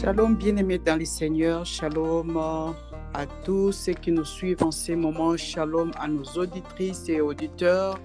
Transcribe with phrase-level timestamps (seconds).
[0.00, 1.66] Shalom, bien-aimés dans les Seigneurs.
[1.66, 2.70] Shalom euh,
[3.14, 5.36] à tous ceux qui nous suivent en ces moments.
[5.36, 7.98] Shalom à nos auditrices et auditeurs.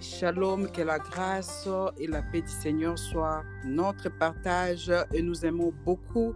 [0.00, 1.68] Shalom, que la grâce
[1.98, 4.92] et la paix du Seigneur soient notre partage.
[5.12, 6.34] Et nous aimons beaucoup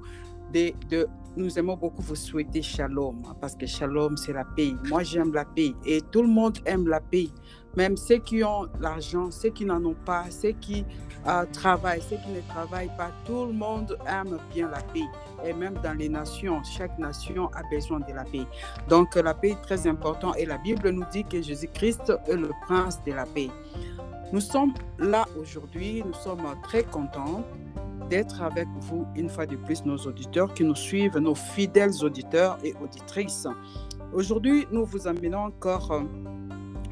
[1.36, 4.72] nous aimons beaucoup vous souhaiter shalom parce que shalom c'est la paix.
[4.88, 7.28] Moi j'aime la paix et tout le monde aime la paix.
[7.76, 10.84] Même ceux qui ont l'argent, ceux qui n'en ont pas, ceux qui
[11.26, 15.06] euh, travaillent, ceux qui ne travaillent pas, tout le monde aime bien la paix.
[15.44, 18.46] Et même dans les nations, chaque nation a besoin de la paix.
[18.88, 22.50] Donc la paix est très importante et la Bible nous dit que Jésus-Christ est le
[22.66, 23.48] prince de la paix.
[24.32, 27.44] Nous sommes là aujourd'hui, nous sommes très contents
[28.08, 32.58] d'être avec vous une fois de plus, nos auditeurs qui nous suivent, nos fidèles auditeurs
[32.62, 33.46] et auditrices.
[34.12, 36.02] Aujourd'hui, nous vous amenons encore euh,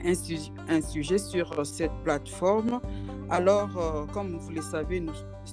[0.04, 2.80] un, sujet, sur cette plateforme.
[3.28, 5.04] Alors, euh, comme vous le savez,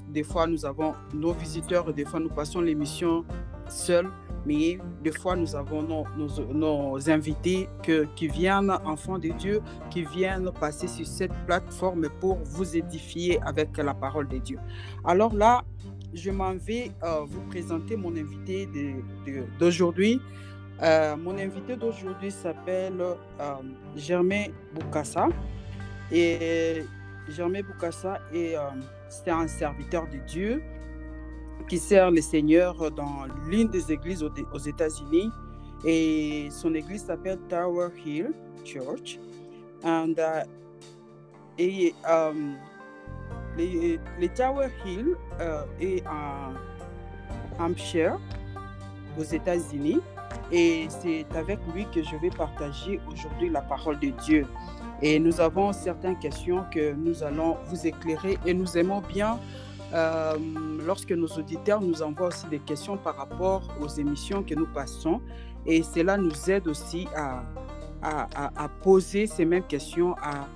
[0.10, 3.23] des fois nous avons nos visiteurs, des fois nous passons l'émission
[3.70, 4.09] seuls,
[4.45, 9.62] mais des fois nous avons nos, nos, nos invités que, qui viennent, enfants de Dieu,
[9.89, 14.59] qui viennent passer sur cette plateforme pour vous édifier avec la parole de Dieu.
[15.04, 15.64] Alors là,
[16.14, 18.67] je m'en vais euh, vous présenter mon invité
[19.59, 20.16] d'aujourd'hui.
[20.16, 20.28] De, de,
[20.81, 23.53] euh, mon invité d'aujourd'hui s'appelle euh,
[23.95, 25.28] Germain Boukassa.
[26.11, 26.86] Et
[27.30, 28.56] Germain Boukassa est
[29.09, 30.61] c'est un serviteur de Dieu
[31.67, 35.30] qui sert le Seigneur dans l'une des églises aux, États-Unis.
[35.86, 38.31] Et son église s'appelle Tower Hill
[38.64, 39.20] Church.
[39.83, 40.16] And,
[41.58, 42.55] et um,
[44.36, 46.53] Tower Hill euh, est en
[47.59, 48.20] Hampshire,
[49.17, 50.00] aux États-Unis.
[50.52, 54.45] Et c'est avec lui que je vais partager aujourd'hui la parole de Dieu.
[55.02, 59.39] Et nous avons certaines questions que nous allons vous éclairer et nous aimons bien
[59.93, 60.38] euh,
[60.85, 65.21] lorsque nos auditeurs nous envoient aussi des questions par rapport aux émissions que nous passons.
[65.65, 67.43] Et cela nous aide aussi à,
[68.81, 70.47] poser ces mêmes questions à,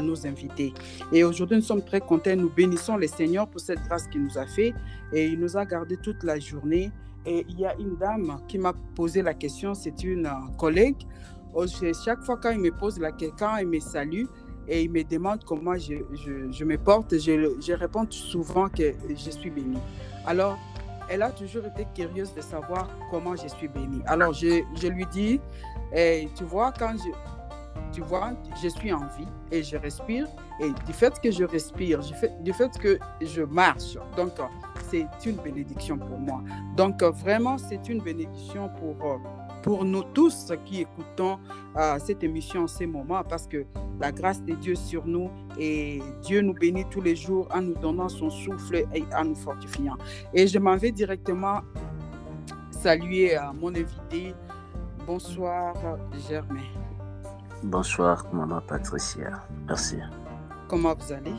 [0.00, 0.74] nos invités.
[1.12, 2.34] Et aujourd'hui, nous sommes très contents.
[2.36, 4.74] Nous bénissons le Seigneur pour cette grâce qu'il nous a fait.
[5.12, 6.90] Et il nous a gardé toute la journée.
[7.24, 10.28] Et il y a une dame qui m'a posé la question, c'est une
[10.58, 11.06] collègue.
[12.04, 14.24] Chaque fois quand il me pose la question, il me salue
[14.68, 17.18] et il me demande comment je, me porte.
[17.18, 19.78] Je, réponds souvent que je suis bénie.
[20.26, 20.58] Alors,
[21.08, 24.02] elle a toujours été curieuse de savoir comment je suis bénie.
[24.06, 25.40] Alors, je, lui dis,
[25.94, 27.10] et tu vois, quand je,
[27.92, 30.26] tu vois, je suis en vie et je respire.
[30.60, 34.32] Et du fait que je respire, du fait, du fait que je marche, donc
[34.92, 36.42] c'est une bénédiction pour moi.
[36.76, 39.20] Donc, vraiment, c'est une bénédiction pour
[39.62, 41.38] pour nous tous qui écoutons
[41.76, 43.64] euh, cette émission en ces moments, parce que
[44.00, 47.74] la grâce de Dieu sur nous et Dieu nous bénit tous les jours en nous
[47.74, 49.96] donnant son souffle et en nous fortifiant.
[50.34, 51.60] Et je m'en vais directement
[52.70, 54.34] saluer euh, mon invité.
[55.06, 55.74] Bonsoir,
[56.28, 56.66] Germain.
[57.62, 59.44] Bonsoir, maman Patricia.
[59.68, 59.98] Merci.
[60.68, 61.34] Comment vous allez?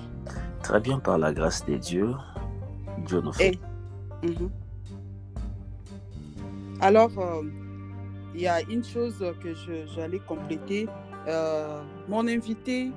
[0.62, 2.14] Très bien, par la grâce de Dieu.
[3.06, 4.50] -hmm.
[6.82, 7.44] Alors, euh,
[8.36, 9.54] il y a une chose que
[9.96, 10.88] j'allais compléter.
[11.28, 12.92] Euh, mon invité,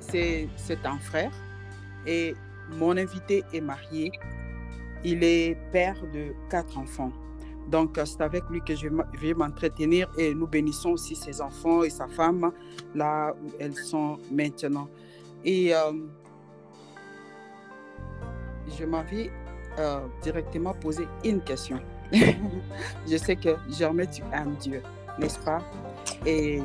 [0.00, 0.48] c'est
[0.84, 1.32] un frère
[2.06, 2.34] et
[2.78, 4.12] mon invité est marié.
[5.04, 7.12] Il est père de quatre enfants.
[7.70, 8.88] Donc, c'est avec lui que je
[9.20, 12.50] vais m'entretenir et nous bénissons aussi ses enfants et sa femme
[12.94, 14.88] là où elles sont maintenant.
[15.44, 15.92] Et euh,
[18.78, 19.30] je m'en vais
[19.78, 21.80] euh, directement poser une question.
[22.12, 24.82] je sais que Germain, tu aimes Dieu,
[25.18, 25.60] n'est-ce pas?
[26.24, 26.60] Et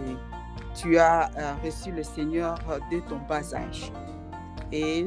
[0.75, 2.57] tu as euh, reçu le Seigneur
[2.89, 3.91] dès ton bas âge.
[4.71, 5.05] Et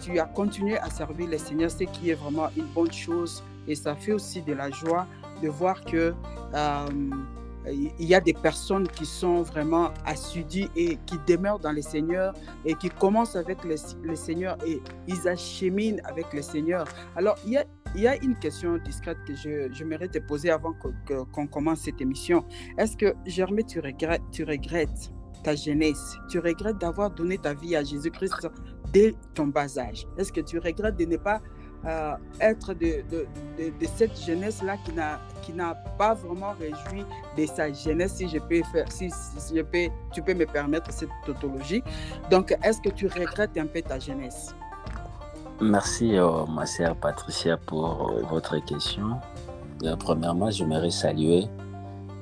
[0.00, 3.42] tu as continué à servir le Seigneur, ce qui est vraiment une bonne chose.
[3.66, 5.06] Et ça fait aussi de la joie
[5.42, 6.14] de voir que
[6.54, 6.86] euh,
[7.70, 12.34] il y a des personnes qui sont vraiment assidues et qui demeurent dans le Seigneur
[12.64, 16.86] et qui commencent avec le, le Seigneur et ils acheminent avec le Seigneur.
[17.16, 20.74] Alors, il y a, une question discrète que je, je mérite de poser avant
[21.32, 22.44] qu'on commence cette émission.
[22.78, 23.80] Est-ce que, Germain, tu
[24.44, 25.12] regrettes
[25.44, 26.16] ta jeunesse?
[26.30, 28.48] Tu regrettes d'avoir donné ta vie à Jésus-Christ
[28.92, 30.06] dès ton bas âge?
[30.16, 31.40] Est-ce que tu regrettes de ne pas
[31.86, 33.26] euh, être de, de,
[33.58, 37.04] de, de cette jeunesse-là qui n'a qui n'a pas vraiment réjoui
[37.36, 40.92] de sa jeunesse, si je peux faire, si, si je peux, tu peux me permettre
[40.92, 41.82] cette tautologie.
[42.30, 44.54] Donc, est-ce que tu regrettes un peu ta jeunesse?
[45.60, 49.16] Merci, euh, ma sœur Patricia, pour euh, votre question.
[49.98, 51.48] Premièrement, j'aimerais saluer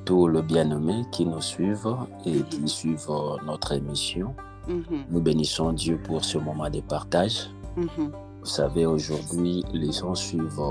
[0.07, 2.49] tous les bien-aimés qui nous suivent et mm -hmm.
[2.49, 3.11] qui suivent
[3.45, 4.35] notre émission.
[4.67, 5.05] Mm -hmm.
[5.11, 7.37] Nous bénissons Dieu pour ce moment de partage.
[7.77, 8.11] Mm -hmm.
[8.41, 10.63] Vous savez, aujourd'hui, les gens suivent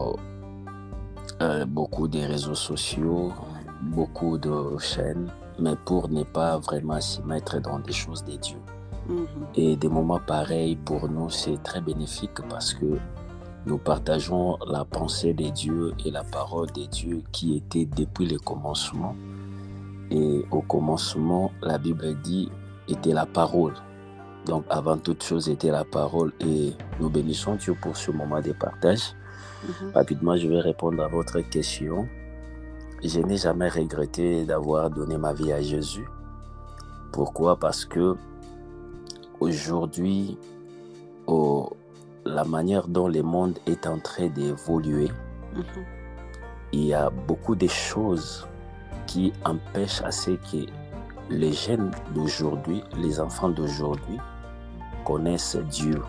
[1.41, 3.31] euh, beaucoup des réseaux sociaux,
[3.81, 8.61] beaucoup de chaînes, mais pour ne pas vraiment s'y mettre dans des choses des dieux.
[9.07, 9.27] Mhm.
[9.53, 12.97] Et des moments pareils, pour nous, c'est très bénéfique parce que
[13.67, 18.39] nous partageons la pensée des dieux et la parole des dieux qui était depuis le
[18.39, 19.15] commencement.
[20.09, 22.49] Et au commencement, la Bible dit,
[22.87, 23.75] était la parole.
[24.49, 28.51] Donc avant toute chose était la parole et nous bénissons Dieu pour ce moment de
[28.51, 29.13] partage.
[29.63, 29.91] Mhm.
[29.93, 32.07] Rapidement, je vais répondre à votre question.
[33.03, 36.07] Je n'ai jamais regretté d'avoir donné ma vie à Jésus.
[37.11, 37.57] Pourquoi?
[37.57, 38.15] Parce que
[39.39, 40.37] aujourd'hui,
[41.27, 41.69] au-
[42.25, 45.09] la manière dont le monde est en train d'évoluer,
[45.55, 45.63] Mhm.
[46.73, 48.47] il y a beaucoup de choses
[49.07, 50.65] qui empêchent à ce que
[51.29, 54.19] les jeunes d'aujourd'hui, les enfants d'aujourd'hui,
[55.09, 56.01] connaissent Dieu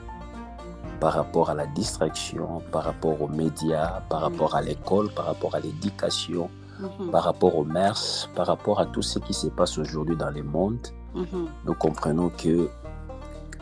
[1.01, 5.55] par rapport à la distraction, par rapport aux médias, par rapport à l'école, par rapport
[5.55, 6.51] à l'éducation,
[6.81, 7.11] Mhm.
[7.11, 10.43] par rapport aux mœurs, par rapport à tout ce qui se passe aujourd'hui dans le
[10.43, 10.85] monde.
[11.15, 11.47] Mhm.
[11.67, 12.69] Nous comprenons que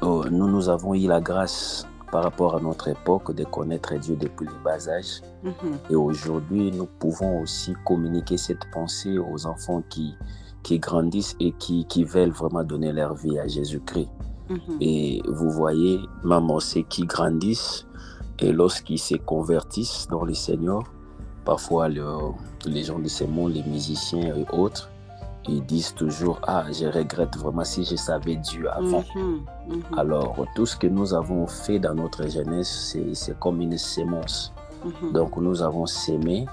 [0.03, 4.17] oh, nous, nous avons eu la grâce par rapport à notre époque de connaître Dieu
[4.17, 5.23] depuis le bas âge.
[5.43, 5.79] Mhm.
[5.91, 10.17] Et aujourd'hui, nous pouvons aussi communiquer cette pensée aux enfants qui,
[10.63, 14.09] qui grandissent et qui, qui veulent vraiment donner leur vie à Jésus-Christ.
[14.51, 14.79] Mhm.
[14.81, 17.87] Et vous voyez, même ceux qui grandissent
[18.39, 20.83] et lorsqu'ils se convertissent dans le Seigneur,
[21.45, 22.33] parfois le-
[22.67, 24.89] les gens de ce monde, les musiciens et autres,
[25.49, 29.05] ils disent toujours Ah, je regrette vraiment si je savais Dieu avant.
[29.17, 29.41] Mhm.
[29.69, 29.83] Mhm.
[29.99, 34.53] Alors, tout ce que nous avons fait dans notre jeunesse, c'est- c'est comme une sémence.
[35.13, 36.47] Donc nous avons sémé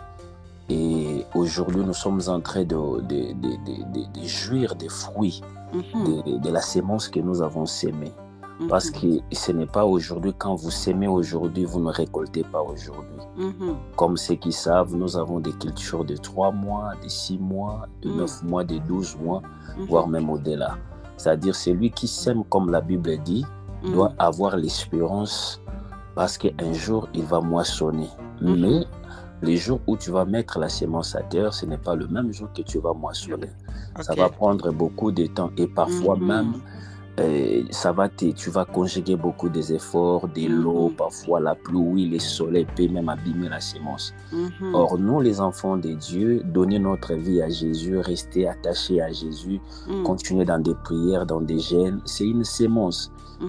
[0.70, 5.42] et aujourd'hui nous sommes en train de, de, de, de- de- de jouir des fruits.
[5.82, 8.12] De, de la sémence que nous avons sémée.
[8.70, 9.20] Parce Mhm.
[9.20, 13.22] que ce n'est pas aujourd'hui, quand vous sémez aujourd'hui, vous ne récoltez pas aujourd'hui.
[13.38, 13.76] Mhm.
[13.98, 18.10] Comme ceux qui savent, nous avons des cultures de 3 mois, de 6 mois, de
[18.10, 18.16] Mm.
[18.18, 19.42] 9 mois, de 12 mois,
[19.78, 19.86] Mhm.
[19.88, 20.78] voire même au-delà.
[21.18, 23.46] C'est-à-dire celui qui sème, comme la Bible dit,
[23.84, 23.92] Mhm.
[23.94, 25.62] doit avoir l'espérance
[26.16, 28.08] parce qu'un jour, il va moissonner.
[28.42, 28.56] Mhm.
[28.62, 28.86] Mais
[29.42, 32.32] les jours où tu vas mettre la sémence à terre, ce n'est pas le même
[32.34, 33.50] jour que tu vas moissonner.
[34.02, 36.26] Ça va prendre beaucoup de temps et parfois Mhm.
[36.28, 36.54] même,
[37.20, 40.96] euh, ça va te, tu vas conjuguer beaucoup des efforts, de l'eau, Mhm.
[40.96, 44.14] parfois la pluie, le soleil peut même abîmer la sémence.
[44.34, 44.74] Mhm.
[44.74, 49.62] Or, nous, les enfants de Dieu, donner notre vie à Jésus, rester attachés à Jésus,
[49.88, 50.04] Mhm.
[50.04, 52.44] continuer dans des prières, dans des gènes, c'est une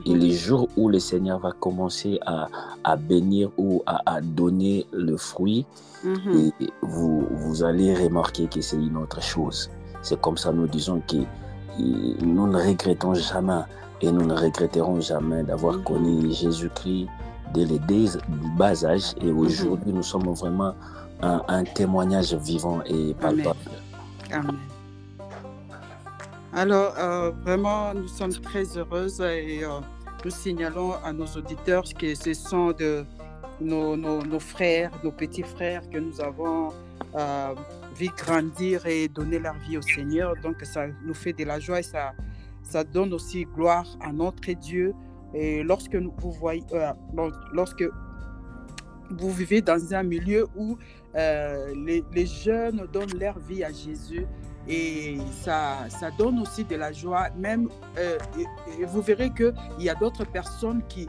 [0.05, 0.19] Et Mhm.
[0.21, 2.49] les jours où le Seigneur va commencer à,
[2.85, 5.65] à bénir ou à, à donner le fruit,
[6.05, 6.51] Mhm.
[6.61, 9.71] et vous, vous allez remarquer que c'est une autre chose.
[10.03, 11.17] C'est comme ça nous disons que
[12.25, 13.61] nous ne regrettons jamais
[14.01, 15.83] et nous ne regretterons jamais d'avoir Mhm.
[15.85, 17.07] connu Jésus-Christ
[17.55, 17.79] dès le
[18.59, 19.15] bas âge.
[19.21, 19.39] Et Mhm.
[19.39, 20.75] aujourd'hui, nous sommes vraiment
[21.23, 23.57] un, un témoignage vivant et palpable.
[24.33, 24.57] Amen.
[26.57, 29.81] Alors, euh, vraiment, nous sommes très heureuses et euh,
[30.25, 33.05] nous signalons à nos auditeurs que ce sont de
[33.61, 36.71] nos, frères, nos petits frères que nous avons
[37.15, 37.55] euh,
[37.95, 40.33] vu grandir et donner leur vie au Seigneur.
[40.43, 42.13] Donc, ça nous fait de la joie et ça,
[42.63, 44.95] ça donne aussi gloire à notre Dieu.
[45.35, 46.91] Et lorsque euh,
[49.11, 50.79] vous vivez dans un milieu où
[51.15, 54.27] les jeunes donnent leur vie à Jésus
[54.69, 57.29] et ça, ça donne aussi de la joie.
[57.37, 57.69] Même,
[57.99, 58.19] euh,
[58.87, 61.07] vous verrez qu'il y a d'autres personnes qui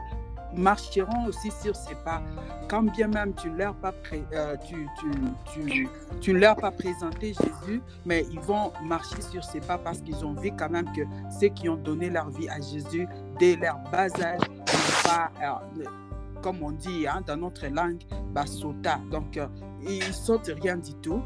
[0.56, 2.22] marcheront aussi sur ces pas.
[2.68, 5.10] Quand bien même tu ne leur pas, pré- euh, tu, tu,
[5.52, 5.88] tu,
[6.20, 10.34] tu leur pas présenté Jésus, mais ils vont marcher sur ces pas parce qu'ils ont
[10.34, 11.02] vu quand même que
[11.38, 13.06] ceux qui ont donné leur vie à Jésus
[13.38, 14.40] dès leur bas âge
[15.42, 15.84] euh,
[16.42, 17.98] comme on dit hein, dans notre langue,
[18.32, 19.00] basota.
[19.10, 19.48] Donc, euh,
[19.86, 21.20] ils sautent rien du tout.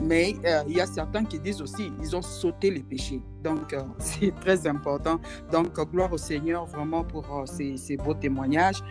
[0.00, 3.22] Mais euh, il y a certains qui disent aussi, ils ont sauté les péchés.
[3.42, 5.18] Donc, euh, c'est très important.
[5.50, 8.82] Donc, euh, gloire au Seigneur vraiment pour ces, ces beaux témoignages.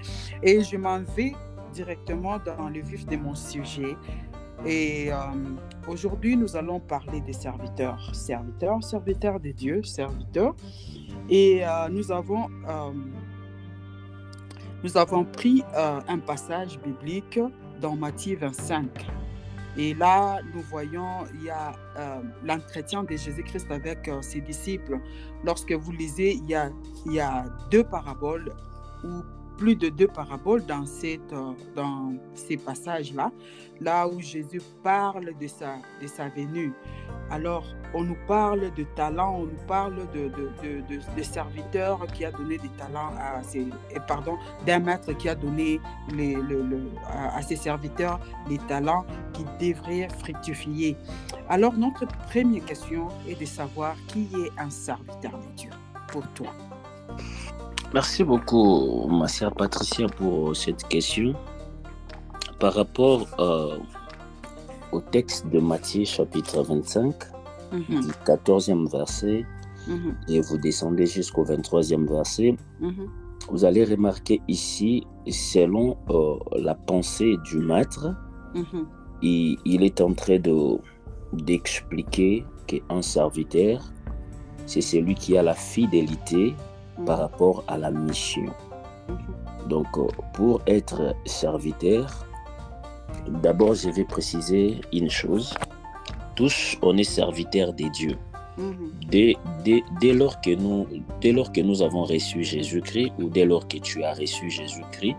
[0.41, 1.33] Et je m'en vais
[1.73, 3.95] directement dans le vif de mon sujet.
[4.65, 5.09] Et
[5.87, 8.15] aujourd'hui, nous allons parler des serviteurs.
[8.15, 10.55] Serviteurs, serviteurs de Dieu, serviteurs.
[11.29, 12.47] Et nous avons...
[14.81, 17.37] nous avons pris un passage biblique
[17.81, 19.24] dans Matthieu 25.
[19.77, 24.99] Et là, nous voyons, il y a euh, l'entretien de Jésus-Christ avec euh, ses disciples.
[25.43, 26.69] Lorsque vous lisez, il y a,
[27.05, 28.53] il y a deux paraboles
[29.03, 29.21] où
[29.57, 33.31] plus de deux paraboles dans, cette, euh, dans ces passages-là,
[33.81, 36.73] là où Jésus parle de sa, de sa venue.
[37.31, 42.31] Alors, on nous parle de talents, on nous parle de, de, de, serviteurs qui a
[42.31, 43.67] donné des talents à ses,
[44.07, 45.79] pardon, d'un maître qui a donné
[46.13, 50.95] les, le, le, à, ses serviteurs les talents qui devraient fructifier.
[51.49, 55.71] Alors, notre première question est de savoir qui est un serviteur de Dieu
[56.07, 56.51] pour toi.
[57.95, 61.33] Merci beaucoup, ma chère Patricia, pour cette question.
[62.59, 63.77] Par rapport euh,
[64.91, 67.15] au texte de Matthieu chapitre 25,
[67.71, 68.01] mm -hmm.
[68.05, 69.39] du 14e verset,
[69.87, 70.31] mm -hmm.
[70.33, 73.07] et vous descendez jusqu'au 23e verset, mm -hmm.
[73.51, 74.91] vous allez remarquer ici,
[75.53, 76.35] selon euh,
[76.67, 78.03] la pensée du maître,
[79.21, 80.39] il, il, est en train
[81.47, 82.33] d'expliquer
[82.67, 83.77] qu'un serviteur,
[84.71, 86.43] c'est celui qui a la fidélité
[87.05, 88.45] par rapport à la mission.
[89.67, 92.27] Donc, euh, pour être serviteur,
[93.27, 95.53] d'abord, je vais préciser une chose.
[96.35, 98.17] Tous, on est serviteurs des dieux.
[99.09, 99.35] Dès,
[99.65, 100.87] dès, dès, lors que nous,
[101.19, 105.17] dès lors que nous avons reçu Jésus-Christ ou dès lors que tu as reçu Jésus-Christ,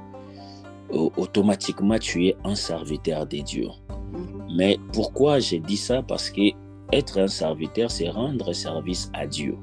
[0.91, 3.69] automatiquement tu es un serviteur des dieux.
[4.57, 6.03] Mais pourquoi j'ai dit ça?
[6.03, 6.53] Parce que
[6.93, 9.59] être un serviteur, c'est rendre service à Dieu.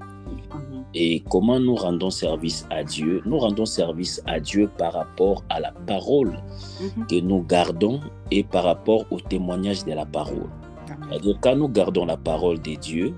[0.96, 3.22] Et comment nous rendons service à Dieu?
[3.26, 7.08] Nous rendons service à Dieu par rapport à la parole mm -hmm.
[7.08, 10.50] que nous gardons et par rapport au témoignage de la parole.
[11.10, 13.14] C'est-à-dire quand nous gardons la parole de Dieu,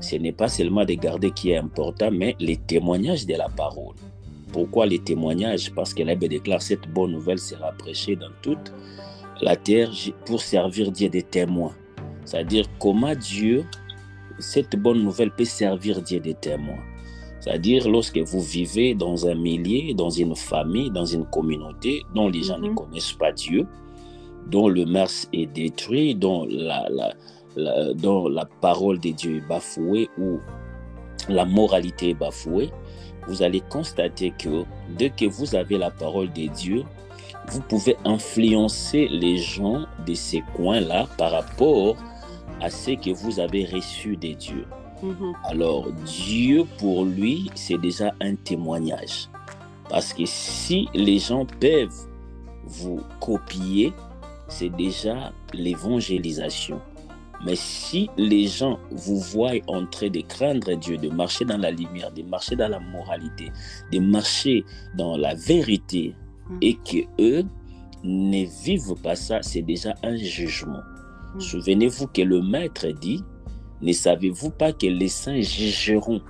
[0.00, 3.94] ce n'est pas seulement de garder qui est important, mais les témoignages de la parole.
[4.52, 5.72] Pourquoi les témoignages?
[5.74, 8.72] Parce que la Bible déclare cette bonne nouvelle sera prêchée dans toute
[9.40, 9.90] la terre
[10.26, 11.74] pour servir Dieu des témoins.
[12.24, 13.64] C'est-à-dire comment Dieu,
[14.38, 16.82] cette bonne nouvelle peut servir Dieu des témoins?
[17.44, 22.42] C'est-à-dire lorsque vous vivez dans un milieu, dans une famille, dans une communauté dont les
[22.42, 22.70] gens mm -hmm.
[22.70, 23.66] ne connaissent pas Dieu,
[24.46, 27.08] dont le mars est détruit, dont la, la,
[27.56, 30.40] la, dont la parole de Dieu est bafouée ou
[31.28, 32.70] la moralité est bafouée,
[33.28, 34.64] vous allez constater que
[34.98, 36.80] dès que vous avez la parole de Dieu,
[37.52, 41.94] vous pouvez influencer les gens de ces coins-là par rapport
[42.66, 44.64] à ce que vous avez reçu de Dieu.
[45.44, 49.28] Alors, Dieu, pour lui, c'est déjà un témoignage.
[49.88, 52.08] Parce que si les gens peuvent
[52.64, 53.92] vous copier,
[54.48, 56.80] c'est déjà l'évangélisation.
[57.44, 61.70] Mais si les gens vous voient en train de craindre Dieu, de marcher dans la
[61.70, 63.52] lumière, de marcher dans la moralité,
[63.92, 64.64] de marcher
[64.96, 66.14] dans la vérité,
[66.62, 67.44] et que eux
[68.02, 70.80] ne vivent pas ça, c'est déjà un jugement.
[71.38, 73.22] Souvenez-vous que le maître dit,
[73.84, 76.22] ne savez-vous pas que les saints jugeront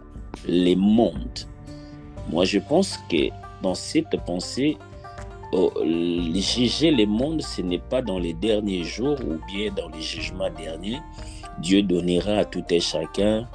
[0.46, 1.46] les mondes?
[2.30, 3.28] Moi, je pense que
[3.62, 4.76] dans cette pensée,
[5.52, 10.02] oh, juger les mondes, ce n'est pas dans les derniers jours ou bien dans les
[10.02, 10.98] jugements derniers.
[11.60, 13.48] Dieu donnera à tout et chacun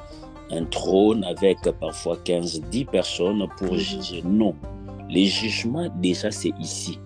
[0.50, 4.24] un trône avec parfois 15-10 personnes pour juger.
[4.26, 4.56] Non,
[5.10, 7.00] les jugements, déjà, c'est ici.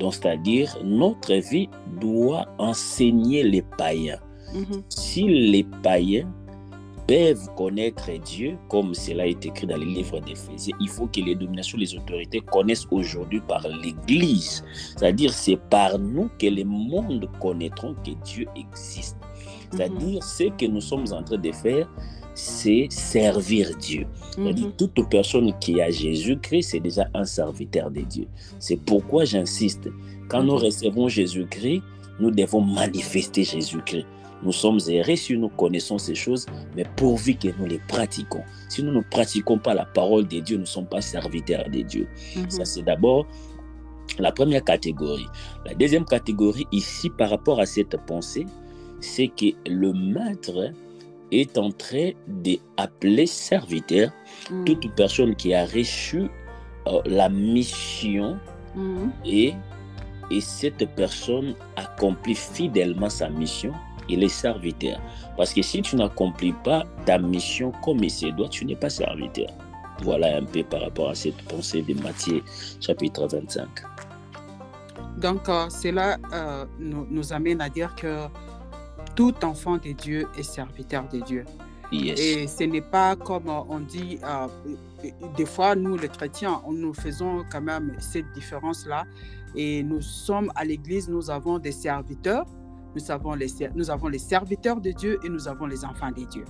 [0.00, 1.68] Donc, c'est-à-dire, notre vie
[2.00, 4.18] doit enseigner les païens.
[4.62, 4.82] -hmm.
[4.88, 6.28] Si les païens
[7.06, 11.34] peuvent connaître Dieu, comme cela est écrit dans les livres d'Éphésiens, il faut que les
[11.34, 14.64] dominations, les autorités connaissent aujourd'hui par l'Église.
[14.96, 19.16] C'est-à-dire, c'est par nous que les mondes connaîtront que Dieu existe.
[19.70, 20.36] C'est-à-dire, mm -hmm.
[20.36, 21.86] ce que nous sommes en train de faire,
[22.34, 24.06] c'est servir Dieu.
[24.38, 24.76] Mm -hmm.
[24.76, 28.26] Toute personne qui a Jésus-Christ, c'est déjà un serviteur de Dieu.
[28.58, 29.88] C'est pourquoi j'insiste.
[30.30, 31.82] Quand nous recevons Jésus-Christ,
[32.20, 34.06] nous devons manifester Jésus-Christ.
[34.42, 38.42] Nous sommes errés si nous connaissons ces choses, mais pourvu que nous les pratiquons.
[38.68, 41.80] Si nous ne pratiquons pas la parole de Dieu, nous ne sommes pas serviteurs de
[41.82, 42.06] Dieu.
[42.36, 42.50] Mm -hmm.
[42.50, 43.26] Ça, c'est d'abord
[44.18, 45.28] la première catégorie.
[45.64, 48.46] La deuxième catégorie, ici, par rapport à cette pensée,
[49.00, 50.72] c'est que le maître
[51.32, 54.10] est en train d'appeler serviteur
[54.50, 54.64] mm.
[54.64, 56.28] toute personne qui a reçu
[56.86, 58.38] euh, la mission
[58.74, 59.08] mm.
[59.24, 59.54] et,
[60.30, 63.72] et cette personne accomplit fidèlement sa mission,
[64.08, 65.00] il est serviteur.
[65.36, 68.90] Parce que si tu n'accomplis pas ta mission comme il se doit, tu n'es pas
[68.90, 69.48] serviteur.
[70.02, 72.42] Voilà un peu par rapport à cette pensée de Matthieu
[72.80, 73.68] chapitre 25.
[75.16, 78.26] Donc, euh, cela euh, nous, nous, amène à dire que
[79.14, 81.44] tout enfant de Dieu est serviteur de Dieu.
[81.92, 82.18] Yes.
[82.18, 84.48] Et ce n'est pas comme on dit, euh,
[85.36, 89.04] des fois, nous, les chrétiens, nous faisons quand même cette différence-là.
[89.54, 92.44] Et nous sommes à l'église, nous avons des serviteurs,
[92.94, 96.24] nous avons, les, nous avons les serviteurs de Dieu et nous avons les enfants de
[96.24, 96.44] Dieu.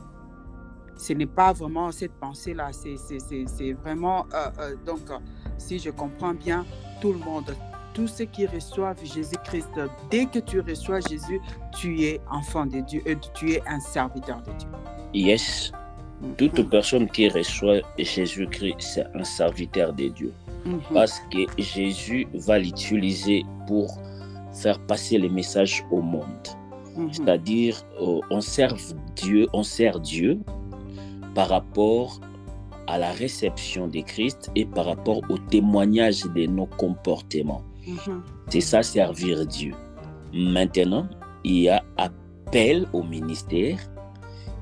[0.96, 5.00] Ce n'est pas vraiment cette pensée-là, c'est vraiment, euh, euh, donc,
[5.58, 6.64] si je comprends bien,
[7.00, 7.54] tout le monde,
[7.94, 9.70] tous ceux qui reçoivent Jésus-Christ,
[10.10, 11.40] dès que tu reçois Jésus,
[11.76, 14.68] tu es enfant de Dieu et tu es un serviteur de Dieu.
[15.14, 15.72] Yes.
[16.36, 20.32] Toute personne qui reçoit Jésus-Christ, c'est un serviteur de Dieu.
[20.64, 20.80] Mhm.
[20.92, 23.98] Parce que Jésus va l'utiliser pour
[24.54, 26.48] faire passer les messages au monde.
[26.96, 27.12] Mhm.
[27.12, 28.74] C'est-à-dire, euh, on sert
[29.16, 30.38] Dieu, on sert Dieu
[31.34, 32.20] par rapport
[32.86, 37.62] à la réception de Christ et par rapport au témoignage de nos comportements.
[37.86, 38.22] Mhm.
[38.48, 39.72] C'est ça, servir Dieu.
[40.32, 41.08] Maintenant,
[41.44, 43.78] il y a appel au ministère,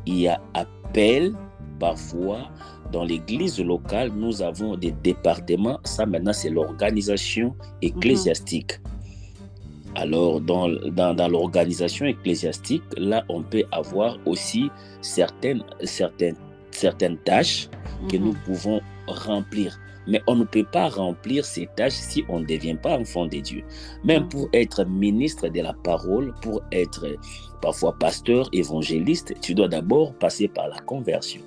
[0.07, 1.35] il y a appel
[1.79, 2.49] parfois
[2.93, 5.81] dans l'église locale, nous avons des départements.
[5.85, 8.73] Ça, maintenant, c'est l'organisation ecclésiastique.
[9.95, 14.71] Alors, dans, dans, dans l'organisation ecclésiastique, là, on peut avoir aussi
[15.01, 16.37] certaines, certaines,
[16.71, 17.69] certaines tâches
[18.11, 18.25] que Mhm.
[18.25, 19.79] nous pouvons remplir.
[20.09, 23.39] Mais on ne peut pas remplir ces tâches si on ne devient pas enfant de
[23.39, 23.63] Dieu.
[24.05, 24.29] Même Mhm.
[24.31, 27.07] pour être ministre de la parole, pour être
[27.61, 31.43] parfois pasteur, évangéliste, tu dois d'abord passer par la conversion.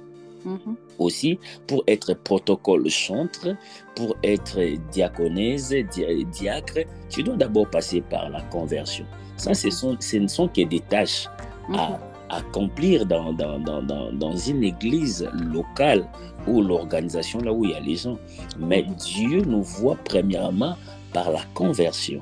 [0.46, 0.75] Mhm.
[1.00, 3.56] Aussi, pour être protocole chantre,
[3.96, 4.60] pour être
[4.92, 9.06] diaconèse, dia- diacre, tu dois d'abord passer par la conversion.
[9.38, 11.28] Ça, ce, sont, ce ne sont que des tâches
[11.74, 12.00] à
[12.30, 16.08] accomplir dans, dans, dans, dans, dans une église locale
[16.48, 18.18] ou l'organisation là où il y a les gens.
[18.60, 20.75] Mais Dieu nous voit premièrement
[21.14, 22.22] par la conversion.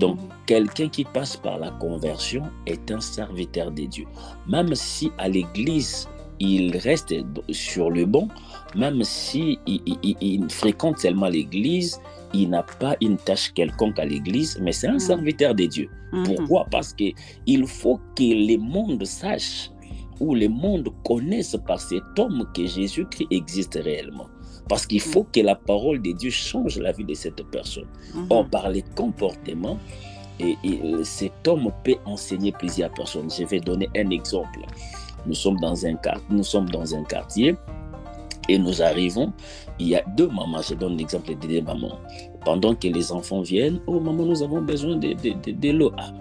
[0.00, 0.28] Donc, Mhm.
[0.46, 4.06] quelqu'un qui passe par la conversion est un serviteur de Dieu.
[4.48, 6.08] Même si à l'église,
[6.40, 7.14] il reste
[7.50, 8.28] sur le banc,
[8.74, 12.00] même si il, il- il- il fréquente seulement l'église,
[12.32, 14.98] il n'a pas une tâche quelconque à l'église, mais c'est un Mhm.
[14.98, 15.88] serviteur de Dieu.
[16.12, 16.24] Mhm.
[16.24, 16.66] Pourquoi?
[16.70, 17.04] Parce que
[17.46, 19.70] il faut que le monde sache
[20.20, 24.26] ou le monde connaisse par cet homme que Jésus-Christ existe réellement.
[24.68, 27.86] Parce qu'il faut que la parole de Dieu change la vie de cette personne.
[28.14, 28.26] Mhm.
[28.30, 29.78] Or, par les comportements,
[30.40, 33.30] et, et cet homme peut enseigner plusieurs personnes.
[33.30, 34.60] Je vais donner un exemple.
[35.26, 37.56] Nous sommes dans un, quart- nous sommes dans un quartier
[38.48, 39.32] et nous arrivons.
[39.78, 40.60] Il y a deux mamans.
[40.62, 41.98] Je donne l'exemple de deux mamans.
[42.44, 45.90] Pendant que les enfants viennent, oh maman, nous avons besoin de, de, de, de l'eau.
[45.98, 46.12] Ah,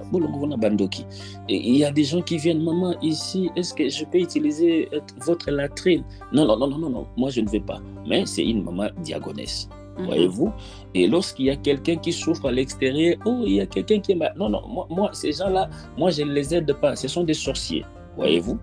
[0.58, 1.06] bandoki.
[1.50, 4.90] Et il y a des gens qui viennent, maman, ici, est-ce que je peux utiliser
[5.26, 6.04] votre latrine?
[6.32, 7.80] Non, non, non, non, non, non, moi je ne vais pas.
[8.08, 9.68] Mais c'est une maman diagonesse
[10.00, 10.06] Mhm.
[10.08, 10.52] voyez-vous?
[10.96, 14.14] Et lorsqu'il y a quelqu'un qui souffre à l'extérieur, oh, il y a quelqu'un qui
[14.14, 14.34] est mal.
[14.38, 16.96] Non, non, moi, moi ces gens-là, moi, je ne les aide pas.
[16.96, 17.86] Ce sont des sorciers,
[18.18, 18.58] voyez-vous?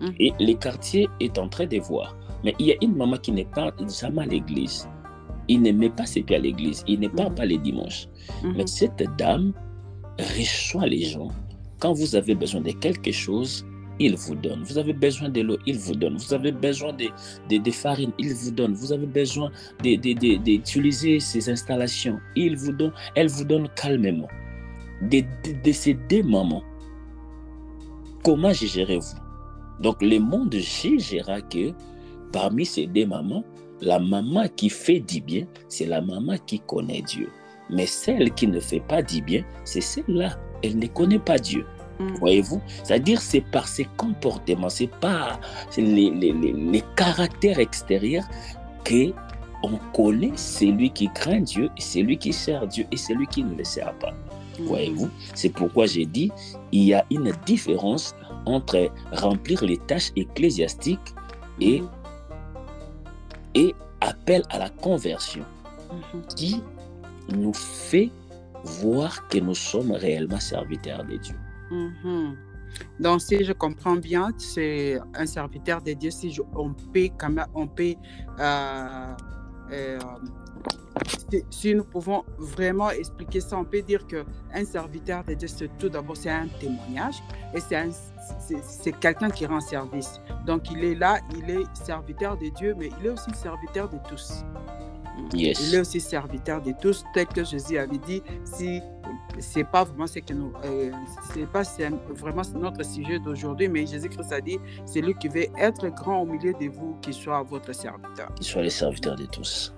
[0.00, 0.14] Mhm.
[0.20, 2.16] Et les quartiers est en train de voir.
[2.44, 4.88] Mais il y a une maman qui n'est pas jamais à l'église.
[5.48, 6.82] Il ne met pas ses pieds à l'église.
[6.86, 7.34] Il ne part Mhm.
[7.36, 8.08] pas les dimanches.
[8.42, 8.54] Mhm.
[8.56, 9.52] Mais cette dame
[10.18, 11.28] reçoit les gens.
[11.80, 13.64] Quand vous avez besoin de quelque chose,
[13.98, 14.62] il vous donne.
[14.64, 16.16] Vous avez besoin de l'eau, il vous donne.
[16.16, 17.06] Vous avez besoin de,
[17.48, 18.74] de, de farine, il vous donne.
[18.74, 19.50] Vous avez besoin
[19.82, 22.92] de- de- de- d'utiliser ces installations, il vous donne.
[23.14, 24.28] Elle vous donne calmement.
[25.10, 25.22] De,
[25.64, 26.62] de- ces deux mamans,
[28.22, 29.16] comment jugerez-vous
[29.80, 31.72] Donc le monde jugera que
[32.32, 33.44] parmi ces deux mamans,
[33.80, 37.28] la maman qui fait du bien, c'est la maman qui connaît Dieu.
[37.68, 40.38] Mais celle qui ne fait pas du bien, c'est celle-là.
[40.62, 41.66] Elle ne connaît pas Dieu.
[41.98, 42.16] Mhm.
[42.20, 42.60] Voyez-vous?
[42.84, 45.40] C'est-à-dire, c'est par ses comportements, c'est par
[45.76, 48.24] les, les, les, les caractères extérieurs
[48.84, 49.12] que
[49.62, 53.54] on connaît celui qui craint Dieu, et celui qui sert Dieu et celui qui ne
[53.56, 54.12] le sert pas.
[54.58, 54.66] Mhm.
[54.66, 55.10] Voyez-vous?
[55.34, 56.30] C'est pourquoi j'ai dit,
[56.72, 58.14] il y a une différence
[58.46, 61.14] entre remplir les tâches ecclésiastiques
[61.60, 61.88] et, Mhm.
[63.54, 65.44] et appel à la conversion
[65.92, 66.22] Mhm.
[66.36, 66.62] qui
[67.34, 68.10] nous fait
[68.64, 71.36] voir que nous sommes réellement serviteurs de Dieu.
[71.70, 72.36] Mhm.
[73.00, 76.10] Donc, si je comprends bien, c'est un serviteur de Dieu.
[76.10, 77.94] Si je- on peut, quand même, on peut,
[78.38, 79.14] euh,
[79.72, 79.98] euh,
[81.50, 85.70] si, nous pouvons vraiment expliquer ça, on peut dire que un serviteur de Dieu, c'est
[85.78, 87.16] tout d'abord, c'est un témoignage
[87.54, 90.20] et c'est quelqu'un qui rend service.
[90.46, 93.98] Donc, il est là, il est serviteur de Dieu, mais il est aussi serviteur de
[94.08, 94.44] tous.
[95.32, 95.68] Yes.
[95.68, 98.80] Il est aussi serviteur de tous, tel que Jésus avait dit, si
[99.38, 100.90] c'est pas vraiment ce que nous, euh,
[101.32, 101.62] c'est pas
[102.10, 106.26] vraiment notre sujet d'aujourd'hui, mais Jésus-Christ a dit, c'est lui qui veut être grand au
[106.26, 108.32] milieu de vous, qui soit votre serviteur.
[108.34, 109.74] Qu'ils soient les serviteurs de tous.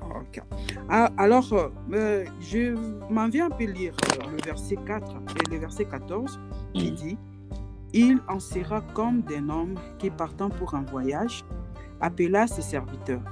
[0.88, 2.74] Ah, Alors, euh, euh, je
[3.10, 3.94] m'en viens un peu lire
[4.30, 6.38] le verset 4 et le verset 14
[6.74, 6.94] qui Mm.
[6.94, 7.18] dit
[7.94, 11.44] Il en sera comme d'un homme qui, partant pour un voyage,
[12.00, 13.22] appela ses serviteurs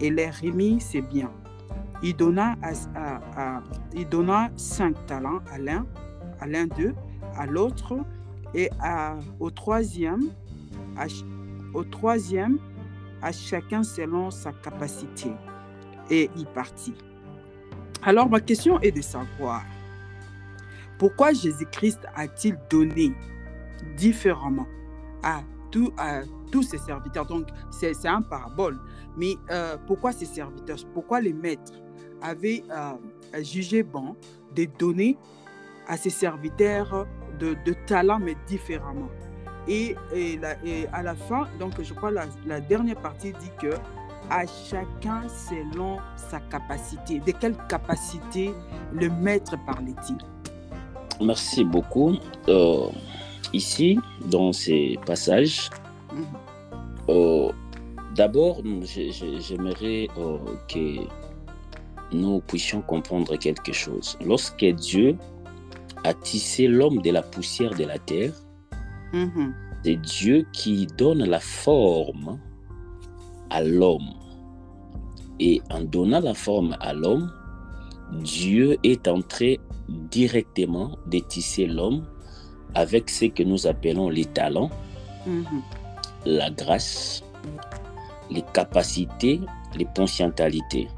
[0.00, 1.30] et les remit ses biens.
[2.02, 2.56] Il donna,
[4.56, 5.86] cinq talents à l'un,
[6.40, 6.94] à l'un d'eux,
[7.36, 7.98] à l'autre,
[8.54, 8.70] et
[9.40, 10.28] au troisième,
[13.22, 15.32] à chacun selon sa capacité.
[16.10, 16.94] Et il partit.
[18.02, 19.62] Alors, ma question est de savoir
[20.98, 23.14] pourquoi Jésus-Christ a-t-il donné
[23.96, 24.66] différemment
[25.22, 27.26] à, tous ses serviteurs?
[27.26, 28.78] Donc, c'est un parabole.
[29.16, 30.78] Mais euh, pourquoi ces serviteurs?
[30.92, 31.72] Pourquoi les maîtres?
[32.22, 34.16] Avaient euh, jugé bon
[34.54, 35.16] de donner
[35.86, 37.06] à ses serviteurs
[37.38, 39.08] de, de talents, mais différemment
[39.68, 40.38] et, et,
[40.92, 43.74] à la fin, donc je crois la, la dernière partie dit que
[44.30, 47.20] à chacun selon sa capacité.
[47.20, 48.52] De quelle capacité
[48.92, 50.16] le maître parlait-il?
[51.24, 52.16] Merci beaucoup.
[52.48, 52.88] Euh,
[53.52, 55.70] ici, dans ces passages,
[56.12, 56.26] mm -hmm.
[57.08, 57.52] euh,
[58.14, 58.56] d'abord,
[59.46, 60.84] j'aimerais euh, que
[62.12, 64.16] nous puissions comprendre quelque chose.
[64.24, 65.16] Lorsque Dieu
[66.04, 68.32] a tissé l'homme de la poussière de la terre,
[69.12, 69.52] mm -hmm.
[69.84, 72.38] c'est Dieu qui donne la forme
[73.50, 74.10] à l'homme.
[75.40, 77.30] Et en donnant la forme à l'homme,
[78.22, 82.04] Dieu est entré directement de tisser l'homme
[82.74, 84.70] avec ce que nous appelons les talents,
[85.26, 85.62] mm -hmm.
[86.26, 87.22] la grâce,
[88.30, 89.40] les capacités,
[89.78, 90.88] les potentialités.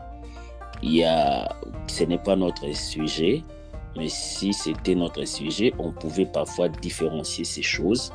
[0.82, 1.48] Il y a,
[1.86, 3.42] ce n'est pas notre sujet,
[3.96, 8.12] mais si c'était notre sujet, on pouvait parfois différencier ces choses,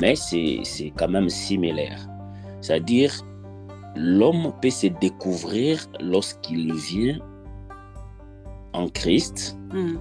[0.00, 2.08] mais c'est quand même similaire.
[2.60, 3.12] C'est-à-dire,
[3.94, 7.18] l'homme peut se découvrir lorsqu'il vient
[8.72, 9.96] en Christ mm.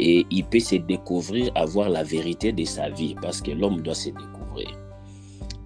[0.00, 3.94] et il peut se découvrir, avoir la vérité de sa vie parce que l'homme doit
[3.94, 4.68] se découvrir.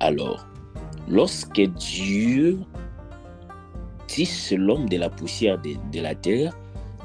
[0.01, 0.47] Alors,
[1.09, 2.59] lorsque Dieu
[4.13, 6.53] tisse l'homme de la poussière de, de, la terre,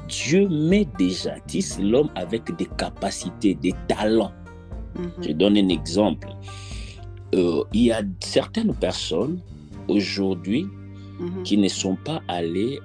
[0.08, 4.32] Dieu met déjà, tisse l'homme avec des capacités, des talents.
[4.94, 5.22] Mm -hmm.
[5.24, 6.28] Je donne un exemple.
[7.34, 9.36] Euh, il y a certaines personnes
[9.96, 11.42] aujourd'hui mm -hmm.
[11.46, 12.76] qui ne sont pas allées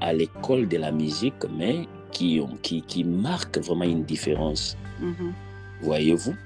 [0.00, 1.76] à l'école de la musique, mais
[2.14, 4.64] qui, ont, qui, qui marquent vraiment une différence.
[5.00, 5.30] Mm -hmm.
[5.88, 6.36] Voyez-vous?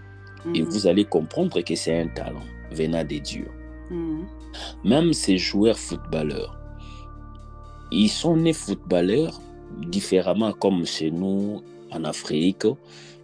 [0.57, 2.47] Et vous allez comprendre que c'est un talent
[2.81, 3.47] venant de Dieu.
[4.93, 6.53] Même ces joueurs footballeurs,
[7.91, 9.41] ils sont nés footballeurs
[9.89, 12.67] différemment comme chez nous en Afrique.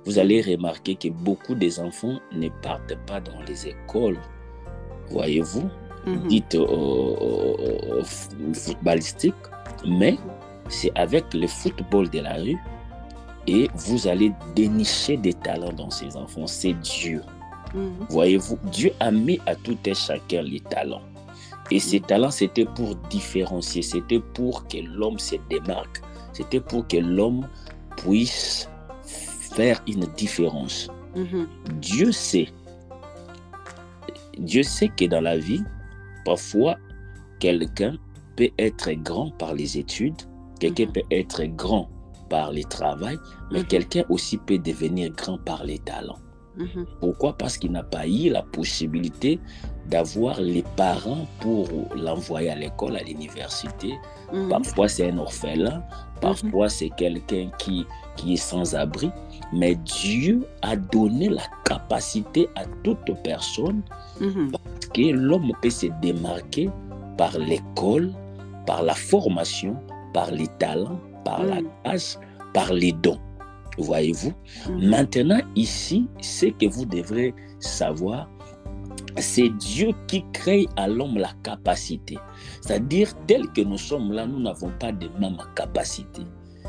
[0.05, 4.18] Vous allez remarquer que beaucoup des enfants ne partent pas dans les écoles.
[5.11, 5.68] Voyez-vous?
[6.07, 6.27] -hmm.
[6.29, 8.03] dites euh,
[8.53, 9.35] footballistique,
[9.87, 10.16] mais
[10.68, 12.59] c'est avec le football de la rue
[13.46, 16.46] et vous allez dénicher des talents dans ces enfants.
[16.46, 17.22] C'est Dieu.
[17.75, 17.90] -hmm.
[18.11, 21.03] Voyez-vous, Dieu a mis à tout un chacun les talents.
[21.72, 26.02] Et ces talents, c'était pour différencier, c'était pour que l'homme se démarque,
[26.35, 27.48] c'était pour que l'homme
[27.96, 28.68] puisse
[29.56, 30.90] faire une différence.
[31.16, 31.46] Mm -hmm.
[31.80, 32.48] Dieu sait
[34.38, 35.64] Dieu sait que dans la vie,
[36.26, 36.74] parfois,
[37.38, 37.94] quelqu'un
[38.37, 40.20] peut être grand par les études,
[40.61, 41.08] quelqu'un mm -hmm.
[41.08, 41.87] peut être grand
[42.28, 43.16] par le travail,
[43.50, 43.72] mais mm -hmm.
[43.72, 46.22] quelqu'un aussi peut devenir grand par les talents.
[46.56, 46.85] Mm.
[47.00, 47.37] Pourquoi?
[47.37, 49.40] Parce qu'il n'a pas eu la possibilité
[49.87, 53.99] d'avoir les parents pour l'envoyer à l'école, à l'université.
[54.49, 55.83] Parfois, c'est un orphelin,
[56.21, 57.85] parfois, c'est quelqu'un qui,
[58.16, 59.11] qui est sans abri.
[59.53, 63.83] Mais Dieu a donné la capacité à toute personne
[64.18, 66.71] parce que l'homme peut se démarquer
[67.18, 68.12] par l'école,
[68.66, 69.77] par la formation,
[70.14, 72.18] par les talents, par la grâce,
[72.55, 73.18] par les dons.
[73.79, 74.33] Voyez-vous?
[74.71, 78.29] Maintenant, ici, ce que vous devrez savoir,
[79.18, 82.18] c'est Dieu qui crée à l'homme la capacité.
[82.61, 86.22] C'est-à-dire, tel que nous sommes là, nous n'avons pas de même capacité.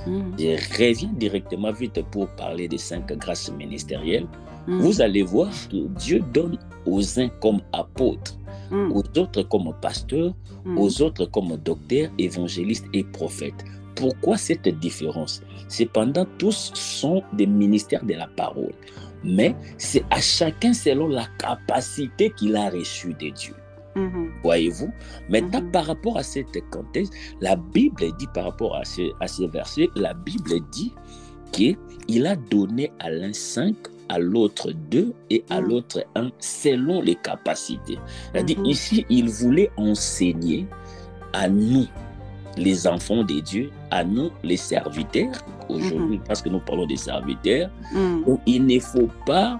[0.08, 0.32] Mm.
[0.38, 4.27] Je reviens directement vite pour parler des cinq grâces ministérielles.
[4.67, 4.79] Mm.
[4.79, 8.38] Vous allez voir que Dieu donne aux uns comme apôtres,
[8.71, 8.91] mm.
[8.91, 10.34] aux autres comme pasteurs,
[10.77, 13.65] aux autres comme docteurs, évangélistes et prophètes.
[13.95, 15.41] Pourquoi cette différence?
[15.67, 18.73] Cependant, tous sont des ministères de la parole.
[19.23, 23.55] Mais c'est à chacun selon la capacité qu'il a reçue de Dieu.
[23.95, 24.27] Mm -hmm.
[24.43, 24.91] Voyez-vous?
[25.29, 25.71] Maintenant, mm -hmm.
[25.71, 29.88] par rapport à cette contexte, la Bible dit par rapport à ce, à ce verset,
[29.95, 30.91] la Bible dit
[31.51, 33.75] qu'il a donné à l'un cinq,
[34.09, 35.69] à l'autre deux et à mm -hmm.
[35.69, 37.99] l'autre un selon les capacités.
[38.31, 40.65] C'est-à-dire ici, il voulait enseigner
[41.33, 41.88] à nous,
[42.57, 45.33] les enfants de Dieu, à nous, les serviteurs,
[45.69, 47.69] aujourd'hui, parce que nous parlons des serviteurs,
[48.26, 49.60] donc il ne faut pas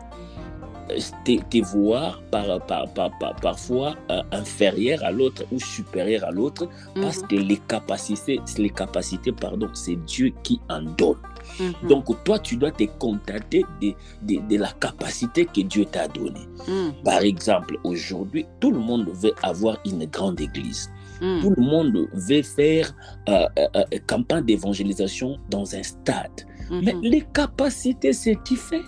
[1.26, 6.68] te, te voir par, par, par, parfois euh, inférieur à l'autre ou supérieur à l'autre
[6.96, 7.28] parce mm -hmm.
[7.28, 11.18] que les capacités, les capacités pardon, c'est Dieu qui en donne.
[11.60, 11.88] Mm -hmm.
[11.90, 13.90] Donc toi, tu dois te contenter de,
[14.28, 16.48] de, de la capacité que Dieu t'a donnée.
[16.68, 16.92] Mm.
[17.04, 20.84] Par exemple, aujourd'hui, tout le monde veut avoir une grande église.
[21.24, 21.40] Mm.
[21.42, 22.94] Tout le monde veut faire
[23.30, 26.46] euh, euh, euh, campagne d'évangélisation dans un stade.
[26.70, 27.02] Mais Mhm.
[27.02, 28.84] les capacités, c'est différent.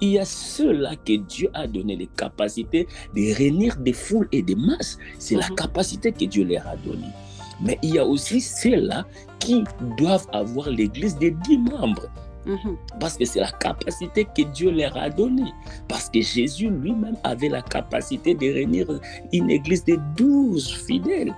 [0.00, 4.42] Il y a ceux-là que Dieu a donné les capacités de réunir des foules et
[4.42, 4.98] des masses.
[5.18, 5.54] C'est la Mhm.
[5.56, 7.12] capacité que Dieu leur a donnée.
[7.60, 9.04] Mais il y a aussi ceux-là
[9.38, 9.62] qui
[9.98, 12.08] doivent avoir l'église de 10 membres.
[12.46, 12.76] Mhm.
[12.98, 15.52] Parce que c'est la capacité que Dieu leur a donnée.
[15.88, 18.86] Parce que Jésus lui-même avait la capacité de réunir
[19.32, 21.34] une église de 12 fidèles.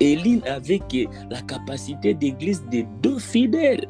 [0.00, 0.80] Éline avait
[1.30, 3.86] la capacité d'église de deux fidèles.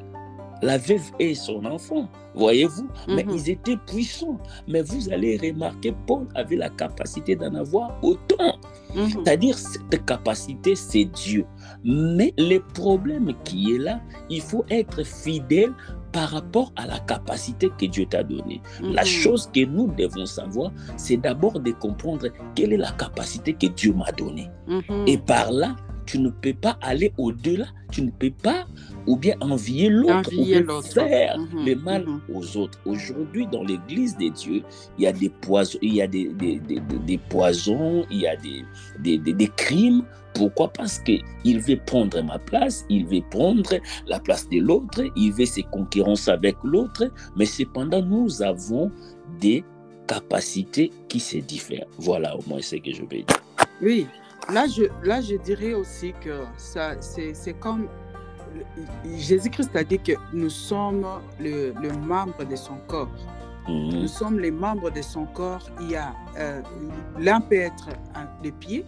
[0.62, 3.30] La veuve et son enfant, voyez-vous, mais Mhm.
[3.34, 4.38] ils étaient puissants.
[4.66, 8.56] Mais vous allez remarquer, Paul avait la capacité d'en avoir autant.
[8.94, 9.08] Mhm.
[9.10, 11.44] C'est-à-dire, cette capacité, c'est Dieu.
[11.84, 14.00] Mais le problème qui est là,
[14.30, 15.72] il faut être fidèle
[16.16, 18.62] par rapport à la capacité que Dieu t'a donnée.
[18.80, 19.06] La Mhm.
[19.06, 23.92] chose que nous devons savoir, c'est d'abord de comprendre quelle est la capacité que Dieu
[23.92, 24.48] m'a donnée.
[24.66, 25.04] Mhm.
[25.06, 25.76] Et par là,
[26.06, 28.64] tu ne peux pas aller au-delà, tu ne peux pas
[29.06, 32.20] ou bien envier l'autre, ou bien faire Mhm, le mal mhm.
[32.34, 32.78] aux autres.
[32.84, 34.62] Aujourd'hui, dans l'église de Dieu,
[34.98, 38.20] il y a des poisons, il y a des, des, des- des- des poisons, il
[38.22, 38.64] y a des,
[39.00, 40.02] des, des- des crimes.
[40.34, 40.70] Pourquoi?
[40.72, 43.72] Parce qu'il veut prendre ma place, il veut prendre
[44.06, 48.90] la place de l'autre, il veut se concurrencer avec l'autre, mais cependant, nous avons
[49.40, 49.64] des
[50.06, 51.86] capacités qui se diffèrent.
[51.98, 53.40] Voilà au moins ce que je vais dire.
[53.82, 54.06] Oui,
[54.52, 57.88] là je, là je dirais aussi que ça, c'est, c'est comme
[59.16, 61.06] Jésus-Christ a dit que nous sommes
[61.40, 63.08] le, le membre de son corps.
[63.68, 64.02] Mhm.
[64.02, 65.66] Nous sommes les membres de son corps.
[65.80, 66.62] Il y a euh,
[67.18, 67.88] l'un peut être
[68.44, 68.84] le pied,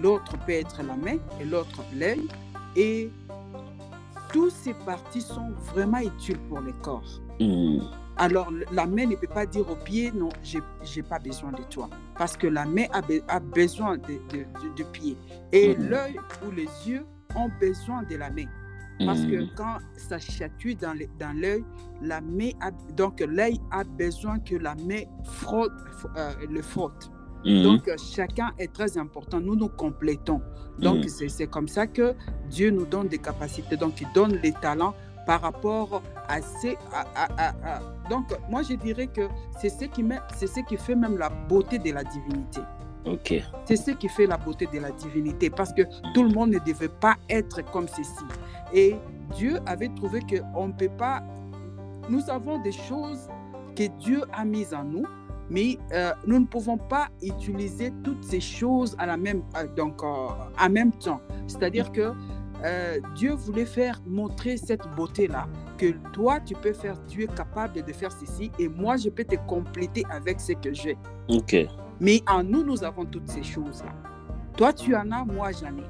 [0.00, 2.28] l'autre peut être la main et l'autre l'œil.
[2.76, 3.10] Et
[4.32, 7.20] toutes ces parties sont vraiment utiles pour le corps.
[7.40, 7.80] Mhm.
[8.18, 10.60] Alors, la main ne peut pas dire au pied, non, j'ai
[10.96, 11.90] n'ai pas besoin de toi.
[12.16, 15.18] Parce que la main a, be- a besoin de, de- pied.
[15.52, 15.88] Et Mhm.
[15.90, 17.04] l'œil ou les yeux
[17.34, 18.46] ont besoin de la main.
[19.04, 19.48] Parce que Mhm.
[19.56, 20.94] quand ça chatouille dans
[21.34, 21.64] l'œil,
[22.00, 25.72] la main a, donc l'œil a besoin que la main frotte,
[26.16, 27.10] euh, le frotte.
[27.44, 27.62] Mhm.
[27.62, 29.38] Donc, euh, chacun est très important.
[29.40, 30.40] Nous nous complétons.
[30.78, 31.28] Donc, Mhm.
[31.28, 32.14] c'est comme ça que
[32.48, 33.76] Dieu nous donne des capacités.
[33.76, 34.94] Donc, il donne les talents
[35.26, 36.76] par rapport à ces.
[36.92, 39.22] à- à- à- à- Donc, moi, je dirais que
[39.60, 42.60] c'est ce, qui met- c'est ce qui fait même la beauté de la divinité.
[43.06, 43.34] Ok.
[43.64, 45.50] C'est ce qui fait la beauté de la divinité.
[45.50, 45.82] Parce que
[46.14, 48.24] tout le monde ne devait pas être comme ceci.
[48.74, 48.96] Et
[49.36, 51.22] Dieu avait trouvé qu'on ne peut pas.
[52.08, 53.28] Nous avons des choses
[53.74, 55.04] que Dieu a mises en nous,
[55.50, 60.02] mais euh, nous ne pouvons pas utiliser toutes ces choses à la même, euh, donc,
[60.02, 61.20] euh, en même temps.
[61.46, 62.12] C'est-à-dire que
[62.64, 67.82] euh, Dieu voulait faire montrer cette beauté-là, que toi, tu peux faire, tu es capable
[67.82, 70.96] de faire ceci, et moi, je peux te compléter avec ce que j'ai.
[71.28, 71.54] Ok.
[72.00, 73.92] Mais en nous, nous avons toutes ces choses-là.
[74.56, 75.86] Toi, tu en as, moi, j'en ai.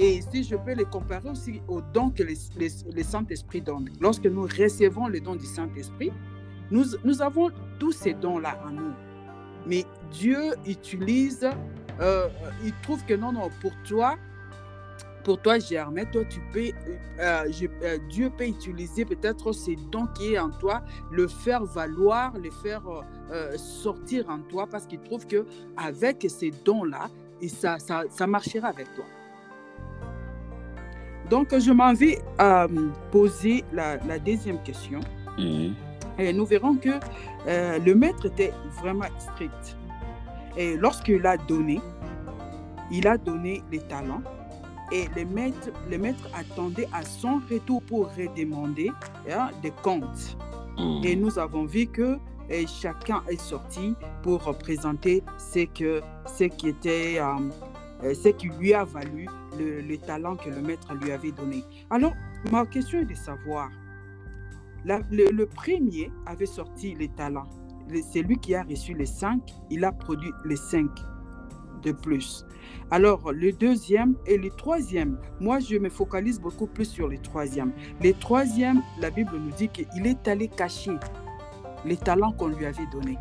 [0.00, 3.88] Et si je peux les comparer aussi aux dons que les- les- le Saint-Esprit donne.
[4.00, 6.12] Lorsque nous recevons le don du Saint-Esprit,
[6.70, 7.50] nous, nous avons
[7.80, 8.92] tous ces dons-là en nous.
[9.66, 11.48] Mais Dieu utilise,
[12.00, 12.28] euh,
[12.64, 14.16] il trouve que non, non, pour toi,
[15.24, 16.70] pour toi, Germain, toi, tu peux,
[17.20, 21.64] euh, je- euh, Dieu peut utiliser peut-être ces dons qui est en toi, le faire
[21.64, 22.82] valoir, le faire
[23.30, 25.44] euh, sortir en toi, parce qu'il trouve que
[25.76, 27.08] avec ces dons-là,
[27.40, 29.04] et ça, ça, ça marchera avec toi.
[31.30, 32.18] Donc, je m'en vais
[33.12, 35.00] poser la, la deuxième question.
[35.38, 35.74] Mhm.
[36.18, 36.98] Et nous verrons que
[37.46, 38.52] le maître était
[38.82, 39.76] vraiment strict.
[40.56, 41.80] Et lorsqu'il a donné,
[42.90, 44.22] il a donné les talents.
[44.90, 48.90] Et le maître, le maître attendait à son retour pour redemander
[49.30, 50.36] hein, des comptes.
[50.78, 51.04] Mhm.
[51.04, 52.18] Et nous avons vu que
[52.50, 57.50] euh, chacun est sorti pour présenter ce, que, ce qui était, euh,
[58.04, 61.62] euh, ce qui lui a valu le, le talent que le maître lui avait donné.
[61.90, 62.14] Alors,
[62.50, 63.68] ma question est de savoir,
[64.86, 67.48] la- le, le premier avait sorti les talents.
[67.90, 70.88] Le- C'est lui qui a reçu les cinq, il a produit les cinq
[71.82, 72.44] de plus.
[72.90, 77.72] Alors, le deuxième et le troisième, moi, je me focalise beaucoup plus sur le troisième.
[78.02, 80.92] Le troisième, la Bible nous dit qu'il est allé cacher
[81.84, 83.18] les talents qu'on lui avait donnés.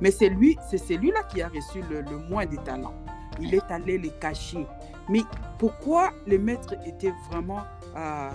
[0.00, 2.94] Mais c'est lui, c'est celui-là qui a reçu le, moins de talents.
[3.40, 4.66] Il est allé les cacher.
[5.08, 5.22] Mais
[5.58, 7.60] pourquoi le maître était vraiment,
[7.96, 8.30] euh,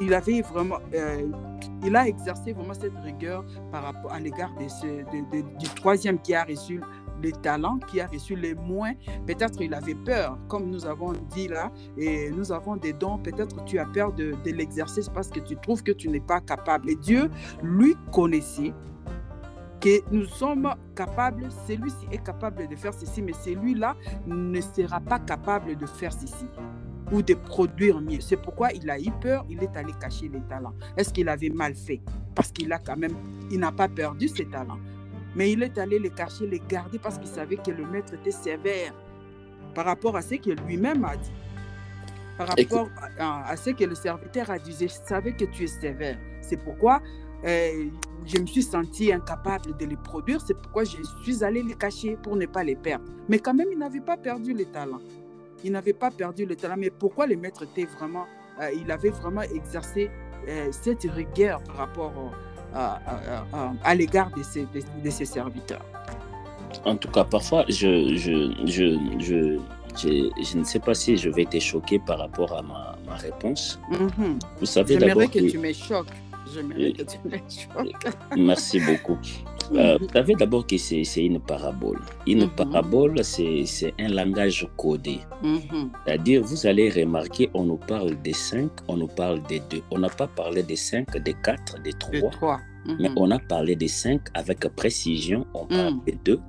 [0.00, 1.28] il, avait vraiment, euh,
[1.84, 6.42] il a exercé vraiment cette rigueur par rapport à l'égard de- du troisième qui a
[6.44, 6.80] reçu
[7.22, 8.92] les talents, qui a reçu les moins.
[9.26, 13.18] Peut-être il avait peur, comme nous avons dit là, et nous avons des dons.
[13.18, 16.40] Peut-être tu as peur de, de l'exercice parce que tu trouves que tu n'es pas
[16.40, 16.90] capable.
[16.90, 17.30] Et Dieu,
[17.62, 18.72] lui, connaissait
[19.80, 23.94] que nous sommes capables, celui-ci est capable de faire ceci, mais celui-là
[24.26, 26.46] ne sera pas capable de faire ceci
[27.12, 28.20] ou de produire mieux.
[28.20, 30.72] C'est pourquoi il a eu peur, il est allé cacher les talents.
[30.96, 32.00] Est-ce qu'il avait mal fait?
[32.34, 33.14] Parce qu'il a quand même,
[33.50, 34.78] il n'a pas perdu ses talents.
[35.36, 38.30] Mais il est allé les cacher, les garder parce qu'il savait que le maître était
[38.30, 38.94] sévère
[39.74, 41.32] par rapport à ce que lui-même a dit.
[42.38, 46.18] Par rapport à, ce que le serviteur a dit, je savais que tu es sévère.
[46.40, 47.00] C'est pourquoi
[47.44, 47.88] euh,
[48.24, 50.40] je me suis senti incapable de les produire.
[50.40, 53.04] C'est pourquoi je suis allé les cacher pour ne pas les perdre.
[53.28, 55.00] Mais quand même, il n'avait pas perdu les talents.
[55.62, 56.76] Il n'avait pas perdu le talent.
[56.76, 58.26] Mais pourquoi le maître était vraiment,
[58.60, 60.10] euh, il avait vraiment exercé
[60.48, 62.12] euh, cette rigueur par rapport
[62.74, 64.66] à, l'égard de ses,
[65.02, 65.84] de, ses, serviteurs.
[66.84, 69.58] En tout cas, parfois, je, je, je, je
[69.96, 73.14] je, je, ne sais pas si je vais être choqué par rapport à ma, ma
[73.14, 73.78] réponse.
[73.90, 74.38] Mhm.
[74.58, 76.08] Vous savez J'aimerais que, que, tu me choques.
[76.52, 78.14] J'aimerais que tu me choques.
[78.36, 79.18] Merci beaucoup.
[79.72, 82.00] Euh, vous savez d'abord que c'est une parabole.
[82.26, 82.54] Une mm -hmm.
[82.54, 85.18] parabole, c'est un langage codé.
[85.42, 85.86] Mm -hmm.
[86.04, 89.82] C'est-à-dire, vous allez remarquer, on nous parle des cinq, on nous parle des deux.
[89.90, 92.12] On n'a pas parlé des cinq, des quatre, des trois.
[92.12, 92.58] Des trois.
[92.58, 92.96] Mm -hmm.
[93.02, 95.40] Mais on a parlé des cinq avec précision.
[95.60, 96.40] On parle des deux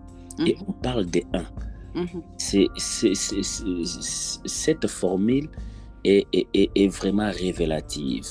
[0.49, 1.45] et on parle des un.
[2.37, 2.67] C'est
[4.63, 5.47] cette formule
[6.05, 8.25] est, est, est, vraiment révélative.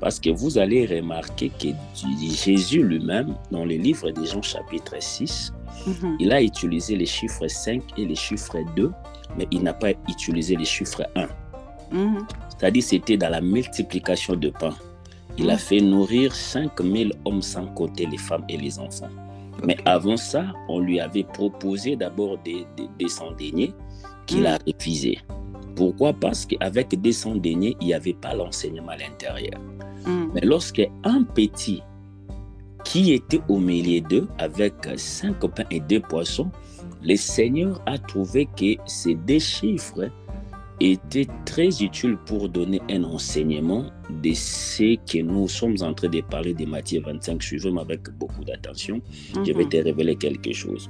[0.00, 5.52] Parce que vous allez remarquer que Jésus lui-même, dans le livre des Jean chapitre 6,
[6.18, 8.90] il a utilisé les chiffres 5 et les chiffres 2,
[9.38, 11.28] mais il n'a pas utilisé les chiffres 1.
[12.48, 14.74] C'est-à-dire c'était dans la multiplication de pain.
[15.38, 19.10] Il a fait nourrir 5000 hommes sans compter les femmes et les enfants.
[19.64, 23.74] Mais avant ça, on lui avait proposé d'abord des, des, des
[24.26, 25.18] qu'il a refusé.
[25.76, 26.14] Pourquoi?
[26.14, 29.60] Parce qu'avec des deniers, il n'y avait pas l'enseignement à l'intérieur.
[30.06, 30.24] Mm.
[30.34, 31.82] Mais lorsque un petit
[32.84, 36.50] qui était au milieu d'eux avec cinq pains et deux poissons,
[37.02, 40.08] le Seigneur a trouvé que ces deux chiffres
[40.80, 43.86] était très utile pour donner un enseignement
[44.22, 47.42] de ce que nous sommes en train de parler de Matthieu 25.
[47.42, 49.00] Suivez-moi avec beaucoup d'attention.
[49.34, 50.88] Je vais te révéler quelque chose.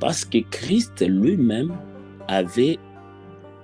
[0.00, 1.72] Parce que Christ lui-même
[2.28, 2.78] avait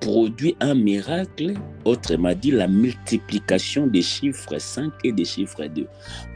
[0.02, 5.86] produit un miracle, autrement dit la multiplication des chiffres 5 et des chiffres 2.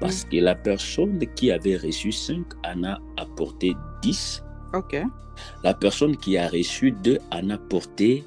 [0.00, 4.42] Parce mm que la personne qui avait reçu 5 en a apporté 10.
[4.72, 4.96] OK.
[5.64, 8.24] La personne qui a reçu 2 en a apporté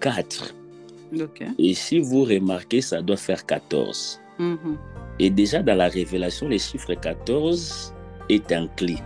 [0.00, 0.54] 4.
[1.20, 1.46] Okay.
[1.58, 4.20] Et si vous remarquez, ça doit faire 14.
[4.38, 4.76] Mm -hmm.
[5.18, 7.94] Et déjà dans la révélation, le chiffre 14
[8.28, 9.02] est inclus.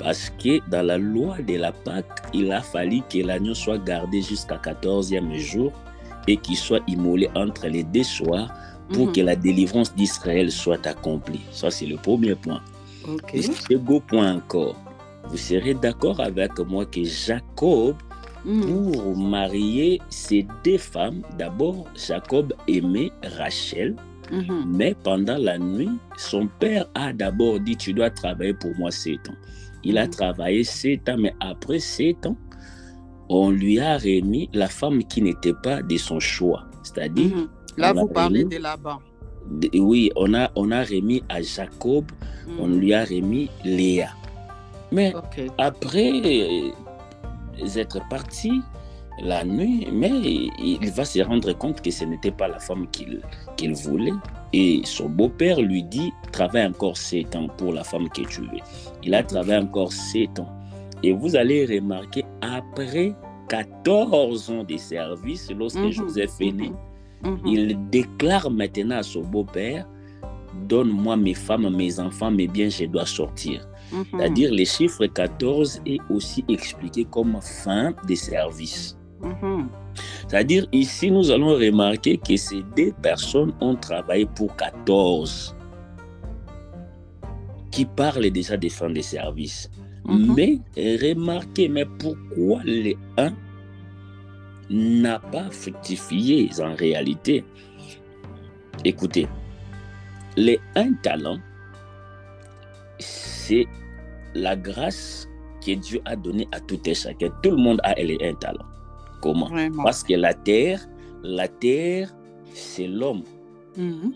[0.00, 4.22] Parce que dans la loi de la Pâque, il a fallu que l'agneau soit gardé
[4.22, 5.72] jusqu'à 14e jour
[6.26, 8.50] et qu'il soit immolé entre les deux soirs
[8.92, 9.14] pour mm -hmm.
[9.14, 11.44] que la délivrance d'Israël soit accomplie.
[11.52, 12.62] Ça, c'est le premier point.
[13.06, 13.38] Okay.
[13.38, 14.76] Et second point encore,
[15.28, 17.94] vous serez d'accord avec moi que Jacob
[18.44, 18.92] Mmh.
[18.92, 21.22] pour marier ces deux femmes.
[21.38, 23.96] D'abord, Jacob aimait Rachel,
[24.32, 24.64] mmh.
[24.66, 29.28] mais pendant la nuit, son père a d'abord dit, tu dois travailler pour moi sept
[29.28, 29.36] ans.
[29.84, 32.36] Il a travaillé sept ans, mais après sept ans,
[33.28, 36.64] on lui a remis la femme qui n'était pas de son choix.
[36.82, 37.48] C'est-à-dire...
[37.76, 38.98] Là, vous parlez de là-bas.
[39.74, 42.04] Oui, on a, on a remis à Jacob,
[42.58, 44.10] on lui a remis Léa.
[44.92, 45.46] Mais okay.
[45.56, 46.72] après
[47.76, 48.60] être parti
[49.22, 50.10] la nuit, mais
[50.58, 54.12] il va se rendre compte que ce n'était pas la femme qu'il voulait.
[54.52, 58.48] Et son beau-père lui dit, travaille encore sept ans pour la femme que tu veux.
[59.02, 60.48] Il a travaillé encore sept ans.
[61.02, 63.14] Et vous allez remarquer, après
[63.48, 66.72] 14 ans de service, lorsque Mhm, Joseph est né,
[67.22, 67.38] Mhm.
[67.46, 69.86] il déclare maintenant à son beau-père,
[70.68, 73.66] donne-moi mes femmes, mes enfants, mes biens, je dois sortir.
[73.92, 74.04] Mhm.
[74.10, 78.96] C'est-à-dire, le chiffre 14 est aussi expliqué comme fin de service.
[79.22, 79.68] Mhm.
[80.28, 85.54] C'est-à-dire, ici, nous allons remarquer que ces deux personnes ont travaillé pour 14,
[87.70, 89.70] qui parlent déjà des fins de service.
[90.06, 90.34] Mhm.
[90.34, 90.58] Mais
[91.02, 93.32] remarquez, mais pourquoi les 1
[94.70, 97.44] n'a pas fructifié en réalité?
[98.84, 99.28] Écoutez,
[100.36, 101.38] les un talent,
[102.98, 103.66] c'est
[104.34, 105.28] la grâce
[105.64, 107.28] que Dieu a donnée à tout et chacun.
[107.42, 108.64] Tout le monde a les un talent.
[109.20, 109.48] Comment?
[109.48, 109.84] Vraiment.
[109.84, 110.86] Parce que la terre,
[111.22, 112.14] la terre,
[112.52, 113.22] c'est l'homme.
[113.76, 114.12] Mhm.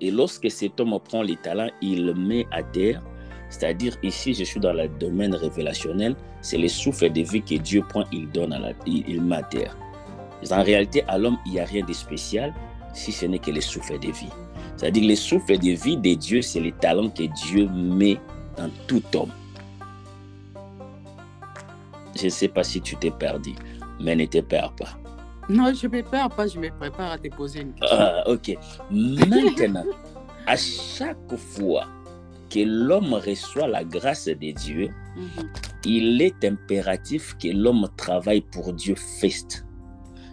[0.00, 3.02] Et lorsque cet homme prend les talents, il le met à terre.
[3.50, 7.84] C'est-à-dire, ici, je suis dans le domaine révélationnel, c'est le souffle de vie que Dieu
[7.88, 9.76] prend, il donne à la, il, il met à terre.
[10.50, 12.52] En réalité, à l'homme, il n'y a rien de spécial
[12.94, 14.30] si ce n'est que le souffle de vie.
[14.76, 18.18] C'est-à-dire, le souffle de vie de Dieu, c'est les talents que Dieu met
[18.58, 19.30] en tout homme.
[22.16, 23.52] Je ne sais pas si tu t'es perdu,
[24.02, 24.98] mais ne te perds pas.
[25.48, 27.98] Non, je ne me perds pas, je me prépare à te poser une question.
[27.98, 28.56] Ah, ok.
[28.90, 29.84] Maintenant,
[30.46, 31.86] à chaque fois
[32.50, 35.48] que l'homme reçoit la grâce de Dieu, Mhm.
[35.84, 39.66] il est impératif que l'homme travaille pour Dieu first.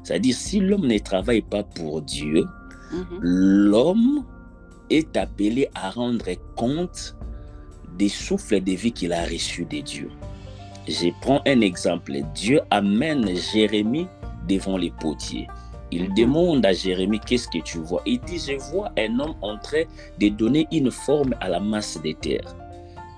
[0.04, 2.46] C'est-à-dire, si l'homme ne travaille pas pour Dieu,
[2.92, 3.20] Mhm.
[3.22, 4.26] l'homme
[4.90, 7.16] est appelé à rendre compte
[7.98, 10.10] des souffles de vie qu'il a reçus de Dieu.
[10.90, 12.14] Je prends un exemple.
[12.34, 14.08] Dieu amène Jérémie
[14.48, 15.48] devant les potiers.
[15.92, 16.14] Il Mhm.
[16.16, 18.02] demande à Jérémie, qu'est-ce que tu vois?
[18.08, 19.84] Il dit, je vois un homme en train
[20.20, 22.56] de donner une forme à la masse de terre.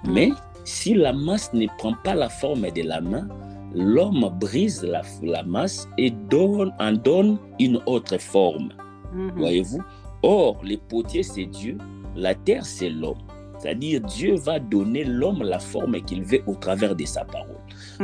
[0.04, 0.14] Mhm.
[0.14, 0.30] Mais
[0.66, 3.28] si la masse ne prend pas la forme de la main,
[3.74, 8.70] l'homme brise la, la masse et donne, en donne une autre forme.
[9.14, 9.32] Mhm.
[9.38, 9.82] Voyez-vous?
[10.24, 11.78] Or, les potiers, c'est Dieu,
[12.18, 13.18] la terre, c'est l'homme.
[13.60, 17.51] C'est-à-dire, Dieu va donner l'homme la forme qu'il veut au travers de sa parole.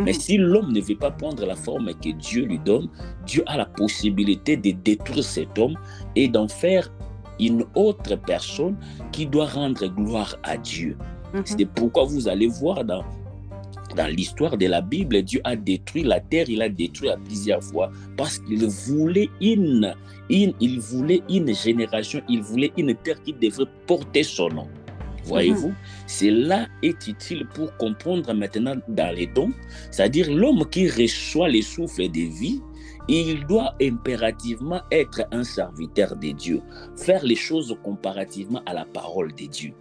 [0.06, 0.20] Mais Mhm.
[0.20, 2.88] si l'homme ne veut pas prendre la forme que Dieu lui donne,
[3.26, 5.76] Dieu a la possibilité de détruire cet homme
[6.16, 6.92] et d'en faire
[7.40, 8.76] une autre personne
[9.12, 10.98] qui doit rendre gloire à Dieu.
[11.34, 11.42] Mhm.
[11.46, 13.04] C'est pourquoi vous allez voir dans,
[13.96, 17.64] dans l'histoire de la Bible, Dieu a détruit la terre, il a détruit à plusieurs
[17.64, 19.94] fois parce qu'il voulait une,
[20.30, 24.68] une- il voulait une génération, il voulait une terre qui devrait porter son nom.
[25.28, 25.74] Voyez-vous,
[26.08, 29.52] cela est utile pour comprendre maintenant dans les dons,
[29.92, 32.62] c'est-à-dire l'homme qui reçoit les souffles de vie,
[33.10, 36.62] il doit impérativement être un serviteur de Dieu,
[36.98, 39.72] faire les choses comparativement à la parole de Dieu.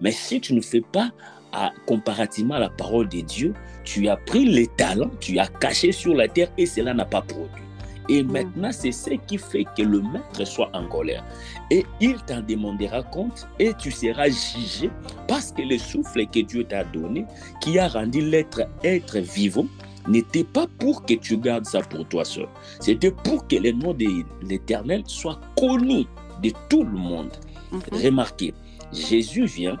[0.00, 1.10] Mais si tu ne fais pas
[1.52, 3.54] à- comparativement à la parole de Dieu,
[3.84, 7.22] tu as pris les talents, tu as caché sur la terre et cela n'a pas
[7.22, 7.62] produit.
[8.08, 8.32] Et Mm.
[8.32, 11.24] maintenant, c'est ce qui fait que le maître soit en colère.
[11.70, 14.90] Et il t'en demandera compte et tu seras jugé
[15.26, 17.24] parce que le souffle que Dieu t'a donné,
[17.60, 19.66] qui a rendu l'être être vivant,
[20.08, 22.46] n'était pas pour que tu gardes ça pour toi seul.
[22.80, 24.06] C'était pour que le nom de
[24.42, 26.04] l'Éternel soit connu
[26.42, 27.32] de tout le monde.
[27.72, 27.80] Mhm.
[28.04, 28.54] Remarquez,
[28.92, 29.76] Jésus vient,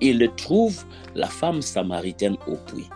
[0.00, 0.82] il trouve
[1.14, 2.88] la femme samaritaine au puits.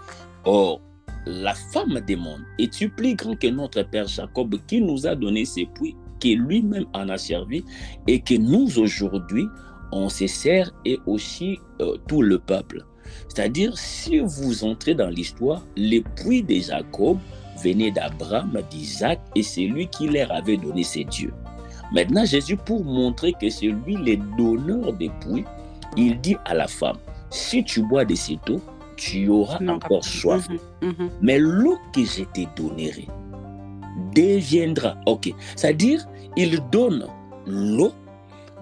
[0.45, 0.81] Or,
[1.27, 5.67] la femme demande, es-tu plus grand que notre père Jacob qui nous a donné ces
[5.67, 7.65] puits, qui lui-même en a servi
[8.07, 9.47] et que nous aujourd'hui,
[9.93, 12.85] on se sert et aussi euh, tout le peuple.
[13.29, 17.19] C'est-à-dire, si vous entrez dans l'histoire, les puits de Jacob
[17.63, 21.33] venaient d'Abraham, d'Isaac et c'est lui qui leur avait donné ses dieux.
[21.93, 25.45] Maintenant, Jésus, pour montrer que c'est lui le donneur des puits,
[25.97, 26.97] il dit à la femme,
[27.31, 28.61] si tu bois de cette eau,
[28.97, 30.49] tu auras Non, encore soif.
[30.49, 30.89] Mhm.
[30.89, 31.11] Mhm.
[31.23, 33.07] Mais l'eau que je te donnerai
[34.15, 34.97] deviendra.
[35.07, 35.33] Ok.
[35.57, 37.07] C'est-à-dire, il donne
[37.47, 37.93] l'eau,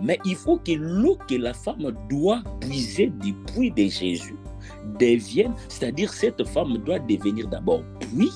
[0.01, 4.37] mais il faut que l'eau que la femme doit puiser du puits de Jésus
[4.99, 8.33] devienne, c'est-à-dire cette femme doit devenir d'abord puits,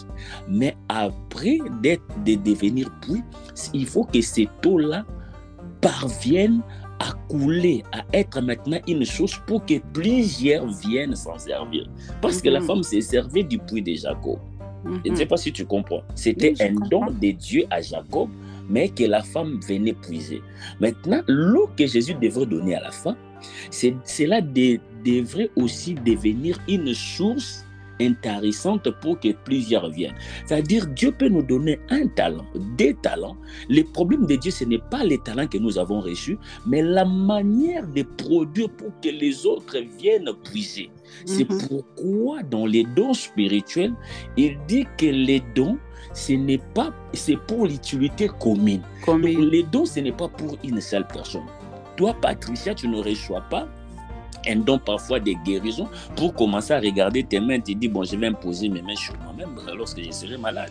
[0.49, 3.22] mais après d'être, de devenir puits,
[3.72, 5.05] il faut que cette eau-là
[5.80, 6.62] parvienne
[6.99, 11.88] à couler, à être maintenant une chose pour que plusieurs viennent s'en servir.
[12.22, 12.66] Parce que la Mhm.
[12.66, 14.38] femme s'est servie du puits de Jacob.
[14.84, 15.16] Je ne Mhm.
[15.16, 16.03] sais pas si tu comprends.
[16.14, 17.07] C'était Oui, un comprends.
[17.07, 18.28] don de Dieu à Jacob,
[18.68, 20.40] mais que la femme venait puiser.
[20.80, 23.16] Maintenant, l'eau que Jésus devrait donner à la femme,
[23.70, 27.65] cela de- devrait aussi devenir une source
[28.01, 30.14] intéressante pour que plusieurs viennent.
[30.47, 32.44] C'est-à-dire, Dieu peut nous donner un talent,
[32.76, 33.36] des talents.
[33.68, 37.05] Le problème de Dieu, ce n'est pas les talents que nous avons reçus, mais la
[37.05, 40.90] manière de produire pour que les autres viennent puiser.
[41.24, 41.59] C'est Mhm.
[41.68, 43.94] pourquoi dans les dons spirituels,
[44.36, 45.78] il dit que les dons,
[46.12, 48.82] ce n'est pas, c'est pour l'utilité commune.
[49.05, 51.42] Comme Donc, les dons, ce n'est pas pour une seule personne.
[51.97, 53.66] Toi, Patricia, tu ne reçois pas
[54.49, 58.16] un don parfois de guérison pour commencer à regarder tes mains, tu dis, bon, je
[58.16, 60.70] vais imposer mes mains sur moi-même lorsque je serai malade.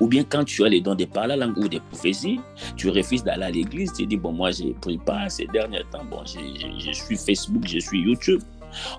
[0.00, 2.40] Ou bien quand tu as les dons de parler la langue ou de prophétie,
[2.76, 5.82] tu refuses d'aller à l'église, tu dis, bon, moi, je ne prie pas ces derniers
[5.92, 8.40] temps, bon, je- je suis Facebook, je suis YouTube.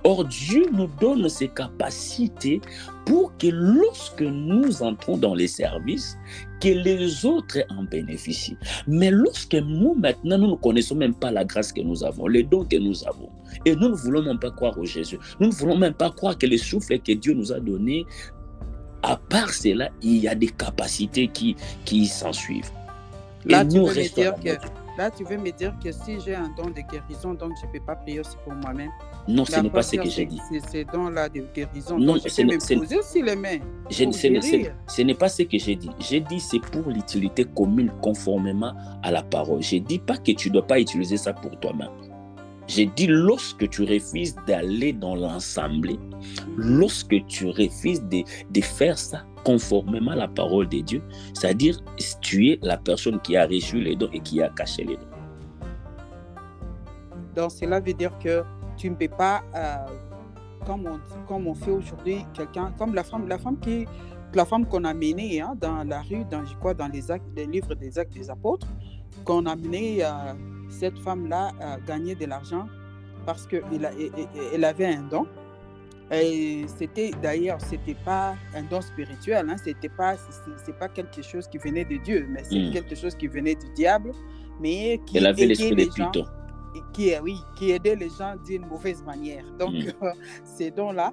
[0.03, 2.59] Or, Dieu nous donne ces capacités
[3.05, 6.17] pour que lorsque nous entrons dans les services,
[6.59, 8.57] que les autres en bénéficient.
[8.87, 12.43] Mais lorsque nous, maintenant, nous ne connaissons même pas la grâce que nous avons, les
[12.43, 13.29] dons que nous avons,
[13.65, 16.37] et nous ne voulons même pas croire au Jésus, nous ne voulons même pas croire
[16.37, 18.05] que les souffles que Dieu nous a donnés,
[19.01, 21.55] à part cela, il y a des capacités qui,
[21.85, 22.69] qui s'en suivent.
[23.47, 25.51] Et Là, tu nous veux me restons dire dans que notre- là, tu veux me
[25.51, 28.35] dire que si j'ai un don de guérison, donc je ne peux pas prier aussi
[28.43, 28.89] pour moi-même.
[29.29, 30.39] Non, ce n'est pas ce que j'ai dit.
[30.49, 33.59] Ces, ces dons-là de guérison, Non, donc je peux me poser aussi les mains.
[33.89, 35.89] Je- pour ce n'est- pas ce que j'ai dit.
[35.99, 38.73] J'ai dit c'est pour l'utilité commune conformément
[39.03, 39.61] à la parole.
[39.61, 41.91] Je ne dis pas que tu ne dois pas utiliser ça pour toi-même.
[42.67, 45.99] J'ai dit lorsque tu refuses d'aller dans l'assemblée,
[46.57, 51.01] lorsque tu refuses de, de, faire ça conformément à la parole de Dieu,
[51.33, 51.79] c'est-à-dire
[52.21, 55.07] tu es la personne qui a reçu les dons et qui a caché les dons.
[57.35, 58.43] Donc cela veut dire que
[58.79, 59.75] tu ne peux pas, euh,
[60.65, 63.85] comme, on, comme on fait aujourd'hui, quelqu'un, comme la femme, la femme qui,
[64.33, 67.25] la femme qu'on a menée hein, dans la rue, dans, je crois, dans les, actes,
[67.35, 68.67] les livres des actes des apôtres,
[69.25, 70.07] qu'on a mené euh,
[70.69, 72.67] cette femme-là à gagner de l'argent
[73.25, 73.89] parce qu'elle
[74.53, 75.27] elle avait un don.
[76.11, 80.15] Et c'était d'ailleurs, c'était pas un don spirituel, hein, c'était pas,
[80.65, 82.71] c'est pas quelque chose qui venait de Dieu, mais c'est Mm.
[82.71, 84.11] quelque chose qui venait du diable,
[84.59, 86.25] mais qui Elle avait l'esprit les de gens, Python.
[86.93, 89.43] Qui, oui, qui aidait les gens d'une mauvaise manière.
[89.57, 89.87] Donc, Mm.
[90.03, 90.11] euh,
[90.43, 91.11] ces dons-là,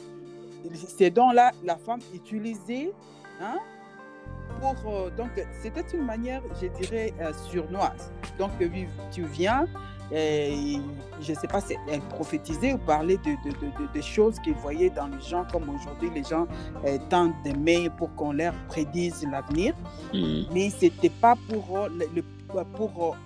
[0.74, 2.92] ces dons-là, la femme utilisait
[3.40, 3.58] hein,
[4.60, 4.74] pour.
[4.92, 5.30] euh, donc,
[5.62, 8.10] c'était une manière, je dirais, euh, surnoise.
[8.38, 8.68] Donc, euh,
[9.12, 9.66] tu viens,
[10.12, 10.78] et,
[11.20, 14.90] je ne sais pas, si elle prophétisait ou parlait de, de, de- choses qu'ils voyaient
[14.90, 16.46] dans les gens, comme aujourd'hui, les gens
[16.84, 19.74] euh, tendent des mains pour qu'on leur prédise l'avenir
[20.14, 20.42] Mm.
[20.52, 20.70] mais
[21.20, 23.16] pas pour euh, le, le- pour euh,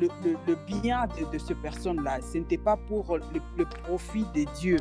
[0.00, 0.08] le,
[0.46, 2.20] le- bien de, de cette personne-là.
[2.20, 4.76] Ce n'était pas pour le, profit de Dieu,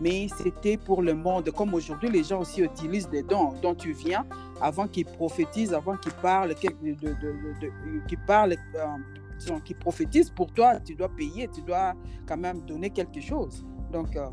[0.00, 1.50] mais c'était pour le monde.
[1.50, 4.26] Comme aujourd'hui, les gens aussi utilisent des dons dont tu viens
[4.60, 6.94] avant qu'ils prophétisent, avant qu'ils parlent, qu'ils euh,
[9.64, 11.94] qu'ils prophétisent pour toi, tu dois payer, tu dois
[12.26, 13.64] quand même donner quelque chose.
[13.90, 14.28] Donc, euh,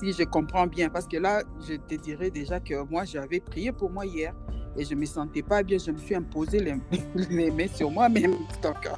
[0.00, 3.72] si je comprends bien, parce que là, je te dirais déjà que moi, j'avais prié
[3.72, 4.34] pour moi hier
[4.76, 5.78] et je ne me sentais pas bien.
[5.78, 6.74] Je me suis imposé les,
[7.30, 8.32] les mains sur moi-même.
[8.62, 8.88] Donc,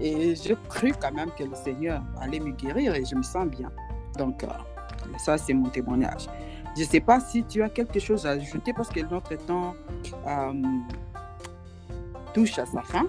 [0.00, 3.46] et je cru quand même que le Seigneur allait me guérir et je me sens
[3.46, 3.70] bien.
[4.18, 4.48] Donc, euh,
[5.18, 6.26] ça, c'est mon témoignage.
[6.76, 9.74] Je ne sais pas si tu as quelque chose à ajouter parce que notre temps
[10.26, 10.52] euh,
[12.34, 13.06] touche à sa fin.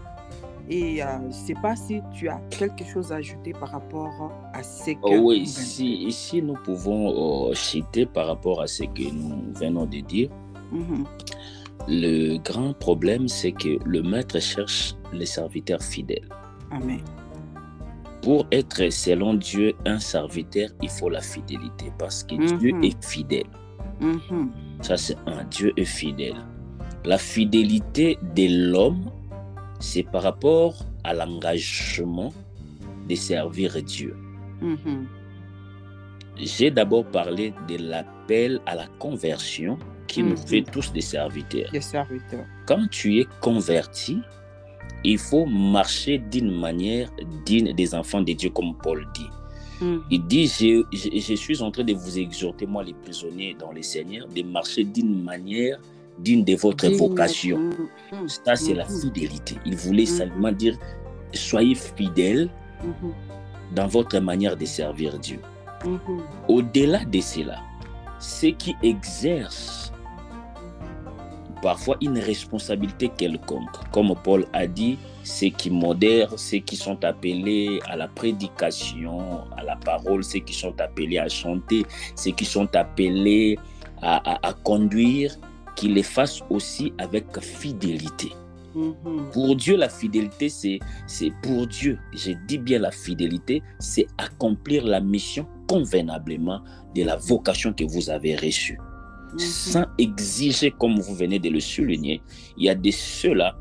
[0.69, 4.31] Et euh, je ne sais pas si tu as quelque chose à ajouter par rapport
[4.53, 4.97] à ce que...
[5.01, 9.85] Oh oui, si, ici nous pouvons euh, citer par rapport à ce que nous venons
[9.85, 10.29] de dire,
[10.71, 11.05] Mhm.
[11.87, 16.27] Le grand problème c'est que le maître cherche les serviteurs fidèles.
[16.71, 16.99] Amen.
[18.21, 22.83] Pour être selon Dieu un serviteur, il faut la fidélité parce que Dieu Mhm.
[22.83, 23.45] est fidèle.
[24.01, 24.51] Mhm.
[24.81, 26.35] Ça, c'est un Dieu est fidèle.
[27.05, 29.09] La fidélité de l'homme,
[29.79, 30.75] c'est par rapport
[31.05, 32.33] à l'engagement
[33.07, 34.15] de servir Dieu.
[34.61, 35.07] Mhm.
[36.35, 39.77] J'ai d'abord parlé de l'appel à la conversion
[40.07, 40.37] qui nous Mhm.
[40.37, 41.69] fait tous des serviteurs.
[42.65, 44.19] Quand tu es converti,
[45.03, 47.09] il faut marcher d'une manière
[47.45, 49.29] digne des enfants de Dieu, comme Paul dit.
[49.81, 50.01] Mhm.
[50.09, 53.71] Il dit, je, je- je suis en train de vous exhorter, moi les prisonniers dans
[53.71, 55.77] le Seigneur, de marcher d'une manière
[56.17, 57.59] digne de votre Digne- vocation.
[58.11, 58.27] Mhm.
[58.27, 59.55] Ça, c'est la fidélité.
[59.65, 60.75] Il voulait simplement dire,
[61.33, 62.49] soyez fidèles
[63.75, 65.39] dans votre manière de servir Dieu.
[66.47, 67.59] Au-delà de cela,
[68.19, 69.86] ceux qui exercent
[71.61, 77.79] parfois une responsabilité quelconque, comme Paul a dit, ceux qui modèrent, ceux qui sont appelés
[77.87, 81.85] à la prédication, à la parole, ceux qui sont appelés à chanter,
[82.15, 83.57] ceux qui sont appelés
[84.01, 85.35] à, à- à conduire,
[85.75, 88.31] qu'ils les fassent aussi avec fidélité.
[88.75, 89.29] Mhm.
[89.33, 91.97] Pour Dieu, la fidélité, c'est, c'est pour Dieu.
[92.13, 96.61] Je dis bien la fidélité, c'est accomplir la mission convenablement
[96.95, 98.77] de la vocation que vous avez reçue.
[99.33, 99.39] Mhm.
[99.39, 102.21] Sans exiger, comme vous venez de le souligner,
[102.57, 103.55] il y a de ceux-là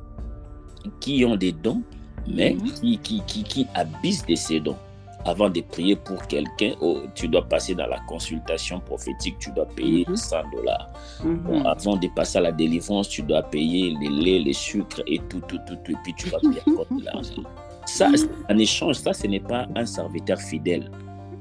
[1.01, 1.83] qui ont des dons,
[2.29, 2.73] mais Mhm.
[2.73, 4.77] qui, qui, qui, qui abusent de ces dons.
[5.25, 9.67] Avant de prier pour quelqu'un, oh, tu dois passer dans la consultation prophétique, tu dois
[9.67, 10.15] payer Mhm.
[10.17, 10.89] 100 dollars.
[11.25, 11.37] Mhm.
[11.39, 15.19] Bon, avant de passer à la délivrance, tu dois payer les laits, les sucres et
[15.29, 17.43] tout, tout, tout, tout, et puis tu vas payer encore de l'argent.
[17.87, 20.91] Ça, c'est en échange, ça, ce n'est pas un serviteur fidèle.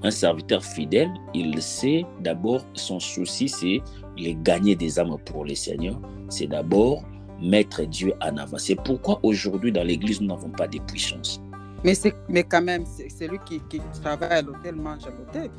[0.06, 3.82] Un serviteur fidèle, il sait d'abord, son souci, c'est
[4.16, 6.00] de gagner des âmes pour le Seigneur.
[6.30, 7.04] C'est d'abord
[7.42, 8.60] mettre Dieu en avant.
[8.60, 11.42] C'est pourquoi aujourd'hui, dans l'Église, nous n'avons pas de puissance.
[11.84, 11.94] Mais,
[12.30, 13.60] mais quand même, celui qui
[14.00, 15.50] travaille à l'hôtel mange à l'hôtel.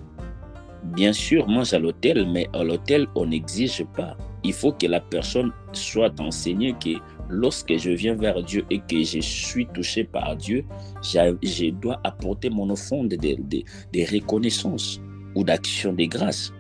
[0.85, 4.17] Bien sûr, mange à l'hôtel, mais à l'hôtel, on n'exige pas.
[4.45, 6.99] Il faut que la personne soit enseignée que
[7.29, 10.65] lorsque je viens vers Dieu et que je suis touché par Dieu,
[11.03, 13.63] je dois apporter mon offrande de, de,
[13.93, 15.01] de reconnaissance
[15.35, 16.53] ou d'action de grâce.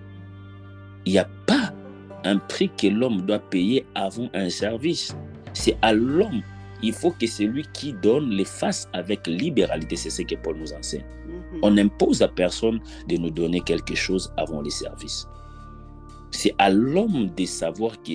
[1.04, 1.72] Il n'y a pas
[2.24, 5.16] un prix que l'homme doit payer avant un service.
[5.52, 6.42] C'est à l'homme.
[6.82, 9.96] Il faut que celui qui donne le fasse avec libéralité.
[9.96, 11.04] C'est ce que Paul nous enseigne.
[11.26, 11.60] Mhm.
[11.62, 15.26] On n'impose à personne de nous donner quelque chose avant les services.
[16.30, 18.12] C'est à l'homme de savoir que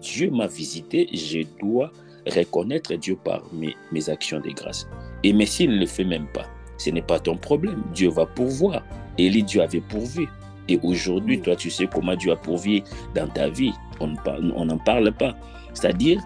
[0.00, 1.92] Dieu m'a visité, je dois
[2.26, 4.86] reconnaître Dieu par mes, mes actions de grâce.
[5.22, 6.46] Et mais s'il ne le fait même pas,
[6.78, 7.82] ce n'est pas ton problème.
[7.92, 8.82] Dieu va pourvoir.
[9.18, 10.28] Élie, Dieu avait pourvu.
[10.68, 12.82] Et aujourd'hui, toi, tu sais comment Dieu a pourvu
[13.14, 13.72] dans ta vie.
[14.00, 15.36] On n'en parle pas.
[15.74, 16.20] C'est-à-dire,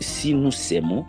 [0.00, 1.04] si nous s'aimons,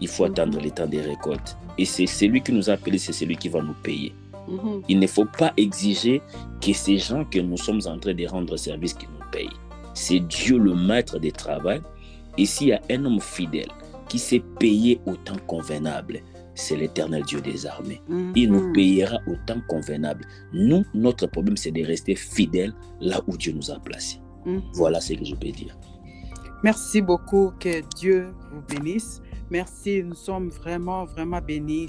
[0.00, 0.30] il faut Mhm.
[0.32, 1.56] attendre le temps des récoltes.
[1.78, 4.14] Et c'est celui qui nous a appelés, c'est celui qui va nous payer.
[4.48, 4.82] Mhm.
[4.88, 6.20] Il ne faut pas exiger
[6.60, 9.48] que ces gens que nous sommes en train de rendre service qui nous payent.
[9.94, 11.80] C'est Dieu le maître des travail.
[12.38, 13.68] Et s'il y a un homme fidèle
[14.08, 16.20] qui sait payer au temps convenable,
[16.54, 18.00] c'est l'éternel Dieu des armées.
[18.34, 18.72] Il nous Mhm.
[18.72, 20.24] payera au temps convenable.
[20.52, 24.18] Nous, notre problème, c'est de rester fidèles là où Dieu nous a placés.
[24.46, 24.62] Mhm.
[24.74, 25.76] Voilà ce que je peux dire.
[26.62, 29.22] Merci beaucoup, que Dieu vous bénisse.
[29.50, 31.88] Merci, nous sommes vraiment, vraiment bénis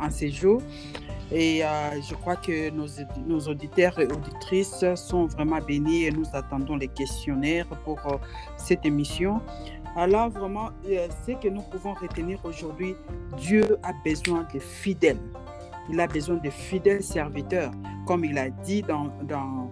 [0.00, 0.62] en ces jours.
[1.30, 1.68] Et euh,
[2.08, 2.86] je crois que nos,
[3.26, 8.16] nos auditeurs et auditrices sont vraiment bénis et nous attendons les questionnaires pour euh,
[8.56, 9.40] cette émission.
[9.96, 12.94] Alors vraiment, euh, ce que nous pouvons retenir aujourd'hui,
[13.38, 15.20] Dieu a besoin de fidèles.
[15.90, 17.70] Il a besoin de fidèles serviteurs,
[18.06, 19.70] comme il a dit dans, dans,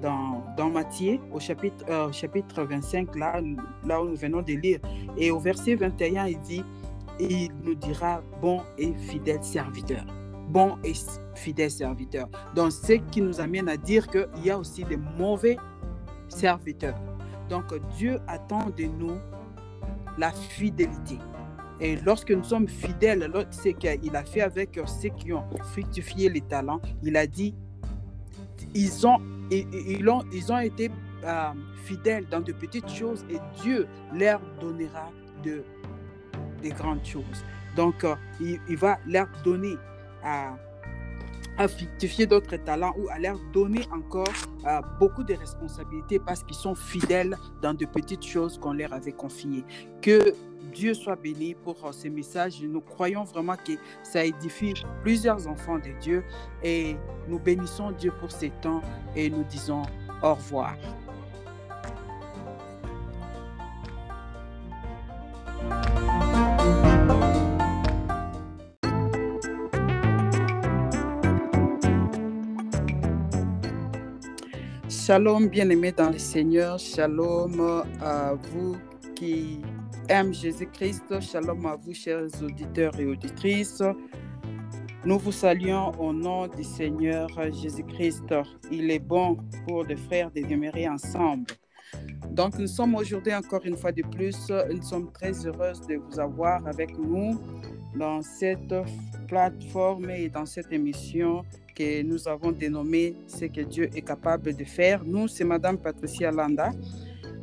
[0.00, 3.40] dans, dans Matthieu, au chapitre, euh, chapitre 25, là,
[3.84, 4.80] là où nous venons de lire.
[5.16, 6.64] Et au verset 21, il dit,
[7.18, 10.04] il nous dira, bon et fidèle serviteur.
[10.48, 10.92] Bon et
[11.34, 12.28] fidèle serviteur.
[12.54, 15.56] Donc, ce qui nous amène à dire qu'il y a aussi des mauvais
[16.28, 16.98] serviteurs.
[17.48, 17.64] Donc,
[17.96, 19.18] Dieu attend de nous
[20.18, 21.18] la fidélité.
[21.80, 26.42] Et lorsque nous sommes fidèles, c'est qu'il a fait avec ceux qui ont fructifié les
[26.42, 26.80] talents.
[27.02, 27.54] Il a dit,
[28.74, 29.18] ils ont,
[29.50, 30.90] ils, ont, ils ont été
[31.24, 31.50] euh,
[31.84, 35.10] fidèles dans de petites choses et Dieu leur donnera
[35.42, 35.62] de,
[36.62, 37.44] des grandes choses.
[37.76, 39.76] Donc, euh, il, va leur donner
[40.22, 40.56] à,
[41.58, 44.32] à fructifier d'autres talents ou à leur donner encore
[44.66, 49.12] euh, beaucoup de responsabilités parce qu'ils sont fidèles dans de petites choses qu'on leur avait
[49.12, 49.64] confiées.
[50.00, 50.32] Que
[50.72, 52.62] Dieu soit béni pour euh, ce message.
[52.62, 56.24] Nous croyons vraiment que ça édifie plusieurs enfants de Dieu
[56.62, 56.96] et
[57.28, 58.82] nous bénissons Dieu pour ces temps
[59.16, 59.82] et nous disons
[60.22, 60.76] au revoir.
[75.10, 76.78] Shalom, bien-aimés dans le Seigneur.
[76.78, 78.76] Shalom à vous
[79.16, 79.58] qui
[80.10, 81.20] aiment Jésus-Christ.
[81.20, 83.82] Shalom à vous, chers auditeurs et auditrices.
[85.04, 88.34] Nous vous saluons au nom du Seigneur Jésus-Christ.
[88.72, 91.46] Il est bon pour les frères de demeurer ensemble.
[92.30, 94.50] Donc, nous sommes aujourd'hui encore une fois de plus.
[94.68, 97.40] Nous sommes très heureuses de vous avoir avec nous
[97.94, 98.74] dans cette
[99.28, 101.44] plateforme et dans cette émission
[101.76, 105.04] que nous avons dénommée Ce que Dieu est capable de faire.
[105.04, 106.72] Nous, c'est Madame Patricia Landa.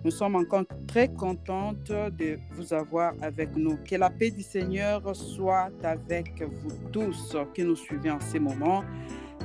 [0.07, 3.75] Nous sommes encore très contentes de vous avoir avec nous.
[3.83, 8.85] Que la paix du Seigneur soit avec vous tous qui nous suivez en ces moments.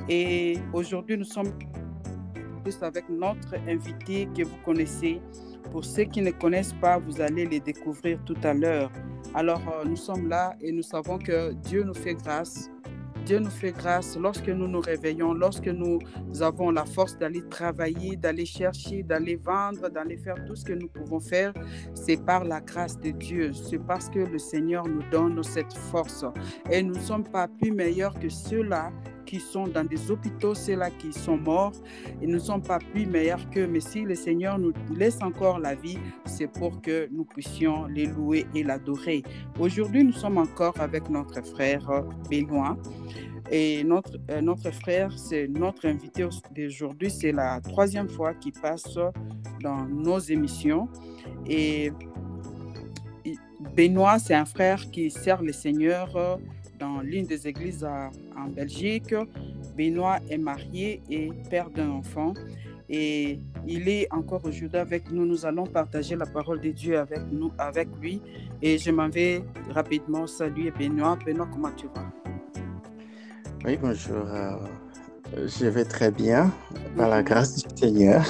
[0.08, 1.52] Et aujourd'hui, nous sommes
[2.80, 5.20] avec notre invité que vous connaissez.
[5.72, 8.92] Pour ceux qui ne connaissent pas, vous allez les découvrir tout à l'heure.
[9.34, 12.70] Alors, euh, nous sommes là et nous savons que Dieu nous fait grâce.
[13.24, 16.00] Dieu nous fait grâce lorsque nous nous réveillons, lorsque nous
[16.40, 20.88] avons la force d'aller travailler, d'aller chercher, d'aller vendre, d'aller faire tout ce que nous
[20.88, 21.52] pouvons faire.
[21.94, 23.52] C'est par la grâce de Dieu.
[23.52, 26.24] C'est parce que le Seigneur nous donne cette force.
[26.70, 28.90] Et nous ne sommes pas plus meilleurs que ceux-là
[29.24, 31.72] qui sont dans des hôpitaux, ceux-là qui sont morts.
[32.20, 33.66] Et ne sommes pas plus meilleurs qu'eux.
[33.66, 38.06] Mais si le Seigneur nous laisse encore la vie, c'est pour que nous puissions les
[38.06, 39.22] louer et l'adorer.
[39.58, 42.76] Aujourd'hui, nous sommes encore avec notre frère euh, Benoît.
[43.50, 47.10] Et notre, euh, notre frère, c'est notre invité d'aujourd'hui.
[47.10, 48.98] C'est la troisième fois qu'il passe
[49.60, 50.88] dans nos émissions.
[51.46, 51.92] Et
[53.76, 56.36] Benoît, c'est un frère qui sert le Seigneur euh,
[56.82, 58.10] dans l'une des églises à-
[58.42, 59.14] en Belgique.
[59.78, 62.30] Benoît est marié et père d'un enfant.
[62.88, 63.38] Et
[63.74, 65.24] il est encore aujourd'hui avec nous.
[65.32, 68.20] Nous allons partager la parole de Dieu avec nous, avec lui.
[68.60, 69.34] Et je m'en vais
[69.78, 71.16] rapidement saluer Benoît.
[71.24, 72.08] Benoît, comment tu vas?
[73.64, 74.24] Oui, bonjour.
[74.26, 74.56] euh,
[75.56, 76.42] je vais très bien,
[76.96, 77.28] par la Mhm.
[77.28, 78.24] grâce du Seigneur.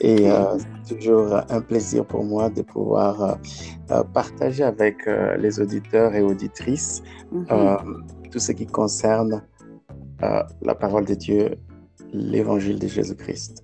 [0.00, 3.34] Et euh, c'est toujours un plaisir pour moi de pouvoir euh,
[3.92, 7.46] euh, partager avec euh, les auditeurs et auditrices Mhm.
[7.50, 7.76] euh,
[8.30, 9.42] tout ce qui concerne
[10.62, 11.56] la parole de Dieu,
[12.12, 13.62] l'évangile de Jésus-Christ.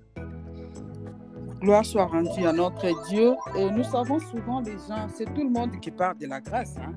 [1.61, 3.33] Gloire soit rendue à notre Dieu.
[3.57, 6.75] Et nous savons souvent les gens, c'est tout le monde qui parle de la grâce.
[6.77, 6.93] hein.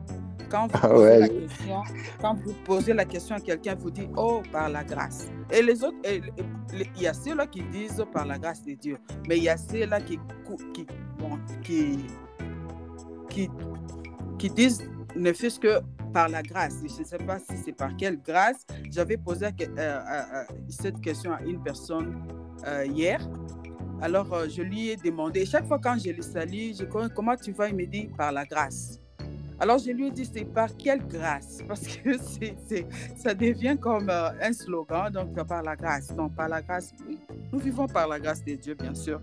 [0.48, 1.18] Quand vous Ah posez ouais.
[1.20, 1.82] la question,
[2.20, 5.28] quand vous posez la question à quelqu'un, vous dit oh par la grâce.
[5.50, 8.96] Et les autres, il y a ceux-là qui disent par la grâce de Dieu,
[9.28, 10.18] mais il y a ceux-là qui,
[10.72, 10.86] qui,
[11.18, 12.06] bon, qui,
[13.28, 13.50] qui,
[14.38, 15.80] qui disent ne fût-ce que
[16.12, 16.76] par la grâce.
[16.82, 18.64] Je ne sais pas si c'est par quelle grâce.
[18.90, 19.46] J'avais posé
[20.68, 22.22] cette question à une personne
[22.86, 23.20] hier.
[24.00, 27.68] Alors, je lui ai demandé, chaque fois quand je le salue, je comment tu vas?
[27.68, 29.00] Il me dit, par la grâce.
[29.58, 31.60] Alors, je lui ai dit, c'est par quelle grâce?
[31.66, 32.10] Parce que
[33.16, 36.14] ça devient comme un slogan, donc par la grâce.
[36.14, 37.18] Donc, par la grâce, oui.
[37.52, 39.20] Nous vivons par la grâce de Dieu, bien sûr.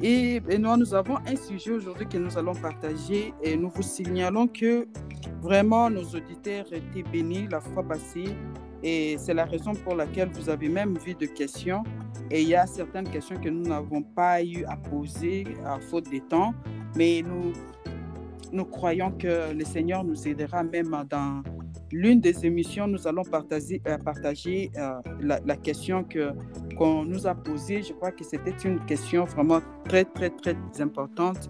[0.00, 4.48] Et, nous, nous avons un sujet aujourd'hui que nous allons partager et nous vous signalons
[4.48, 4.88] que
[5.40, 8.34] vraiment nos auditeurs étaient bénis la fois passée
[8.82, 11.84] et c'est la raison pour laquelle vous avez même vu de questions
[12.32, 16.10] et il y a certaines questions que nous n'avons pas eu à poser à faute
[16.10, 16.52] de temps,
[16.96, 17.52] mais nous,
[18.52, 21.42] nous croyons que le Seigneur nous aidera même dans
[21.90, 26.32] l'une des émissions, nous allons partager, euh, euh, la, question que
[26.76, 27.82] qu'on nous a posée.
[27.82, 31.48] Je crois que c'était une question vraiment très, très, très importante.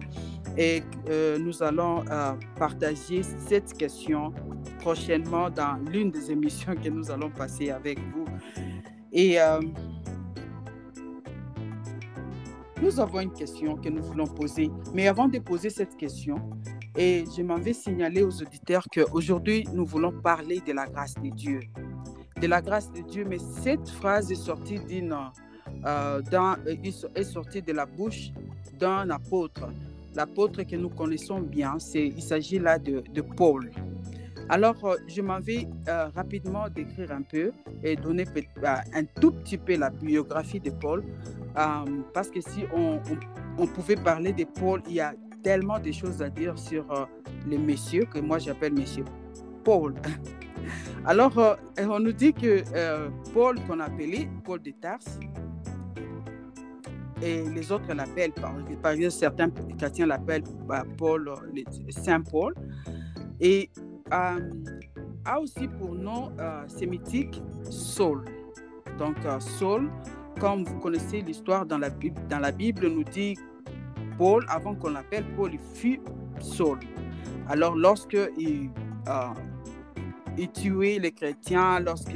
[0.57, 2.03] Et euh, nous allons
[2.57, 4.33] partager cette question
[4.79, 8.25] prochainement dans l'une des émissions que nous allons passer avec vous.
[9.11, 9.37] Et
[12.81, 14.69] nous avons une question que nous voulons poser.
[14.93, 16.35] Mais avant de poser cette question,
[16.95, 21.29] et je m'en vais signaler aux auditeurs qu'aujourd'hui, nous voulons parler de la grâce de
[21.29, 21.61] Dieu.
[22.39, 25.29] De la grâce de Dieu, mais cette phrase est sortie, euh,
[25.85, 28.31] euh, de la bouche
[28.79, 29.69] d'un apôtre.
[30.15, 33.71] L'apôtre que nous connaissons bien, il s'agit là de, de Paul.
[34.49, 35.67] Alors, euh, je m'en vais
[36.13, 38.25] rapidement décrire un peu et donner
[38.93, 41.03] un tout petit peu la biographie de Paul,
[42.13, 42.99] parce que si on,
[43.57, 47.05] on, pouvait parler de Paul, il y a tellement de choses à dire sur euh,
[47.45, 49.03] les messieurs que moi j'appelle monsieur
[49.63, 49.93] Paul.
[51.05, 55.19] Alors, euh, on nous dit que euh, Paul, qu'on appelait Paul de Tarse,
[57.21, 58.57] et les autres l'appellent, par,
[58.91, 61.29] exemple, certains chrétiens l'appellent bah, Paul,
[61.89, 62.53] Saint Paul,
[63.39, 63.69] et
[64.11, 66.31] a aussi pour nom
[66.67, 68.25] sémitique Saul.
[68.99, 69.89] Donc, Saul,
[70.39, 73.37] comme vous connaissez l'histoire dans la Bible, dans la Bible nous dit
[74.17, 75.99] Paul, avant qu'on l'appelle Paul, il fut
[76.39, 76.79] Saul.
[77.47, 78.69] Alors, lorsque il,
[79.07, 82.15] euh, tuait les chrétiens, lorsque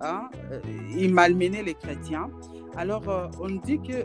[0.00, 0.60] hein, euh,
[0.96, 2.30] il malmenait les chrétiens,
[2.76, 4.04] alors euh, on dit que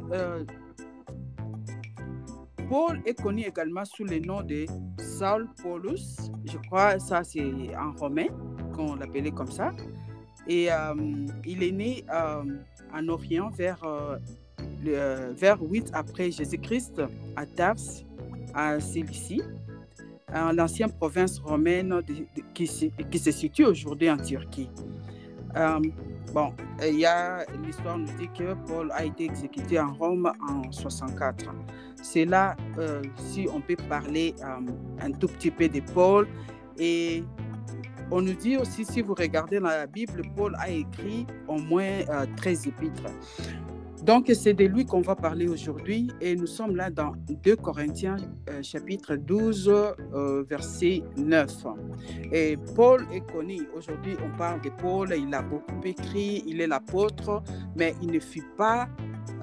[2.70, 4.66] Paul est connu également sous le nom de
[5.00, 6.32] Saul Paulus.
[6.46, 8.28] Je crois ça c'est en romain
[8.76, 9.72] qu'on l'appelait comme ça.
[10.48, 10.70] Et
[11.46, 13.84] il est né en Orient vers
[14.88, 17.02] euh, vers 8 après Jésus-Christ
[17.36, 17.76] à Tars,
[18.54, 19.42] à Cilicie,
[20.54, 22.02] l'ancienne province romaine
[22.54, 22.68] qui,
[23.10, 24.70] qui, se situe aujourd'hui en Turquie.
[25.56, 25.80] Euh,
[26.34, 26.54] bon,
[26.84, 31.46] il y a l'histoire nous dit que Paul a été exécuté en Rome en 64.
[32.02, 34.36] C'est là, euh, si on peut parler
[35.00, 36.28] un tout petit peu de Paul.
[36.78, 37.24] Et
[38.12, 42.02] on nous dit aussi, si vous regardez dans la Bible, Paul a écrit au moins
[42.36, 43.10] 13 épîtres.
[44.06, 48.18] Donc, c'est de lui qu'on va parler aujourd'hui et nous sommes là dans 2 Corinthiens
[48.50, 51.50] euh, chapitre 12, euh, verset 9.
[52.32, 53.68] Et Paul est connu.
[53.76, 57.42] Aujourd'hui, on parle de Paul, il a beaucoup écrit, il est l'apôtre,
[57.76, 58.88] mais il ne fut pas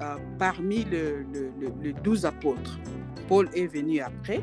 [0.01, 2.79] euh, parmi les le, 12 apôtres.
[3.27, 4.41] Paul est venu après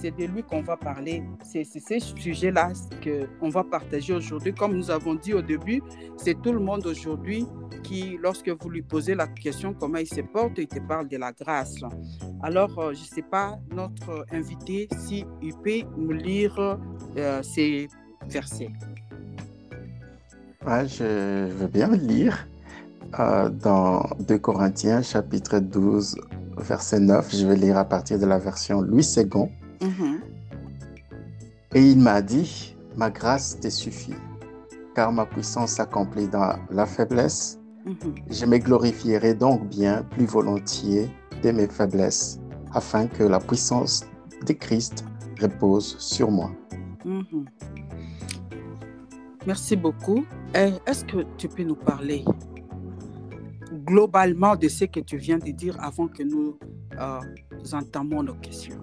[0.00, 1.22] c'est de lui qu'on va parler.
[1.42, 2.72] C'est ce sujet-là
[3.02, 4.54] qu'on va partager aujourd'hui.
[4.54, 5.82] Comme nous avons dit au début,
[6.16, 7.46] c'est tout le monde aujourd'hui
[7.82, 11.16] qui, lorsque vous lui posez la question comment il se porte, il te parle de
[11.16, 11.76] la grâce.
[12.42, 15.24] Alors, euh, je ne sais pas, notre invité, si
[15.62, 16.78] peut nous lire
[17.16, 17.88] euh, ces
[18.28, 18.70] versets.
[20.66, 22.46] je veux bien lire
[23.18, 26.16] euh, dans 2 Corinthiens chapitre 12
[26.58, 27.34] verset 9.
[27.34, 29.48] Je vais lire à partir de la version Louis II.
[29.80, 30.20] Mm-hmm.
[31.74, 34.14] Et il m'a dit, ma grâce te suffit,
[34.94, 37.60] car ma puissance s'accomplit dans la faiblesse.
[37.86, 38.32] Mm-hmm.
[38.32, 41.10] Je me glorifierai donc bien plus volontiers
[41.42, 42.40] de mes faiblesses,
[42.72, 44.04] afin que la puissance
[44.46, 45.04] de Christ
[45.40, 46.50] repose sur moi.
[47.04, 47.44] Mm-hmm.
[49.46, 50.24] Merci beaucoup.
[50.52, 52.24] Est-ce que tu peux nous parler
[53.72, 56.58] globalement de ce que tu viens de dire avant que nous
[56.98, 57.20] euh,
[57.72, 58.80] entamons nos questions?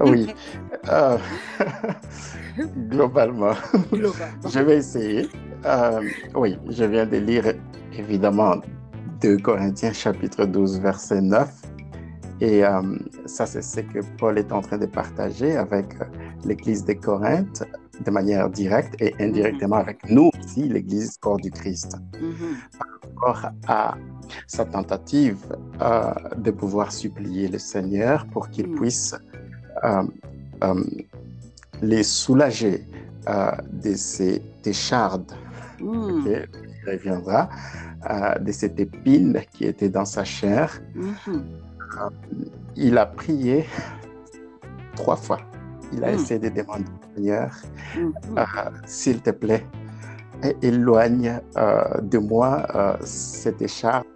[0.00, 0.34] Oui.
[0.88, 1.18] Euh,
[2.88, 3.54] globalement.
[3.92, 5.28] je vais essayer.
[5.64, 6.00] Euh,
[6.34, 7.52] oui, je viens de lire
[7.96, 8.56] évidemment
[9.20, 11.48] 2 Corinthiens chapitre 12 verset 9.
[12.40, 12.80] Et euh,
[13.26, 15.94] ça, c'est ce que Paul est en train de partager avec
[16.44, 17.64] l'Église de Corinthe
[18.02, 19.80] de manière directe et indirectement mm-hmm.
[19.80, 21.96] avec nous aussi, l'Église corps du Christ.
[22.14, 22.78] Mm-hmm.
[22.78, 22.88] Par
[23.34, 23.94] rapport à
[24.46, 25.38] sa tentative
[25.80, 28.74] euh, de pouvoir supplier le Seigneur pour qu'il mm.
[28.74, 29.14] puisse
[31.80, 32.84] les soulager
[33.72, 35.32] de ces échardes.
[35.80, 36.26] Hmm.
[36.26, 37.48] il reviendra
[38.40, 40.80] de cette épine qui était dans sa chair.
[40.94, 41.40] Hmm.
[42.76, 43.66] il a prié
[44.96, 45.38] trois fois.
[45.92, 46.14] Il a hmm.
[46.14, 47.50] essayé de demander au Seigneur,
[48.84, 49.66] s'il te plaît,
[50.62, 51.40] éloigne
[52.02, 54.06] de moi cette écharpe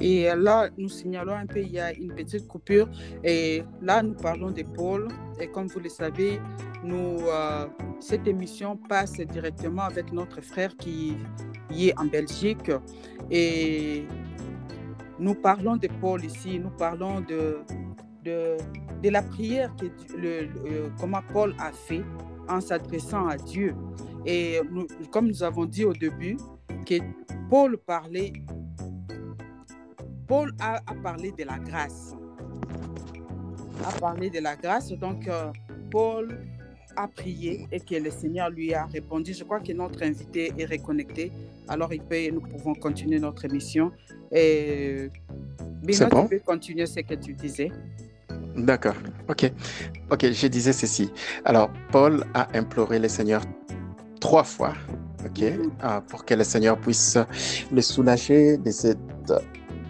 [0.00, 2.88] Et là, nous signalons un peu, il y a une petite coupure.
[3.24, 5.08] Et là, nous parlons de Paul.
[5.40, 6.40] Et comme vous le savez,
[6.84, 7.66] nous, euh,
[8.00, 11.16] cette émission passe directement avec notre frère qui,
[11.70, 12.70] est en Belgique.
[13.30, 14.06] Et
[15.18, 16.58] nous parlons de Paul ici.
[16.58, 17.58] Nous parlons de,
[18.24, 18.56] de,
[19.02, 19.86] de la prière que
[20.16, 22.02] le, comment Paul a fait
[22.48, 23.74] en s'adressant à Dieu.
[24.24, 24.60] Et
[25.10, 26.36] comme nous avons dit au début,
[26.84, 26.96] que
[27.48, 28.32] Paul parlait
[30.26, 32.14] Paul a, parlé de la grâce.
[33.84, 34.90] A parlé de la grâce.
[34.92, 35.52] Donc, euh,
[35.90, 36.38] Paul
[36.96, 39.34] a prié et que le Seigneur lui a répondu.
[39.34, 41.30] Je crois que notre invité est reconnecté.
[41.68, 43.92] Alors, il peut, nous pouvons continuer notre émission.
[44.32, 45.10] Et
[45.82, 46.22] Bino, bon?
[46.22, 47.70] tu peux continuer ce que tu disais.
[48.56, 48.96] D'accord.
[49.28, 49.52] OK.
[50.10, 51.10] OK, je disais ceci.
[51.44, 53.42] Alors, Paul a imploré le Seigneur
[54.18, 54.72] trois fois,
[55.24, 55.70] OK, mm-hmm.
[55.84, 57.18] euh, pour que le Seigneur puisse
[57.70, 58.98] le soulager de cette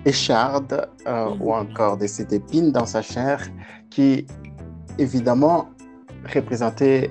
[0.06, 3.46] écharde euh, ou encore de cette épine dans sa chair
[3.90, 4.26] qui,
[4.98, 5.68] évidemment,
[6.32, 7.10] représentait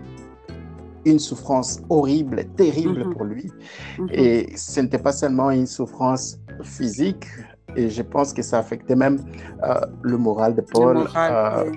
[1.05, 3.13] une souffrance horrible, terrible mhm.
[3.13, 3.51] pour lui.
[3.99, 4.07] Mhm.
[4.11, 7.27] Et ce n'était pas seulement une souffrance physique,
[7.75, 9.19] et je pense que ça affectait même
[9.63, 11.07] euh, le moral de Paul.
[11.15, 11.71] Euh,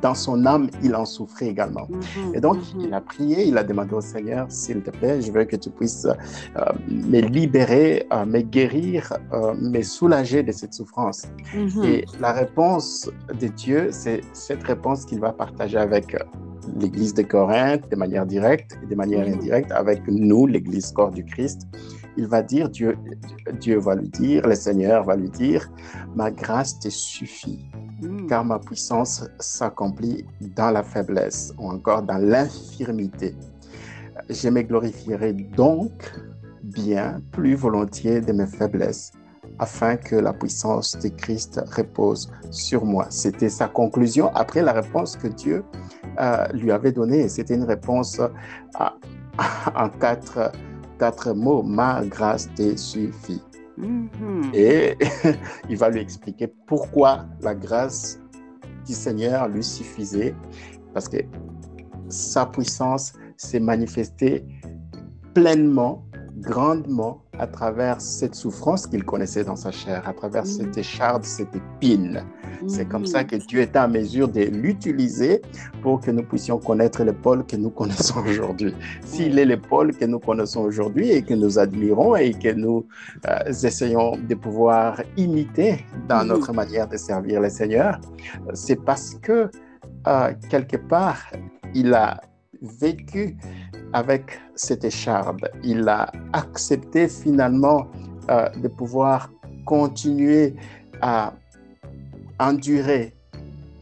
[0.00, 1.86] dans son âme, il en souffrait également.
[1.88, 5.30] Mhm, et donc, il a prié, il a demandé au Seigneur, s'il te plaît, je
[5.32, 9.12] veux que tu puisses euh, me libérer, me guérir,
[9.58, 11.26] me soulager de cette souffrance.
[11.84, 13.10] Et la réponse
[13.40, 16.16] de Dieu, c'est cette réponse qu'il va partager avec
[16.78, 21.24] l'Église de Corinthe de manière directe et de manière indirecte avec nous, l'Église corps du
[21.24, 21.66] Christ
[22.16, 22.98] il va dire, Dieu,
[23.60, 25.70] Dieu va lui dire, le Seigneur va lui dire,
[26.14, 27.64] ma grâce te suffit,
[28.02, 28.26] hmm.
[28.26, 33.34] car ma puissance s'accomplit dans la faiblesse ou encore dans l'infirmité.
[34.28, 36.12] Je me glorifierai donc
[36.62, 39.12] bien plus volontiers de mes faiblesses,
[39.60, 43.06] afin que la puissance de Christ repose sur moi.
[43.10, 45.62] C'était sa conclusion après la réponse que Dieu
[46.18, 47.28] euh, lui avait donnée.
[47.28, 48.20] C'était une réponse
[48.80, 50.50] en quatre
[51.00, 53.42] quatre mots, ma grâce te suffit.
[53.78, 54.54] Mm-hmm.
[54.54, 54.98] Et
[55.70, 58.20] il va lui expliquer pourquoi la grâce
[58.86, 60.34] du Seigneur lui suffisait,
[60.92, 61.16] parce que
[62.10, 64.44] sa puissance s'est manifestée
[65.32, 66.04] pleinement,
[66.36, 70.66] grandement à travers cette souffrance qu'il connaissait dans sa chair, à travers mm-hmm.
[70.66, 72.22] cette écharde, cette épine.
[72.68, 75.40] C'est comme ça que Dieu est en mesure de l'utiliser
[75.82, 78.74] pour que nous puissions connaître le Paul que nous connaissons aujourd'hui.
[79.02, 82.86] S'il est le Paul que nous connaissons aujourd'hui et que nous admirons et que nous
[83.26, 87.98] euh, essayons de pouvoir imiter dans notre manière de servir le Seigneur,
[88.52, 89.50] c'est parce que
[90.06, 91.22] euh, quelque part,
[91.74, 92.20] il a
[92.60, 93.36] vécu
[93.92, 95.50] avec cette écharde.
[95.64, 97.86] Il a accepté finalement
[98.30, 99.30] euh, de pouvoir
[99.64, 100.54] continuer
[101.00, 101.32] à
[102.38, 103.14] endurer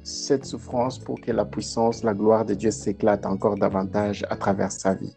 [0.09, 4.73] cette souffrance pour que la puissance, la gloire de Dieu s'éclate encore davantage à travers
[4.73, 5.15] sa vie.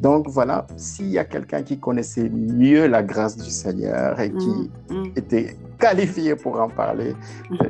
[0.00, 4.70] Donc voilà, s'il y a quelqu'un qui connaissait mieux la grâce du Seigneur et qui
[4.90, 5.12] mm, mm.
[5.16, 7.14] était qualifié pour en parler,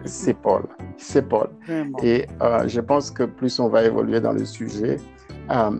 [0.04, 0.64] c'est Paul.
[0.96, 1.50] C'est Paul.
[2.02, 4.96] Et euh, je pense que plus on va évoluer dans le sujet,
[5.50, 5.70] euh,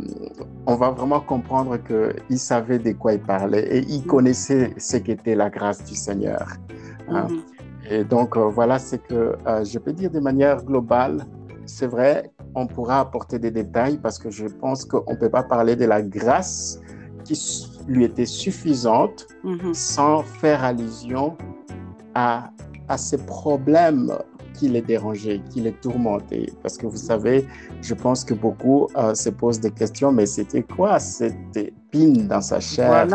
[0.67, 4.07] on va vraiment comprendre qu'il savait de quoi il parlait et il mm.
[4.07, 6.47] connaissait ce qu'était la grâce du Seigneur.
[7.09, 7.27] Hein.
[7.29, 7.91] Mm-hmm.
[7.91, 11.25] Et donc, euh, voilà ce que euh, je peux dire de manière globale.
[11.67, 15.43] C'est vrai, on pourra apporter des détails parce que je pense qu'on ne peut pas
[15.43, 16.81] parler de la grâce
[17.25, 19.75] qui lui était suffisante mm-hmm.
[19.75, 21.37] sans faire allusion
[22.15, 22.51] à,
[22.89, 24.13] à ces problèmes
[24.57, 26.53] qui les dérangeait, qui les tourmentait.
[26.63, 27.47] Parce que vous savez,
[27.83, 32.41] je pense que beaucoup euh, se posent des questions, mais c'était quoi cette épine dans
[32.41, 33.07] sa chair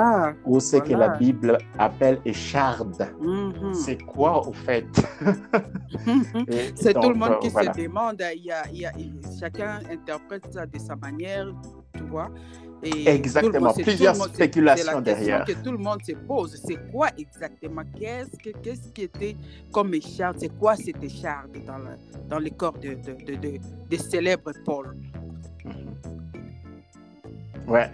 [0.45, 3.07] Ou ce que la Bible appelle écharde?
[3.21, 3.73] Mm-hmm.
[3.73, 4.85] C'est quoi au fait?
[6.75, 8.23] C'est tout le monde qui se demande.
[8.35, 8.91] Il y, a, il y a,
[9.39, 11.47] chacun interprète ça de sa manière,
[11.95, 12.29] tu vois.
[12.83, 15.45] Exactement, plusieurs spéculations derrière.
[15.45, 16.59] que tout le monde se pose.
[16.65, 17.83] C'est quoi exactement?
[17.97, 19.35] Qu'est-ce qu'est-ce qui était
[19.71, 20.37] comme écharde?
[20.39, 21.91] C'est quoi cette écharde dans le,
[22.27, 23.59] dans le corps de, de, de,
[23.89, 24.95] de, célèbre Paul?
[27.67, 27.91] Ouais.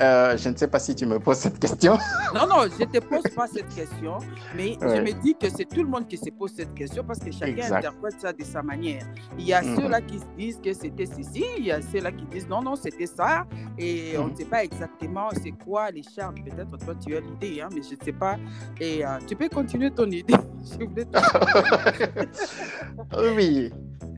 [0.00, 1.98] Euh, je ne sais pas si tu me poses cette question.
[2.34, 4.18] Non, non, je ne te pose pas cette question,
[4.54, 7.18] mais je me dis que c'est tout le monde qui se pose cette question parce
[7.18, 9.02] que chacun interprète ça de sa manière.
[9.38, 9.76] Il y a mhm.
[9.76, 13.06] ceux-là qui disent que c'était ceci, il y a ceux-là qui disent non, non, c'était
[13.06, 13.46] ça,
[13.78, 14.36] et on ne mhm.
[14.36, 16.34] sait pas exactement c'est quoi les charmes.
[16.34, 18.36] Peut-être toi, tu as l'idée, hein, mais je ne sais pas.
[18.78, 20.34] Et euh, tu peux continuer ton idée.
[23.36, 23.72] oui,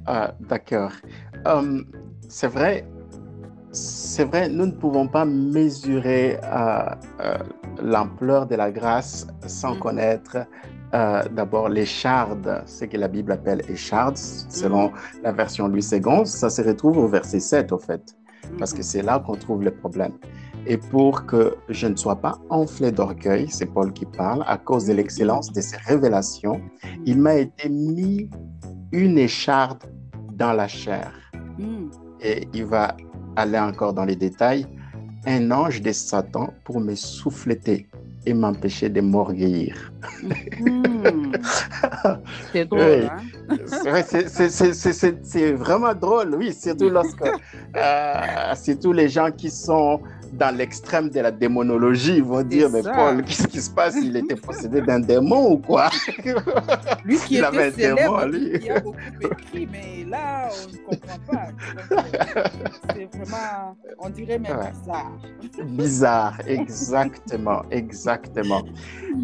[0.07, 0.93] ah, d'accord.
[1.47, 1.87] Hum,
[2.29, 2.85] c'est vrai,
[3.73, 6.83] c'est vrai, nous ne pouvons pas mesurer euh,
[7.21, 7.39] euh,
[7.81, 9.79] l'ampleur de la grâce sans mm.
[9.79, 10.37] connaître
[10.93, 14.93] euh, d'abord l'écharde, ce que la Bible appelle écharde, selon mm.
[15.23, 16.27] la version Louis II.
[16.27, 18.17] Ça se retrouve au verset 7, au fait,
[18.59, 18.83] parce que mm.
[18.83, 20.13] c'est là qu'on trouve le problème.
[20.67, 24.87] Et pour que je ne sois pas enflé d'orgueil, c'est Paul qui parle, à cause
[24.87, 26.61] de l'excellence de ses révélations,
[27.07, 28.29] il m'a été mis
[28.93, 29.85] une écharde
[30.35, 31.13] dans la chair.
[32.21, 32.95] Et il va
[33.37, 34.67] aller encore dans les détails,
[35.27, 37.87] un ange de Satan pour me souffleter
[38.27, 39.93] et m'empêcher de m'orgueillir.
[42.53, 43.23] C'est drôle, hein?
[45.23, 47.23] C'est vraiment drôle, oui, surtout lorsque,
[47.77, 50.01] euh, surtout les gens qui sont
[50.33, 53.97] dans l'extrême de la démonologie, ils vont dire, mais Paul, qu'est-ce qui se passe?
[54.03, 55.91] Il était possédé d'un démon ou quoi?
[57.05, 58.59] Lui qui il était célèbre, lui.
[58.59, 61.49] qui a beaucoup écrit, mais là, on ne comprend pas.
[62.95, 65.13] C'est vraiment, on dirait même bizarre.
[65.65, 68.63] Bizarre, exactement, exactement.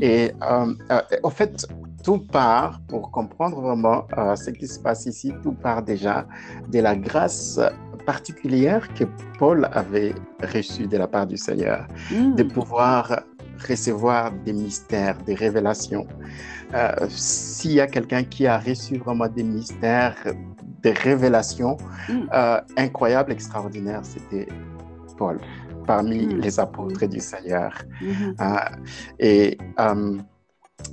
[0.01, 1.67] Et euh, euh, en fait,
[2.07, 6.27] tout part, pour comprendre vraiment euh, ce qui se passe ici, tout part déjà
[6.69, 7.59] de la grâce
[8.07, 9.05] particulière que
[9.39, 10.15] Paul avait
[10.55, 12.49] reçue de la part du Seigneur, de hmm.
[12.49, 13.23] pouvoir
[13.69, 16.07] recevoir des mystères, des révélations.
[16.75, 20.17] Euh, s'il y a quelqu'un qui a reçu vraiment des mystères,
[20.83, 21.77] des révélations
[22.09, 22.13] hmm.
[22.33, 24.49] euh, incroyables, extraordinaires, c'était
[25.19, 25.39] Paul,
[25.87, 26.41] parmi hmm.
[26.41, 27.73] les apôtres du Seigneur.
[28.41, 28.57] Euh,
[29.19, 29.59] et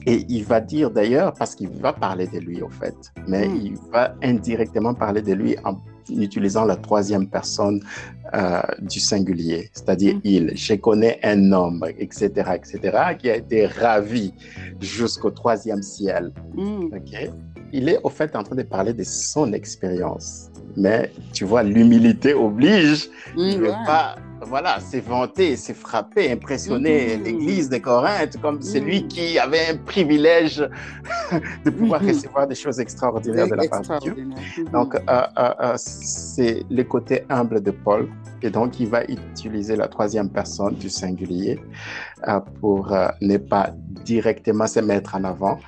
[0.06, 2.96] et il va dire d'ailleurs, parce qu'il va parler de lui au fait,
[3.28, 5.76] mais il va indirectement parler de lui en
[6.10, 7.82] utilisant la troisième personne
[8.34, 10.22] euh, du singulier, c'est-à-dire mm.
[10.24, 10.52] il.
[10.56, 12.80] Je connais un homme, etc., etc.,
[13.20, 14.34] qui a été ravi
[14.80, 16.32] jusqu'au troisième ciel.
[16.56, 16.98] Mm.
[17.72, 20.50] Il est au fait en train de parler de son expérience.
[20.76, 23.10] Mais tu vois, l'humilité oblige.
[23.36, 24.16] Mm, il ne veut pas
[24.46, 27.24] voilà, s'est vanté, s'est frappé, impressionné mm-hmm.
[27.24, 29.08] l'église de Corinthe comme celui mm.
[29.08, 30.68] qui avait un privilège
[31.66, 34.16] de pouvoir recevoir des choses extraordinaires de la part de Dieu.
[34.72, 38.10] Donc, euh, euh, euh, c'est le côté humble de Paul.
[38.42, 41.60] Et donc, il va utiliser la troisième personne du singulier
[42.60, 43.70] pour ne pas
[44.04, 45.60] directement se mettre en avant.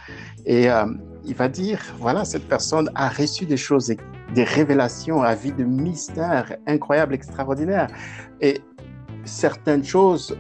[0.45, 0.68] Et
[1.24, 3.89] il va dire, voilà, cette personne a reçu des choses
[4.34, 7.89] des révélations à vie de mystères incroyables, extraordinaires.
[8.41, 8.61] Et
[9.23, 10.38] certaines choses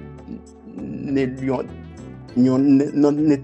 [0.75, 1.27] n'étaient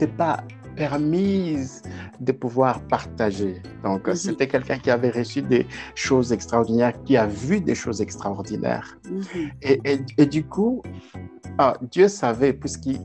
[0.07, 0.43] pas
[0.75, 1.81] permises
[2.19, 3.61] de pouvoir partager.
[3.83, 4.15] Donc, mhm.
[4.15, 5.65] c'était quelqu'un qui avait reçu des
[5.95, 8.97] choses extraordinaires, qui a vu des choses extraordinaires.
[9.09, 9.51] Mhm.
[9.61, 10.81] et, et, du coup,
[11.57, 13.01] ah, Dieu savait, puisqu'il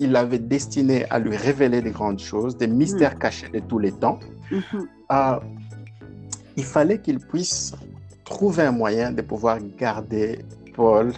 [0.00, 3.18] il avait destiné à lui révéler des grandes choses, des mystères mhm.
[3.18, 4.18] cachés de tous les temps.
[5.08, 5.40] Ah,
[6.58, 7.72] il fallait qu'il puisse
[8.24, 10.44] trouver un moyen de pouvoir garder
[10.74, 11.12] Paul,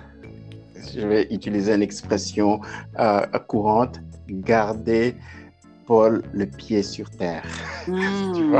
[0.94, 2.60] je vais utiliser une expression
[2.98, 5.16] euh, courante, garder
[5.86, 7.42] Paul le pied sur terre.
[7.86, 8.58] Hmm.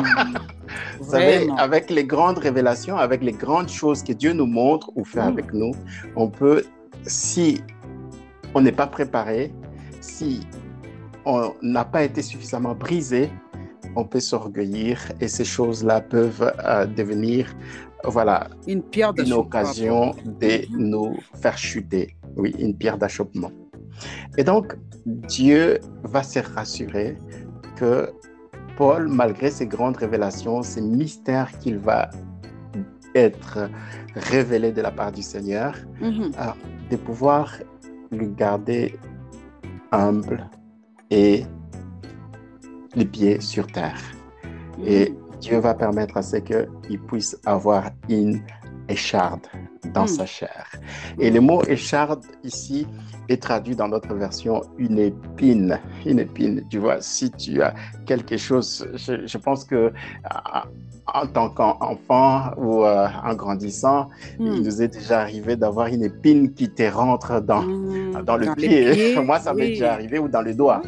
[0.99, 5.05] Vous savez, avec les grandes révélations, avec les grandes choses que Dieu nous montre ou
[5.05, 5.33] fait hmm.
[5.35, 5.73] avec nous,
[6.17, 6.65] on peut,
[7.07, 7.61] si
[8.55, 9.53] on n'est pas préparé,
[10.01, 10.41] si
[11.27, 13.31] on n'a pas été suffisamment brisé,
[13.97, 17.55] on peut s'orgueillir et ces choses-là peuvent euh, devenir
[18.05, 22.17] voilà, une, pierre une occasion de nous faire chuter.
[22.37, 23.51] Oui, une pierre d'achoppement.
[24.39, 27.19] Et donc, Dieu va se rassurer
[27.77, 28.11] que
[28.77, 32.09] Paul, malgré ses grandes révélations, ces mystères qu'il va
[33.15, 33.69] être
[34.15, 36.33] révélé de la part du Seigneur, mm-hmm.
[36.39, 36.53] euh,
[36.91, 37.53] de pouvoir
[38.11, 38.99] le garder
[39.93, 40.49] humble
[41.11, 41.45] et
[42.95, 44.01] les pieds sur terre.
[44.85, 48.43] Et Dieu va permettre à ce qu'il puisse avoir une
[48.89, 49.47] écharde
[49.93, 50.09] dans hmm.
[50.09, 50.67] sa chair.
[51.19, 52.87] Et le mot écharde ici
[53.29, 55.79] est traduit dans notre version une épine.
[56.05, 57.75] Une épine, tu vois, si tu as
[58.07, 59.93] quelque chose, je, pense que
[61.15, 64.09] en tant qu'enfant ou euh, en grandissant,
[64.39, 64.63] il hmm.
[64.63, 68.23] nous est déjà arrivé d'avoir une épine qui te rentre dans, hmm.
[68.25, 69.17] dans le pied.
[69.25, 70.83] Moi, ça m'est déjà arrivé ou dans le doigt.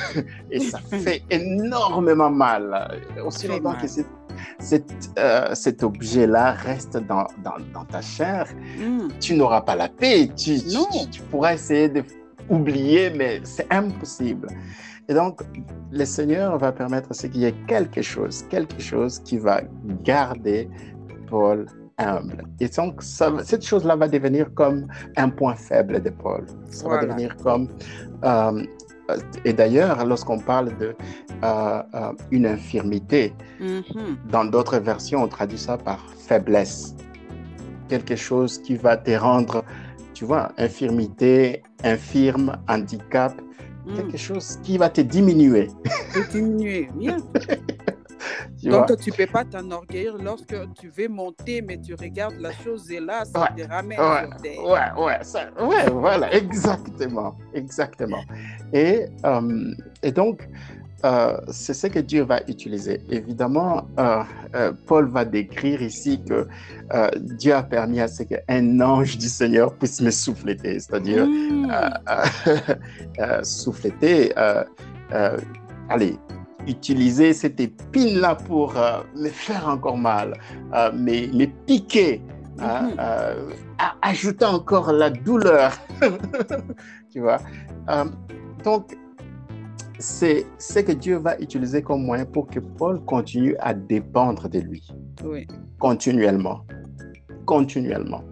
[0.50, 3.00] Et ça fait énormément mal.
[3.24, 3.86] Aussi longtemps que
[5.18, 8.46] euh, cet objet-là reste dans, dans, ta chair,
[8.78, 9.08] hmm.
[9.20, 10.28] tu n'auras pas la paix.
[10.36, 10.58] Tu,
[11.10, 14.48] tu, pourras essayer d'oublier, mais c'est impossible.
[15.08, 15.40] Et donc,
[15.92, 19.62] le Seigneur va permettre qu'il y ait quelque chose, quelque chose qui va
[20.02, 20.68] garder
[21.28, 21.66] Paul
[21.98, 22.44] humble.
[22.60, 24.86] Et donc, cette chose-là va devenir comme
[25.16, 26.44] un point faible de Paul.
[26.68, 27.68] Ça va devenir comme...
[28.24, 28.64] Euh,
[29.44, 30.94] et d'ailleurs, lorsqu'on parle de
[31.44, 34.30] euh, euh, une infirmité, mm-hmm.
[34.30, 36.94] dans d'autres versions, on traduit ça par faiblesse.
[37.88, 39.64] Quelque chose qui va te rendre,
[40.14, 43.40] tu vois, infirmité, infirme, handicap,
[43.86, 43.96] mm.
[43.96, 45.68] quelque chose qui va te diminuer.
[46.12, 47.16] Te diminuer, bien.
[48.62, 52.90] Donc, tu ne peux pas t'enorgueillir lorsque tu veux monter, mais tu regardes la chose
[52.90, 58.22] et là, ça te ramène ouais, Ouais, ouais, ouais, voilà, exactement, exactement.
[58.72, 60.48] Et, euh, et donc,
[61.04, 63.00] euh, c'est ce que Dieu va utiliser.
[63.10, 66.48] Évidemment, euh, Paul va décrire ici que
[67.18, 71.68] Dieu a permis à ce qu'un ange du Seigneur puisse me souffleter, c'est-à-dire mmh.
[73.42, 74.32] souffleter,
[75.88, 76.18] allez,
[76.66, 80.38] utiliser cette épine-là pour euh, me faire encore mal,
[80.74, 82.22] euh, me, piquer,
[82.58, 82.96] hein, mhm.
[82.98, 83.50] euh,
[84.02, 85.72] ajouter encore la douleur.
[87.10, 87.38] tu vois?
[88.64, 88.96] Donc,
[89.98, 94.58] c'est ce que Dieu va utiliser comme moyen pour que Paul continue à dépendre de
[94.58, 94.86] lui.
[95.24, 95.46] Oui.
[95.78, 96.64] Continuellement.
[97.46, 98.22] Continuellement.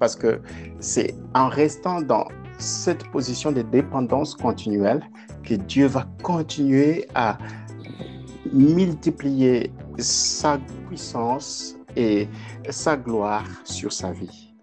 [0.00, 0.40] Parce que
[0.80, 2.26] c'est en restant dans
[2.58, 5.02] cette position de dépendance continuelle
[5.44, 7.38] que Dieu va continuer à
[8.52, 12.28] multiplier sa puissance et
[12.70, 14.54] sa gloire sur sa vie.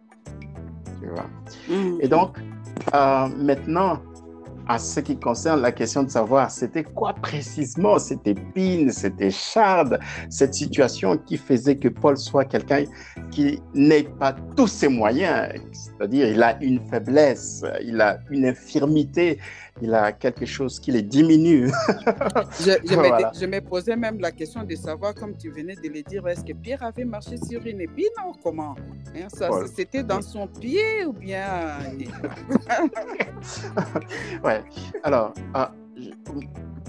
[1.02, 1.30] Tu vois?
[1.70, 1.98] Mm.
[2.02, 2.38] Et donc,
[2.94, 4.00] euh, maintenant,
[4.68, 8.00] à ce qui concerne la question de savoir c'était quoi précisément?
[8.00, 12.86] Cette épine, cette écharde, cette situation qui faisait que Paul soit quelqu'un
[13.32, 19.40] qui n'ait pas tous ses moyens, c'est-à-dire il a une faiblesse, il a une infirmité,
[19.82, 21.68] il a quelque chose qui les diminue.
[22.60, 26.44] je, me, posais même la question de savoir, comme tu venais de le dire, est-ce
[26.44, 28.76] que Pierre avait marché sur une épine ou comment?
[29.16, 29.28] Hein,
[29.76, 31.80] C'était dans son pied ou bien...
[34.44, 34.64] ouais,
[35.04, 35.34] alors...
[35.54, 35.72] Ah,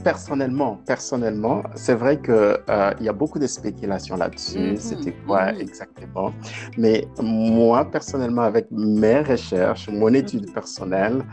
[0.05, 4.59] personnellement, personnellement, c'est vrai qu'il euh, il y a beaucoup de spéculations là-dessus.
[4.59, 4.77] Mm-hmm.
[4.77, 5.61] C'était quoi mm-hmm.
[5.61, 6.33] exactement?
[6.77, 10.53] Mais moi, personnellement, avec mes recherches, mon étude mm-hmm.
[10.53, 11.25] personnelle,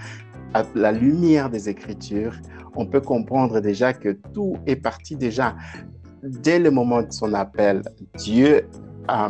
[0.54, 2.36] à la lumière des Écritures,
[2.76, 5.56] on peut comprendre déjà que tout est parti déjà
[6.24, 7.82] dès le moment de son appel.
[8.18, 8.68] Dieu
[9.10, 9.30] euh,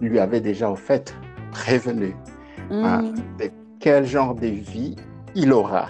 [0.00, 1.14] lui avait déjà au fait
[1.50, 2.16] prévenu
[2.70, 3.14] hein, mm.
[3.38, 3.50] de
[3.80, 4.96] quel genre de vie
[5.34, 5.88] il aura.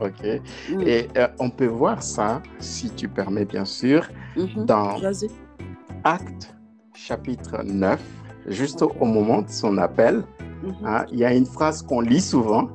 [0.00, 0.40] OK.
[0.70, 0.80] Mm.
[0.82, 4.64] Et euh, on peut voir ça, si tu permets bien sûr, mm-hmm.
[4.64, 4.96] dans
[6.04, 6.54] Acte
[6.94, 8.00] chapitre 9,
[8.46, 10.22] juste au, moment de son appel.
[10.64, 10.86] Mm-hmm.
[10.86, 12.68] Hein, il y a une phrase qu'on lit souvent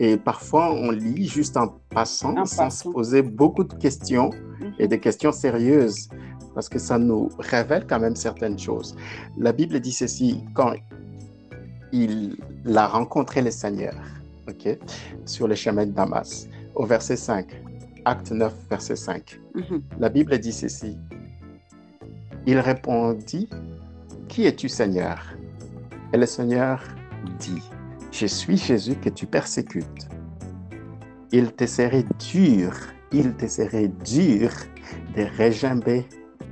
[0.00, 4.30] et parfois, on lit juste en passant, sans se poser beaucoup de questions
[4.78, 6.08] et des questions sérieuses,
[6.54, 8.94] parce que ça nous révèle quand même certaines choses.
[9.36, 10.72] La Bible dit ceci, quand
[11.92, 12.36] il
[12.76, 13.94] a rencontré le Seigneur,
[14.48, 14.78] ok,
[15.26, 16.46] sur le chemin de Damas,
[16.76, 17.46] au verset 5,
[18.04, 19.40] acte 9, verset 5.
[19.54, 19.82] Mhm.
[19.98, 20.96] La Bible dit ceci.
[22.46, 23.48] Il répondit,
[24.28, 25.18] Qui es-tu Seigneur?
[26.12, 26.82] Et le Seigneur
[27.40, 27.62] dit,
[28.12, 30.08] je suis Jésus que tu persécutes.
[31.32, 32.72] Il te serait dur,
[33.12, 34.50] il te serait dur
[35.16, 36.06] de régimber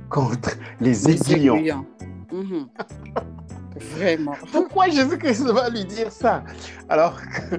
[0.09, 1.85] contre les, aiguillons.
[2.31, 2.67] Mhm.
[3.95, 4.33] Vraiment.
[4.51, 6.43] Pourquoi Jésus-Christ va lui dire ça?
[6.89, 7.55] Alors que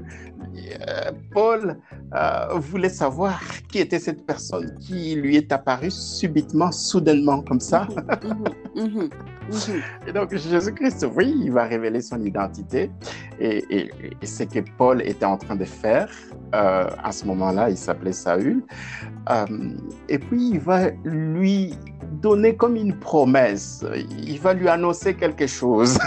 [0.80, 1.78] euh, Paul
[2.14, 3.40] euh, voulait savoir
[3.70, 7.86] qui était cette personne qui lui est apparue subitement, soudainement, comme ça.
[8.74, 9.10] Mhm, mhm,
[10.06, 12.90] et donc Jésus-Christ, oui, il va révéler son identité.
[13.40, 16.10] Et, et, ce que Paul était en train de faire
[16.54, 18.62] euh, à ce moment-là, il s'appelait Saül.
[20.08, 21.74] et puis il va lui
[22.20, 23.84] donner comme une promesse.
[24.18, 25.98] Il va lui annoncer quelque chose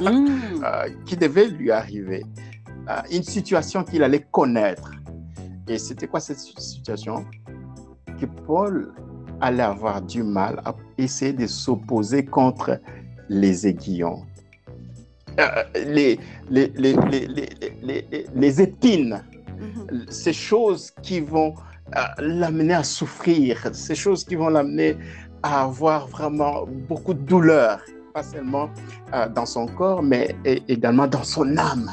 [1.06, 2.24] qui devait lui arriver.
[2.90, 4.90] Euh, une situation qu'il allait connaître.
[5.68, 7.24] Et c'était quoi cette situation?
[8.20, 8.92] Que Paul
[9.40, 12.80] allait avoir du mal à essayer de s'opposer contre
[13.28, 14.22] les aiguillons.
[15.40, 15.46] Euh,
[15.86, 16.18] les,
[16.50, 19.24] les, les, les, épines,
[19.58, 20.06] mhm.
[20.08, 21.54] ces choses qui vont
[21.96, 24.96] euh, l'amener à souffrir, ces choses qui vont l'amener
[25.42, 27.80] à avoir vraiment beaucoup de douleur,
[28.12, 28.70] pas seulement
[29.34, 30.36] dans son corps, mais
[30.68, 31.90] également dans son âme.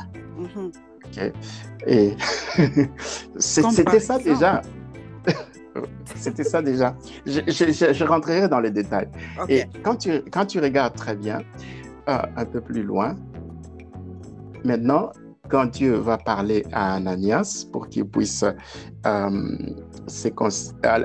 [1.87, 2.13] Et
[3.39, 4.61] c'était ça déjà.
[6.15, 6.95] C'était ça déjà.
[7.25, 9.09] Je, rentrerai dans les détails.
[9.49, 11.39] Et quand tu, quand tu regardes très bien,
[12.09, 13.15] euh, un peu plus loin,
[14.63, 15.11] maintenant,
[15.49, 18.43] quand Dieu va parler à Ananias pour qu'il puisse
[19.05, 19.29] euh,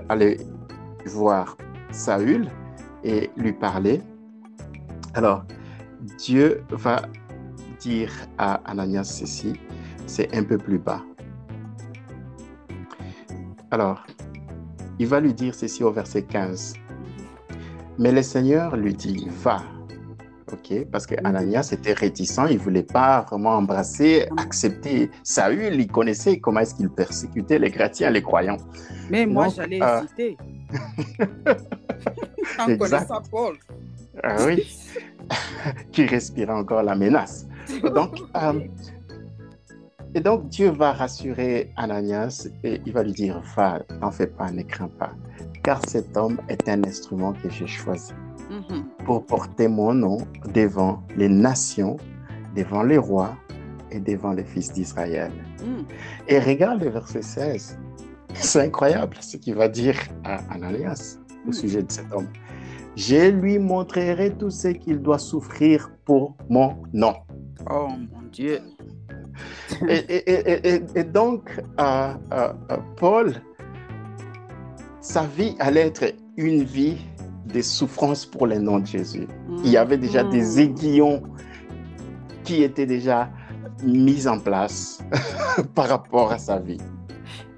[0.09, 0.37] aller
[1.07, 1.57] voir
[1.91, 2.49] Saül
[3.05, 4.01] et lui parler,
[5.15, 5.45] alors
[6.19, 7.03] Dieu va
[7.81, 9.55] dire à Ananias ceci,
[10.07, 11.03] c'est un peu plus bas.
[13.71, 14.07] Alors,
[14.99, 16.75] il va lui dire ceci au verset 15.
[17.99, 19.63] Mais le Seigneur lui dit, va.
[20.53, 25.89] OK, parce que Ananias était réticent, il ne voulait pas vraiment embrasser, accepter Saül, il
[25.89, 28.59] connaissait comment est-ce qu'il persécutait les chrétiens, les croyants.
[29.11, 30.03] Mais moi, j'allais euh...
[30.03, 30.37] hésiter.
[32.61, 33.57] en connaissant Paul.
[34.23, 34.65] Ah oui,
[35.93, 37.47] qui respirait encore la menace.
[37.95, 38.61] Donc, euh,
[40.17, 44.51] et donc Dieu va rassurer Ananias et il va lui dire, va, n'en fais pas,
[44.51, 45.13] ne crains pas,
[45.63, 48.15] car cet homme est un instrument que j'ai choisi
[48.51, 49.05] mm-hmm.
[49.05, 50.17] pour porter mon nom
[50.55, 51.99] devant les nations,
[52.57, 53.37] devant les rois
[53.91, 55.31] et devant les fils d'Israël.
[55.61, 55.83] Mm.
[56.29, 57.79] Et regarde le verset 16.
[58.33, 61.53] C'est incroyable ce qu'il va dire à Ananias au mm.
[61.53, 62.29] sujet de cet homme.
[62.97, 67.17] Je lui montrerai tout ce qu'il doit souffrir pour mon nom.
[67.71, 68.61] Oh mon Dieu.
[69.89, 71.51] Et, donc,
[71.81, 73.35] euh, euh, euh, Paul,
[75.01, 76.99] sa vie allait être une vie
[77.47, 79.27] de souffrance pour le nom de Jésus.
[79.65, 80.59] Il y avait déjà des mm.
[80.59, 81.23] aiguillons
[82.45, 83.31] qui étaient déjà
[83.83, 85.01] mis en place
[85.75, 86.81] par rapport à sa vie.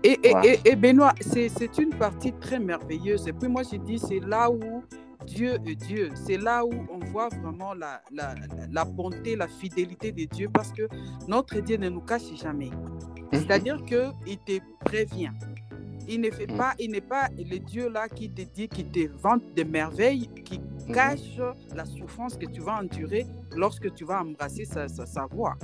[0.04, 0.18] Et,
[0.64, 3.26] et Benoît, c'est une partie très merveilleuse.
[3.26, 4.82] Et puis moi, je dis, c'est là où
[5.28, 6.10] Dieu est Dieu.
[6.14, 8.34] C'est là où on voit vraiment la, la,
[8.70, 10.88] la, bonté, la fidélité de Dieu parce que
[11.26, 12.70] notre Dieu ne nous cache jamais.
[12.70, 13.26] Mhm.
[13.32, 15.30] C'est-à-dire qu'il te prévient.
[16.08, 16.56] Il ne fait mhm.
[16.56, 20.28] pas, il n'est pas le Dieu là qui te dit, qui te vante des merveilles,
[20.44, 20.94] qui mhm.
[20.94, 21.38] cache
[21.74, 25.56] la souffrance que tu vas endurer lorsque tu vas embrasser sa, sa, voix.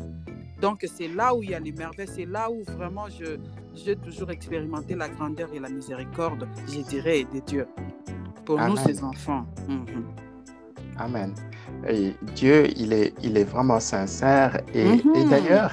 [0.60, 3.38] Donc c'est là où il y a les merveilles, c'est là où vraiment je
[3.74, 7.66] j'ai toujours expérimenté la grandeur et la miséricorde, je dirais, de Dieu
[8.44, 9.46] pour nous, ses enfants.
[9.68, 10.04] Mhm.
[10.98, 11.34] Amen.
[11.88, 14.60] Et Dieu, il est, il est vraiment sincère.
[14.72, 15.28] Et, mhm.
[15.28, 15.72] d'ailleurs,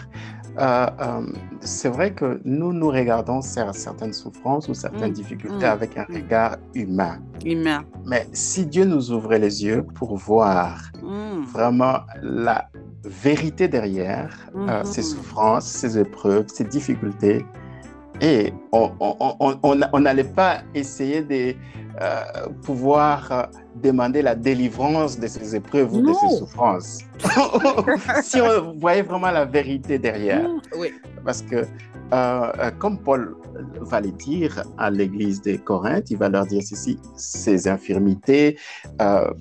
[0.57, 1.26] euh, euh,
[1.60, 5.14] c'est vrai que nous, nous regardons certaines souffrances ou certaines mhm.
[5.14, 7.19] difficultés avec un regard humain.
[7.45, 7.84] Humain.
[8.06, 10.91] Mais si Dieu nous ouvrait les yeux pour voir
[11.53, 12.69] vraiment la
[13.03, 17.45] vérité derrière euh, ces souffrances, ces épreuves, ces difficultés,
[18.22, 21.56] et on n'allait pas essayer de
[21.99, 23.43] euh, pouvoir euh,
[23.84, 26.99] demander la délivrance de ces épreuves ou de ces souffrances.
[28.23, 30.48] si on voyait vraiment la vérité derrière.
[30.77, 30.93] Oui.
[31.26, 31.65] Parce que,
[32.14, 33.35] euh, comme Paul
[33.81, 38.57] va le dire à l'église de Corinthe, il va leur dire ceci, ces infirmités,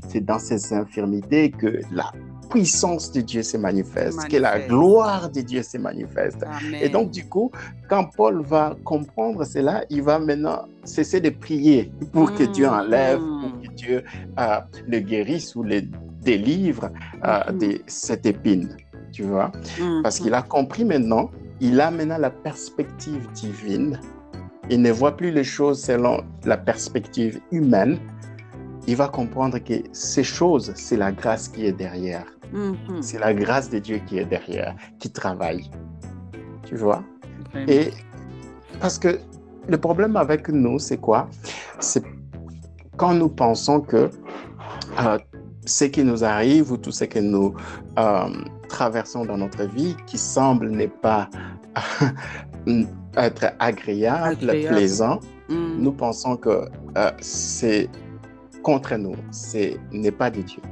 [0.09, 2.11] c'est dans ces infirmités que la
[2.51, 6.45] puissance de Dieu se manifeste, que la gloire de Dieu se manifeste.
[6.81, 7.51] Et donc, du coup,
[7.89, 12.73] quand Paul va comprendre cela, il va maintenant cesser de prier pour que Dieu mm,
[12.73, 14.05] enlève, pour que Dieu
[14.39, 15.83] euh, le guérisse ou le
[16.23, 16.91] délivre
[17.25, 18.77] euh, de cette épine.
[19.13, 19.51] Tu vois?
[20.03, 23.99] Parce qu'il a compris maintenant, il a maintenant la perspective divine.
[24.69, 27.99] Il ne voit plus les choses selon la perspective humaine,
[28.87, 32.25] il va comprendre que ces choses, c'est la grâce qui est derrière.
[32.53, 33.03] Mm-hmm.
[33.03, 35.71] C'est la grâce de Dieu qui est derrière, qui travaille.
[36.65, 37.03] Tu vois?
[37.69, 37.91] Et
[38.81, 39.19] parce que
[39.69, 41.29] le problème avec nous, c'est quoi?
[41.79, 42.03] C'est
[42.97, 44.11] quand nous pensons que
[44.99, 45.19] euh,
[45.65, 47.55] ce qui nous arrive ou tout ce que nous
[47.99, 48.29] euh,
[48.69, 51.29] traversons dans notre vie qui semble n'est pas
[53.17, 55.77] être agréable, plaisant, mm.
[55.79, 56.69] nous pensons que
[56.99, 57.89] euh, c'est
[58.63, 60.63] contre nous, ce n'est pas de Dieu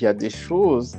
[0.00, 0.96] il y a des choses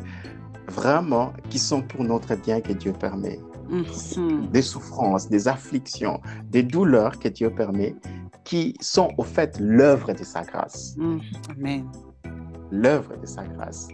[0.68, 3.40] vraiment qui sont pour notre bien que Dieu permet.
[3.70, 4.48] Mhm.
[4.52, 6.20] Des souffrances, des afflictions,
[6.50, 7.96] des douleurs que Dieu permet,
[8.44, 10.96] qui sont au fait l'œuvre de sa grâce.
[10.98, 11.22] Mhm.
[11.52, 11.86] Amen.
[12.70, 13.90] L'œuvre de sa grâce.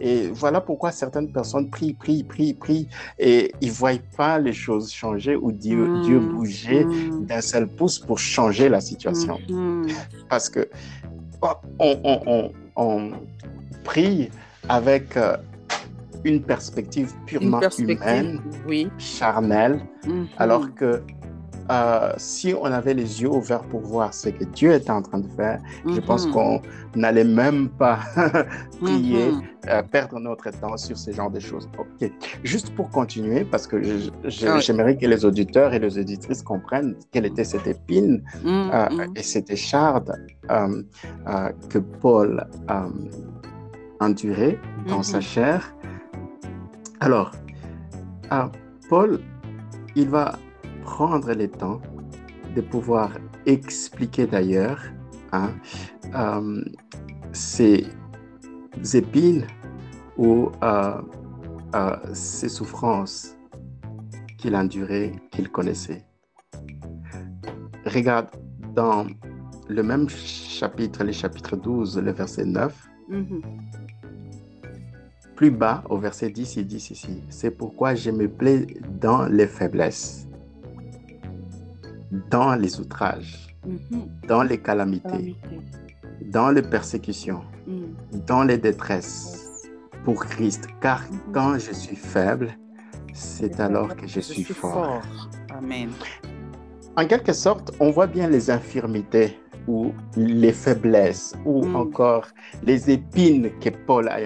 [0.00, 2.88] Et voilà pourquoi certaines personnes prient, prient, prient, prient,
[3.18, 6.02] et ils ne voient pas les choses changer ou Dieu, mhm.
[6.02, 6.86] Dieu bouger
[7.22, 9.38] d'un seul pouce pour changer la situation.
[10.28, 10.68] Parce que
[11.42, 13.10] oh, on, on, on
[13.84, 14.30] prie
[14.70, 15.36] avec euh,
[16.24, 18.88] une perspective purement humaine, oui.
[18.98, 20.26] charnelle, mhm.
[20.38, 21.02] alors que
[21.70, 25.18] euh, si on avait les yeux ouverts pour voir ce que Dieu était en train
[25.20, 26.32] de faire, je pense Mhm.
[26.32, 26.62] qu'on
[26.96, 27.98] n'allait même pas
[28.80, 29.42] prier, Mhm.
[29.68, 31.68] euh, perdre notre temps sur ce genre de choses.
[31.78, 32.10] Ok,
[32.44, 37.26] juste pour continuer, parce que Ah j'aimerais que les auditeurs et les auditrices comprennent quelle
[37.26, 40.12] était cette épine euh, et cette écharde
[41.68, 42.46] que Paul
[44.00, 45.02] euh, endurait dans Mhm.
[45.02, 45.74] sa chair.
[47.00, 47.32] Alors,
[48.32, 48.46] euh,
[48.88, 49.20] Paul,
[49.96, 50.38] il va
[50.82, 51.80] prendre le temps
[52.54, 53.10] de pouvoir
[53.46, 54.80] expliquer d'ailleurs
[55.32, 55.50] hein,
[56.14, 56.64] euh,
[57.32, 57.86] ces
[58.94, 59.46] épines
[60.16, 61.00] ou euh,
[61.74, 63.36] euh, ces souffrances
[64.36, 66.04] qu'il endurait, qu'il connaissait.
[67.86, 68.28] Regarde,
[68.74, 69.06] dans
[69.68, 73.42] le même chapitre, le chapitre 12, le verset 9, Mhm.
[75.40, 78.66] Plus bas, au verset 10, il dit ici, c'est pourquoi je me plais
[79.00, 80.28] dans les faiblesses,
[82.30, 84.02] dans les outrages, Mhm.
[84.28, 85.60] dans les calamités, Calamité.
[86.30, 87.94] dans les persécutions, Mhm.
[88.26, 89.48] dans les détresses,
[90.04, 91.32] pour Christ, car Mhm.
[91.32, 92.48] quand je suis faible,
[93.14, 95.00] c'est alors que je suis fort.
[95.56, 95.88] Amen.
[96.98, 99.38] En quelque sorte, on voit bien les infirmités
[99.70, 101.76] ou les faiblesses ou Mm.
[101.76, 102.26] encore
[102.68, 104.18] les épines que Paul a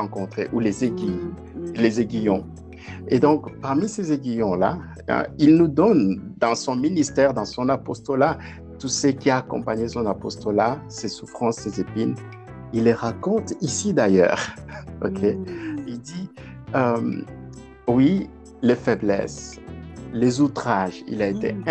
[0.00, 1.20] rencontrées ou les aiguilles.
[1.56, 1.72] Mhm.
[1.84, 2.44] les aiguillons.
[3.08, 4.78] Et donc, parmi ces aiguillons-là,
[5.10, 6.04] euh, il nous donne
[6.44, 8.38] dans son ministère, dans son apostolat,
[8.78, 12.14] tout ce qui a accompagné son apostolat, ses souffrances, ses épines.
[12.72, 14.40] Il les raconte ici d'ailleurs.
[15.06, 15.22] OK?
[15.22, 15.84] Mhm.
[15.86, 16.28] Il dit,
[16.74, 17.22] euh,
[17.88, 18.28] oui,
[18.62, 19.58] les faiblesses,
[20.12, 21.02] les outrages.
[21.08, 21.62] Il a été Mm.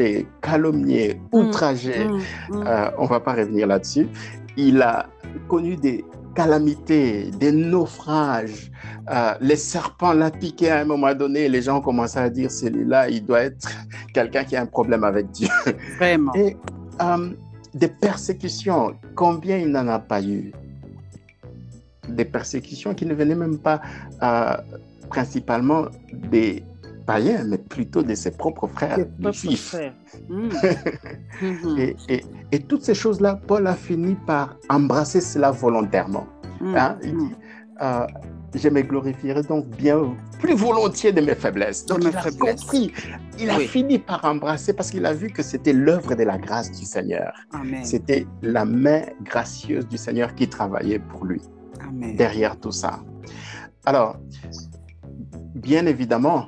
[0.00, 2.04] Insulté, calomnié, outragé.
[2.04, 2.20] Mhm.
[2.50, 2.64] Mhm.
[2.66, 4.08] Euh, on va pas revenir là-dessus.
[4.56, 5.06] Il a
[5.48, 6.04] connu des
[6.34, 8.70] calamités, des naufrages.
[9.10, 11.48] Euh, les serpents l'ont piqué à un moment donné.
[11.48, 13.68] Les gens ont commencé à dire celui-là, il doit être
[14.14, 15.48] quelqu'un qui a un problème avec Dieu.
[15.98, 16.32] Vraiment.
[16.34, 16.56] Et
[17.00, 17.30] euh,
[17.74, 20.52] des persécutions, combien il n'en a pas eu?
[22.08, 23.80] Des persécutions qui ne venaient même pas
[24.22, 24.56] euh,
[25.08, 26.62] principalement des
[27.12, 28.98] païens, mais plutôt de ses propres frères
[29.40, 29.74] juifs.
[31.42, 31.78] Mhm.
[31.78, 36.26] Et, et- et toutes ces choses-là, Paul a fini par embrasser cela volontairement.
[36.60, 36.76] Mhm.
[36.76, 36.92] hein.
[37.02, 37.34] Il dit,
[37.82, 38.06] euh,
[38.62, 39.98] je me glorifierai donc bien
[40.42, 41.86] plus volontiers de mes faiblesses.
[41.86, 42.92] Donc il a compris,
[43.38, 43.66] il a Oui.
[43.76, 47.32] fini par embrasser parce qu'il a vu que c'était l'œuvre de la grâce du Seigneur.
[47.82, 51.40] C'était la main gracieuse du Seigneur qui travaillait pour lui
[51.80, 52.14] Amen.
[52.16, 52.92] derrière tout ça.
[53.86, 54.16] Alors,
[55.54, 56.40] bien évidemment,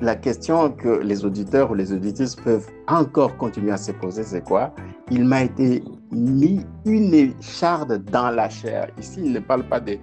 [0.00, 4.42] la question que les auditeurs ou les auditrices peuvent encore continuer à se poser, c'est
[4.44, 4.74] quoi?
[5.10, 8.90] Il m'a été mis une écharde dans la chair.
[8.98, 9.96] Ici, il ne parle pas de,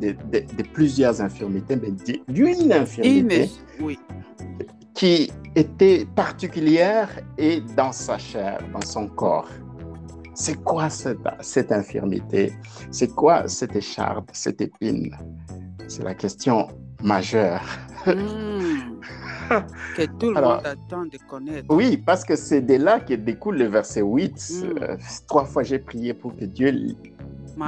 [0.00, 1.92] de, de- de plusieurs infirmités, mais
[2.28, 3.98] d'une infirmité Une- Oui.
[4.94, 9.48] qui était particulière et dans sa chair, dans son corps.
[10.34, 12.52] C'est quoi cette, cette infirmité?
[12.90, 15.14] C'est quoi cette écharde, cette épine?
[15.88, 16.68] C'est la question
[17.02, 17.62] majeure.
[18.06, 19.00] Mhm.
[19.96, 21.66] que tout le Alors, monde attend de connaître.
[21.68, 24.32] Oui, parce que c'est de là que découle le verset 8.
[24.32, 24.82] Mm.
[24.82, 24.96] Euh,
[25.26, 26.72] trois fois j'ai prié pour que Dieu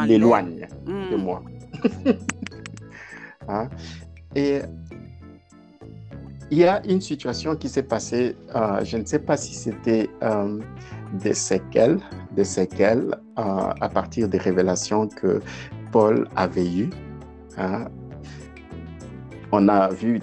[0.07, 1.43] l'éloigne de moi.
[3.51, 3.71] Hein?
[4.37, 4.61] Et
[6.51, 10.11] il y a une situation qui s'est passée, euh, je ne sais pas si c'était
[10.23, 10.59] euh,
[11.15, 11.99] des séquelles,
[12.33, 15.41] des séquelles à partir des révélations que
[15.93, 16.91] Paul avait eues.
[17.57, 17.87] hein.
[19.53, 20.21] On a vu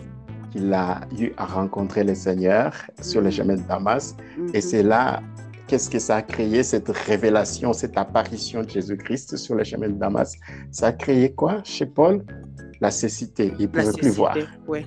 [0.51, 3.31] qu'il a eu à rencontrer le Seigneur sur le Mhm.
[3.31, 4.15] chemin de Damas.
[4.53, 4.61] Et Mhm.
[4.61, 5.21] c'est là,
[5.67, 9.93] qu'est-ce que ça a créé, cette révélation, cette apparition de Jésus-Christ sur le chemin de
[9.93, 10.35] Damas?
[10.71, 12.23] Ça a créé quoi chez Paul?
[12.81, 13.53] La cécité.
[13.57, 14.35] Il ne pouvait plus voir.
[14.67, 14.85] oui.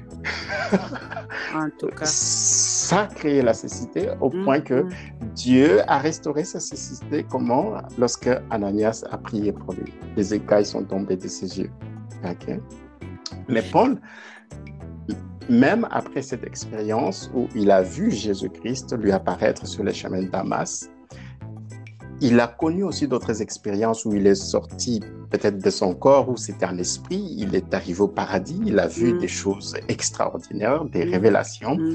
[1.55, 2.05] en tout cas.
[2.05, 4.91] Ça a créé la cécité au point que Mhm.
[5.35, 7.25] Dieu a restauré sa cécité.
[7.29, 7.73] Comment?
[7.99, 9.93] Lorsque Ananias a prié pour lui.
[10.17, 11.71] Les écailles sont tombées de ses yeux.
[12.25, 12.59] Ok.
[13.49, 14.01] Mais Paul,
[15.49, 20.29] même après cette expérience où il a vu Jésus-Christ lui apparaître sur le chemin de
[20.29, 20.91] Damas,
[22.21, 25.01] il a connu aussi d'autres expériences où il est sorti
[25.31, 28.89] peut-être de son corps, où c'était un esprit, il est arrivé au paradis, il a
[28.89, 29.19] vu Mm.
[29.21, 31.11] des choses extraordinaires, des Mm.
[31.13, 31.95] révélations, Mhm.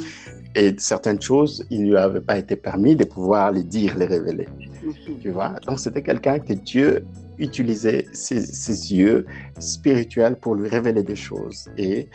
[0.55, 4.05] et certaines choses, il ne lui avait pas été permis de pouvoir les dire, les
[4.05, 4.47] révéler.
[5.21, 5.55] Tu vois?
[5.67, 7.05] Donc c'était quelqu'un que Dieu
[7.37, 9.25] utilisait ses, ses yeux
[9.59, 11.69] spirituels pour lui révéler des choses.
[11.77, 12.09] Et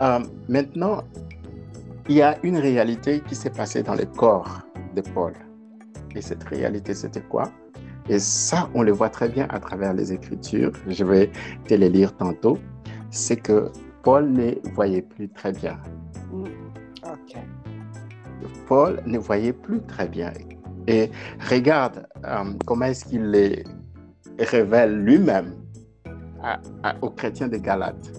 [0.00, 1.04] euh, maintenant,
[2.08, 4.62] il y a une réalité qui s'est passée dans le corps
[4.94, 5.32] de Paul.
[6.14, 7.50] Et cette réalité, c'était quoi?
[8.08, 10.72] Et ça, on le voit très bien à travers les Écritures.
[10.88, 11.30] Je vais
[11.66, 12.58] te les lire tantôt.
[13.10, 13.70] C'est que
[14.02, 15.78] Paul ne voyait plus très bien.
[16.32, 16.46] Mhm.
[17.04, 17.36] Ok.
[18.66, 20.32] Paul ne voyait plus très bien.
[20.88, 21.10] Et
[21.48, 23.64] regarde euh, comment est-ce qu'il les
[24.38, 25.54] révèle lui-même
[27.00, 28.12] aux chrétiens de Galates.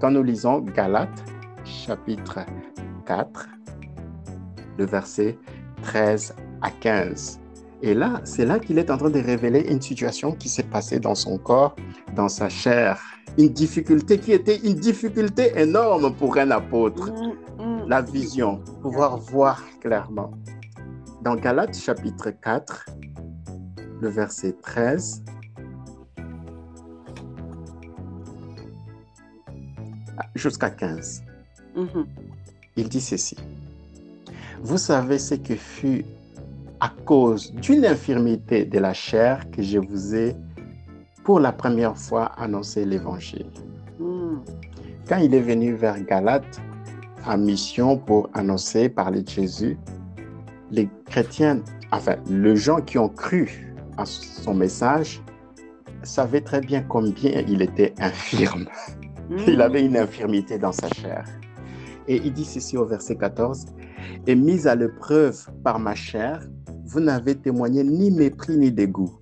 [0.00, 1.24] Quand nous lisons Galates,
[1.64, 2.40] chapitre
[3.06, 3.48] 4,
[4.78, 5.38] le verset
[5.82, 7.40] 13 à 15.
[7.82, 11.00] Et là, c'est là qu'il est en train de révéler une situation qui s'est passée
[11.00, 11.76] dans son corps,
[12.14, 13.00] dans sa chair.
[13.36, 17.10] Une difficulté qui était une difficulté énorme pour un apôtre.
[17.10, 17.88] Mm, mm.
[17.88, 20.30] La vision, pouvoir voir clairement.
[21.22, 22.86] Dans Galates chapitre 4,
[24.00, 25.24] le verset 13,
[30.34, 31.22] jusqu'à 15.
[31.76, 32.06] Mm-hmm.
[32.76, 33.36] Il dit ceci.
[34.62, 36.04] Vous savez ce que fut
[36.80, 40.36] à cause d'une infirmité de la chair que je vous ai
[41.24, 43.50] pour la première fois annoncé l'évangile.
[43.98, 44.38] Hmm.
[45.08, 46.60] Quand il est venu vers Galate
[47.26, 49.78] en mission pour annoncer, parler de Jésus,
[50.70, 51.60] les chrétiens,
[51.92, 55.22] enfin, les gens qui ont cru à son message
[56.02, 58.66] savaient très bien combien il était infirme.
[59.46, 61.24] Il avait une infirmité dans sa chair.
[62.06, 63.64] Et il dit ceci au verset 14,
[64.26, 66.46] Et mise à l'épreuve par ma chair,
[66.84, 69.18] vous n'avez témoigné ni mépris ni dégoût.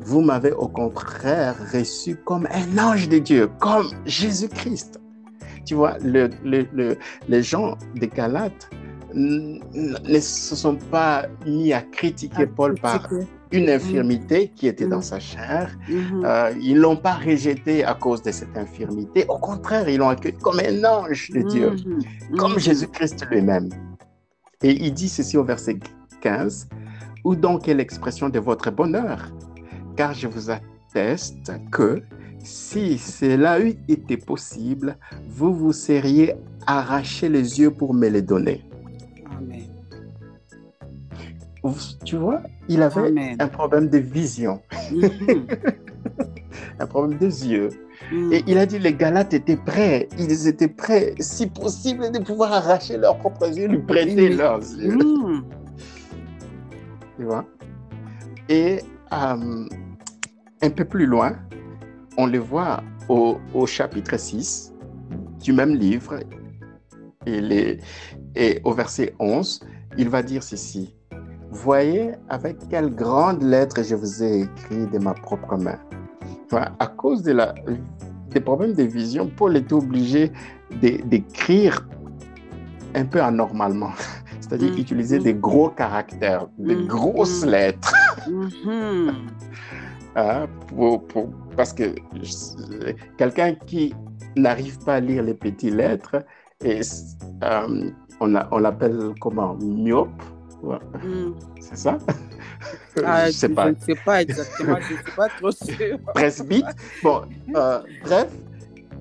[0.00, 5.00] Vous m'avez au contraire reçu comme un ange de Dieu, comme Jésus-Christ.
[5.64, 6.30] Tu vois, le,
[7.28, 8.70] les gens de Galates
[9.14, 13.08] ne se sont pas mis à critiquer Paul par
[13.52, 13.76] une mm.
[13.76, 15.02] infirmité qui était dans mm.
[15.02, 15.76] sa chair.
[15.88, 16.24] Mm-hmm.
[16.24, 19.24] Euh, ils ne l'ont pas rejeté à cause de cette infirmité.
[19.28, 22.36] Au contraire, ils l'ont accueilli comme un ange de Dieu, mm-hmm.
[22.36, 22.60] comme mm-hmm.
[22.60, 23.68] Jésus-Christ lui-même.
[24.62, 25.78] Et il dit ceci au verset
[26.20, 26.68] 15,
[27.24, 29.32] Où donc est l'expression de votre bonheur?
[29.96, 32.02] Car je vous atteste que
[32.40, 34.96] si cela eût été possible,
[35.28, 36.34] vous vous seriez
[36.66, 38.64] arraché les yeux pour me les donner.
[39.36, 39.77] Amen.
[42.04, 44.60] Tu vois, il avait un problème de vision,
[44.92, 45.58] mm-hmm.
[46.80, 47.70] un problème des yeux.
[48.12, 48.32] Mm.
[48.32, 52.52] Et il a dit les Galates étaient prêts, ils étaient prêts, si possible, de pouvoir
[52.52, 54.96] arracher leurs propres yeux, lui prêter leurs yeux.
[54.96, 55.44] Mm.
[57.16, 57.44] Tu vois?
[58.48, 58.80] Et
[59.12, 59.68] euh,
[60.62, 61.36] un peu plus loin,
[62.16, 64.72] on le voit au, chapitre 6
[65.42, 66.20] du même livre,
[67.26, 67.78] et, les,
[68.34, 69.60] et au verset 11,
[69.96, 70.94] il va dire ceci.
[71.64, 75.78] Voyez avec quelle grande lettre je vous ai écrit de ma propre main.
[76.46, 77.52] Enfin, à cause de la,
[78.30, 80.32] des problèmes de vision, Paul était obligé
[80.80, 81.86] d'écrire
[82.94, 83.90] un peu anormalement
[84.40, 84.78] c'est-à-dire mm.
[84.78, 86.86] utiliser des gros caractères, des mm.
[86.86, 87.94] grosses lettres.
[88.28, 89.12] Mm-hmm.
[90.16, 90.46] Hein,
[91.56, 91.94] parce que
[93.18, 93.94] quelqu'un qui
[94.36, 96.24] n'arrive pas à lire les petites lettres,
[96.64, 96.80] et,
[97.44, 99.54] euh, on, on l'appelle comment?
[99.60, 100.10] Myope
[101.60, 101.98] C'est ça?
[103.04, 103.70] Ah, Je ne sais, pas.
[103.78, 105.98] sais pas exactement, je ne suis pas trop sûr.
[106.14, 106.66] Presbyte?
[107.04, 107.22] Bon,
[107.54, 108.26] euh, bref,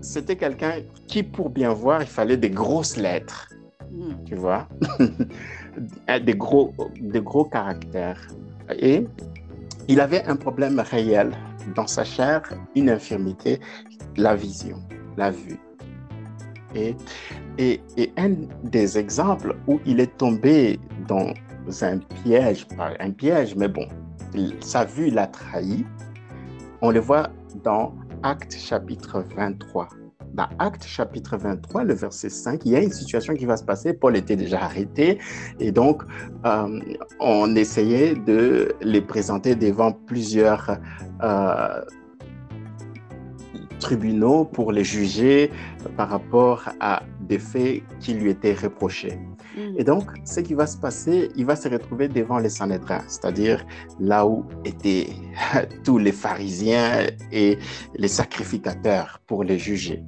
[0.02, 3.50] c'était quelqu'un qui, pour bien voir, il fallait des grosses lettres.
[3.92, 4.24] Hmm.
[4.26, 4.68] tu vois,
[6.26, 8.22] des gros, des gros caractères.
[8.78, 9.08] Et
[9.88, 11.32] il avait un problème réel
[11.74, 12.44] dans sa chair,
[12.76, 13.60] une infirmité,
[14.16, 14.78] la vision,
[15.16, 15.60] la vue.
[16.76, 16.96] Et,
[17.58, 21.34] et, et, un des exemples où il est tombé dans
[21.81, 23.88] un piège, pas un piège, mais bon,
[24.60, 25.85] sa vue l'a trahi,
[26.81, 27.30] on le voit
[27.64, 29.88] dans Acte chapitre 23
[30.34, 33.64] dans Acte chapitre 23, le verset 5, il y a une situation qui va se
[33.64, 33.94] passer.
[33.94, 35.18] Paul était déjà arrêté
[35.60, 36.03] et donc
[36.45, 36.80] euh,
[37.19, 40.77] on essayait de les présenter devant plusieurs
[41.23, 41.81] euh,
[43.80, 45.52] tribunaux pour les juger
[45.95, 49.20] par rapport à des faits qui lui étaient reprochés.
[49.78, 53.66] Et donc, ce qui va se passer, il va se retrouver devant les Sanhédrins, c'est-à-dire
[53.99, 55.08] là où étaient
[55.84, 57.58] tous les pharisiens et
[57.95, 60.04] les sacrificateurs pour les juger.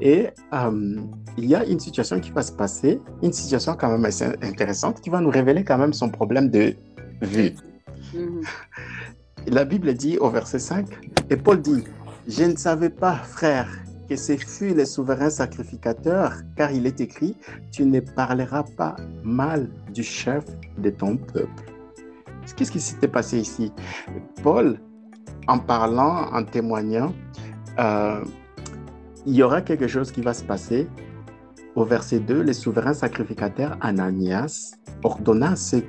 [0.00, 0.96] Et euh,
[1.38, 5.00] il y a une situation qui va se passer, une situation quand même assez intéressante,
[5.00, 6.74] qui va nous révéler quand même son problème de
[7.22, 7.54] vue.
[8.14, 8.46] Mm-hmm.
[9.46, 10.86] La Bible dit au verset 5,
[11.30, 11.84] et Paul dit,
[12.28, 13.68] je ne savais pas, frère,
[14.08, 17.36] que ce fut les souverains sacrificateurs, car il est écrit,
[17.70, 20.44] tu ne parleras pas mal du chef
[20.78, 21.72] de ton peuple.
[22.56, 23.72] Qu'est-ce qui s'était passé ici?
[24.42, 24.78] Paul,
[25.48, 27.14] en parlant, en témoignant,
[27.78, 28.22] euh,
[29.26, 30.86] il y aura quelque chose qui va se passer.
[31.74, 35.82] Au verset 2, les souverains sacrificateurs Ananias ordonna à ceux,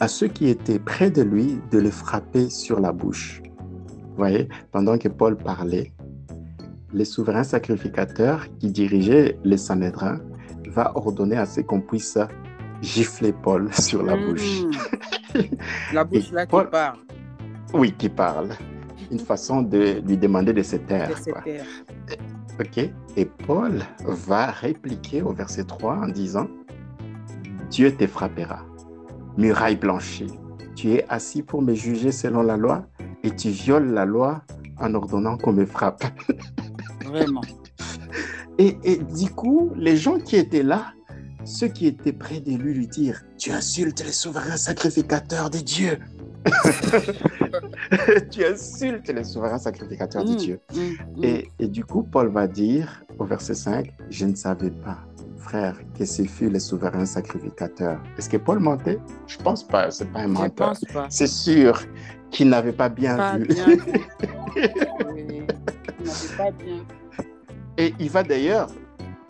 [0.00, 3.42] à ceux qui étaient près de lui de le frapper sur la bouche.
[4.16, 5.92] Vous voyez, pendant que Paul parlait,
[6.96, 10.18] les souverains sacrificateurs qui dirigeaient les Sanhédrins
[10.68, 12.18] va ordonner à ce qu'on puisse
[12.80, 14.62] gifler Paul sur la bouche.
[14.62, 15.40] Hmm.
[15.92, 16.98] La bouche là qui parle.
[17.74, 18.48] Oui, qui parle.
[19.10, 21.10] Une façon de lui demander de se taire.
[21.10, 21.66] De se taire.
[22.58, 22.90] Ok.
[23.16, 26.48] Et Paul va répliquer au verset 3 en disant
[27.68, 28.64] Dieu te frappera,
[29.36, 30.32] muraille blanchie.
[30.74, 32.86] Tu es assis pour me juger selon la loi
[33.22, 34.42] et tu violes la loi
[34.80, 36.04] en ordonnant qu'on me frappe.
[37.06, 37.40] Vraiment.
[38.58, 40.94] Et, et, du coup, les gens qui étaient là,
[41.44, 45.98] ceux qui étaient près de lui, lui dirent Tu insultes les souverains sacrificateurs des dieux.
[48.30, 50.60] tu insultes les souverains sacrificateurs de Mm, Dieu.
[50.74, 51.24] mm, mm.
[51.24, 54.98] Et, et du coup, Paul va dire au verset 5 Je ne savais pas,
[55.36, 58.00] frère, que ce fut les souverains sacrificateurs.
[58.16, 58.98] Est-ce que Paul mentait?
[59.26, 60.68] Je pense pas, c'est pas un Je menteur.
[60.70, 61.06] pense pas.
[61.10, 61.78] C'est sûr
[62.30, 63.46] qu'il n'avait pas bien Pas vu.
[63.48, 63.66] bien
[66.06, 66.84] n'avait pas bien.
[67.78, 68.68] Et il va d'ailleurs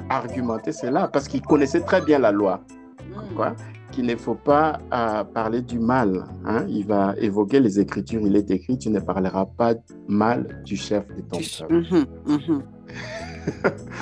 [0.09, 2.61] argumenter cela parce qu'il connaissait très bien la loi.
[3.09, 3.35] Mm.
[3.35, 3.55] Quoi?
[3.93, 6.25] Qu'il ne faut pas euh, parler du mal.
[6.45, 6.65] hein.
[6.69, 8.21] Il va évoquer les Écritures.
[8.23, 9.75] Il est écrit, tu ne parleras pas
[10.09, 11.75] mal du chef de ton peuple.
[11.75, 12.63] Mhm, mhm.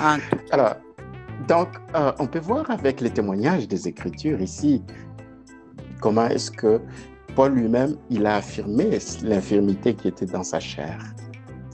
[0.51, 0.75] Alors,
[1.47, 4.81] donc, euh, on peut voir avec les témoignages des Écritures ici,
[6.01, 6.81] comment est-ce que
[7.35, 10.97] Paul lui-même, il a affirmé l'infirmité qui était dans sa chair.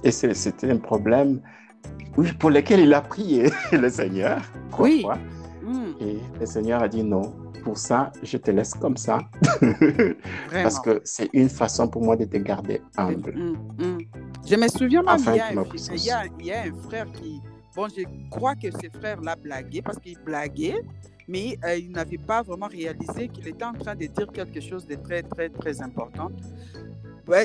[0.03, 1.41] Et c'était un problème
[2.17, 4.41] oui, pour lequel il a prié le Seigneur.
[4.69, 5.01] trois Oui.
[5.01, 5.17] fois.
[5.63, 7.33] mm, Et le Seigneur a dit non,
[7.63, 9.19] pour ça, je te laisse comme ça.
[10.51, 13.33] Parce que c'est une façon pour moi de te garder humble.
[13.35, 13.97] Mm, mm.
[14.47, 15.47] Je me souviens même, Afin il y, a
[16.19, 17.39] un, il, y a, frère qui,
[17.75, 20.81] bon, je crois que ce frère l'a blagué parce qu'il blaguait,
[21.27, 24.85] mais euh, il n'avait pas vraiment réalisé qu'il était en train de dire quelque chose
[24.85, 26.29] de très, très, très important.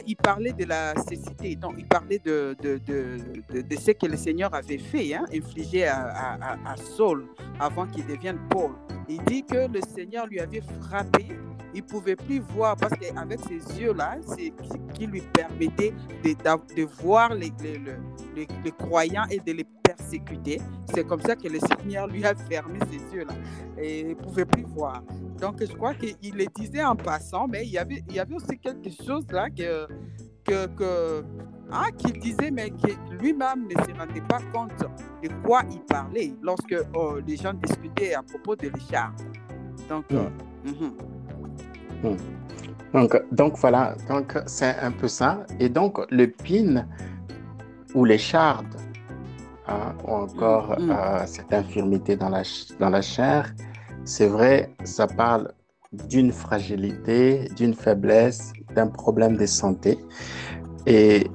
[0.06, 5.14] Il parlait de la cécité, donc il parlait de, ce que le Seigneur avait fait,
[5.14, 7.26] hein, infligé à Saul
[7.60, 8.72] avant qu'il devienne Paul.
[9.08, 11.26] Il dit que le Seigneur lui avait frappé,
[11.74, 16.82] il ne pouvait plus voir parce qu'avec ses yeux-là, c'est ce qui lui permettait de,
[17.02, 17.52] voir les,
[18.78, 20.60] croyants et de les persécuter.
[20.92, 23.34] C'est comme ça que le Seigneur lui a fermé ses yeux-là
[23.78, 25.02] et il ne pouvait plus voir.
[25.40, 28.02] Donc, je crois qu'il le disait en passant, mais il y avait,
[28.34, 29.86] aussi quelque chose là que,
[30.44, 31.24] que
[31.70, 34.78] hein, qu'il disait, mais que lui-même ne se rendait pas compte
[35.22, 39.12] de quoi il parlait lorsque oh, les gens discutaient à propos de Richard.
[39.88, 40.28] Donc, euh,
[40.64, 42.16] mhm.
[42.93, 45.44] Donc, donc voilà, donc c'est un peu ça.
[45.60, 46.86] Et donc le pin
[47.94, 48.76] ou les chardes,
[49.66, 50.90] hein, ou encore mm.
[50.90, 52.43] euh, cette infirmité dans la,
[52.78, 53.52] dans la chair,
[54.05, 55.52] c'est vrai, ça parle
[56.09, 59.98] d'une fragilité, d'une faiblesse, d'un problème de santé.
[60.86, 61.26] Et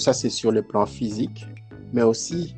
[0.00, 1.46] ça, c'est sur le plan physique,
[1.92, 2.54] mais aussi,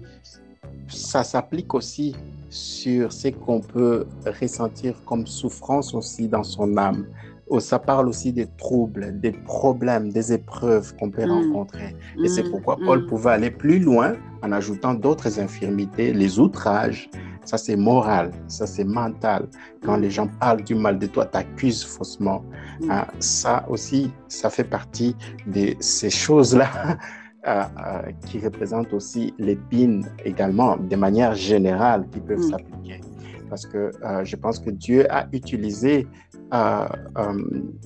[0.89, 2.15] ça s'applique aussi
[2.51, 4.07] sur ce qu'on peut
[4.41, 7.07] ressentir comme souffrance aussi dans son âme.
[7.53, 11.31] Oh, Ça parle aussi des troubles, des problèmes, des épreuves qu'on peut Mm.
[11.31, 11.97] rencontrer.
[12.25, 13.07] Et c'est Mm, pourquoi Paul mm.
[13.07, 17.11] pouvait aller plus loin en ajoutant d'autres infirmités, les outrages.
[17.45, 19.49] Ça, c'est moral, ça, c'est mental.
[19.85, 22.45] Quand les gens parlent du mal de toi, t'accusent faussement.
[22.89, 26.99] Hein, ça aussi, ça fait partie de ces choses-là
[28.27, 32.51] qui représentent aussi l'épine également, de manière générale, qui peuvent Mm.
[32.51, 33.01] s'appliquer.
[33.49, 36.07] Parce que euh, je pense que Dieu a utilisé
[36.55, 36.87] euh,
[37.19, 37.33] euh,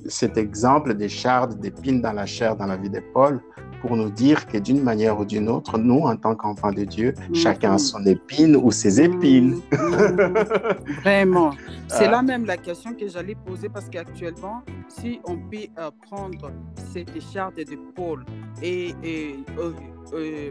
[0.06, 3.40] cet exemple des chardes, d'épines dans la chair dans la vie de Paul
[3.86, 7.12] pour nous dire que d'une manière ou d'une autre, nous, en tant qu'enfants de Dieu,
[7.28, 7.34] Mhm.
[7.34, 9.56] chacun a son épine ou ses épines.
[9.56, 9.70] Mm.
[11.02, 11.50] Vraiment.
[11.88, 12.12] C'est Ah.
[12.12, 16.50] là même la question que j'allais poser parce qu'actuellement, si on peut euh, prendre
[16.92, 18.24] cette charte de Paul
[18.62, 19.72] et, et, euh,
[20.14, 20.50] euh,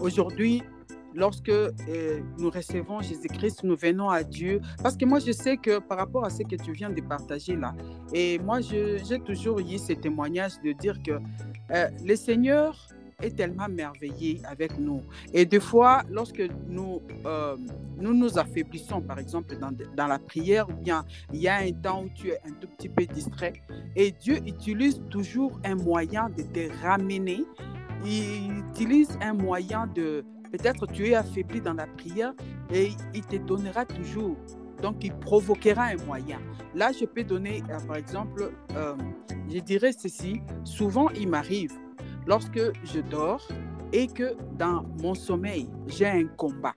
[0.00, 0.62] aujourd'hui,
[1.14, 1.70] lorsque euh,
[2.38, 4.60] nous recevons Jésus-Christ, nous venons à Dieu.
[4.82, 7.54] Parce que moi, je sais que par rapport à ce que tu viens de partager
[7.56, 7.72] là,
[8.12, 11.12] et moi, je- j'ai toujours eu ce témoignage de dire que
[11.70, 12.88] euh, le Seigneur
[13.22, 15.02] est tellement merveilleux avec nous.
[15.32, 17.56] Et des fois, lorsque nous, euh,
[17.98, 22.08] nous affaiblissons, par exemple, dans, dans la prière, bien il y a un temps où
[22.14, 23.54] tu es un tout petit peu distrait,
[23.94, 27.44] et Dieu utilise toujours un moyen de te ramener.
[28.04, 30.22] Il utilise un moyen de...
[30.52, 32.34] Peut-être tu es affaibli dans la prière
[32.72, 34.36] et il te donnera toujours.
[34.82, 36.38] Donc, il provoquera un moyen.
[36.74, 38.94] Là, je peux donner, euh, par exemple, euh,
[39.48, 40.40] je dirais ceci.
[40.64, 41.72] Souvent, il m'arrive,
[42.26, 43.46] lorsque je dors
[43.92, 46.74] et que dans mon sommeil, j'ai un combat.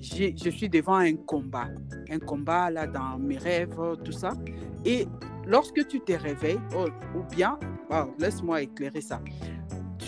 [0.00, 1.68] Je suis devant un combat,
[2.08, 4.30] un combat là dans mes rêves, tout ça.
[4.84, 5.06] Et
[5.44, 6.86] lorsque tu te réveilles, oh,
[7.16, 7.58] ou bien,
[7.90, 9.20] oh, laisse-moi éclairer ça,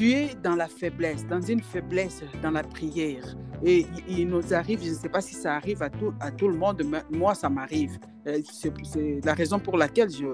[0.01, 3.36] tu es dans la faiblesse, dans une faiblesse dans la prière.
[3.62, 6.48] Et il, nous arrive, je ne sais pas si ça arrive à tout, à tout
[6.48, 7.98] le monde, mais moi ça m'arrive.
[8.51, 10.24] c'est la raison pour laquelle je,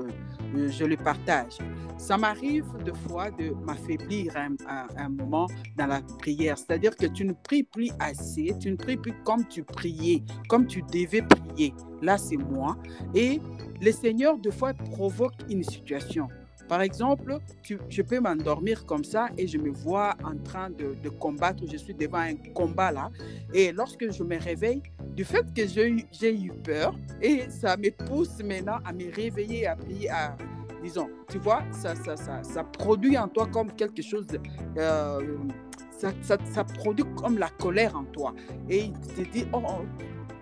[0.71, 1.59] je le partage.
[1.99, 7.25] Ça m'arrive de fois de m'affaiblir à, un moment dans la prière, c'est-à-dire que tu
[7.25, 11.75] ne pries plus assez, tu ne pries plus comme tu priais, comme tu devais prier.
[12.03, 12.77] Là, c'est moi.
[13.17, 13.41] Et
[13.83, 16.29] le Seigneur, de fois, provoque une situation.
[16.69, 21.63] Par exemple, je peux m'endormir comme ça et je me vois en train de, combattre,
[21.71, 23.11] je suis devant un combat là.
[23.55, 24.83] Et lorsque je me réveille,
[25.15, 29.77] du fait que j'ai eu peur, et ça me pousse maintenant à me réveiller, à
[29.77, 30.37] prier, à,
[30.83, 34.27] disons, tu vois, ça, ça, ça, produit en toi comme quelque chose,
[34.77, 35.37] euh,
[36.23, 38.35] ça, produit comme la colère en toi.
[38.69, 39.85] Et tu te dis, oh, oh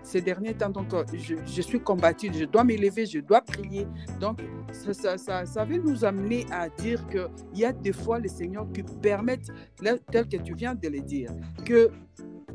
[0.05, 3.87] ces derniers temps, donc, euh, je, suis combattu, je dois m'élever, je dois prier.
[4.19, 4.39] Donc,
[4.71, 7.27] ça, ça, ça, veut nous amener à dire qu'il
[7.59, 9.49] y a des fois les Seigneurs qui permettent,
[10.11, 11.31] tel que tu viens de le dire,
[11.65, 11.89] que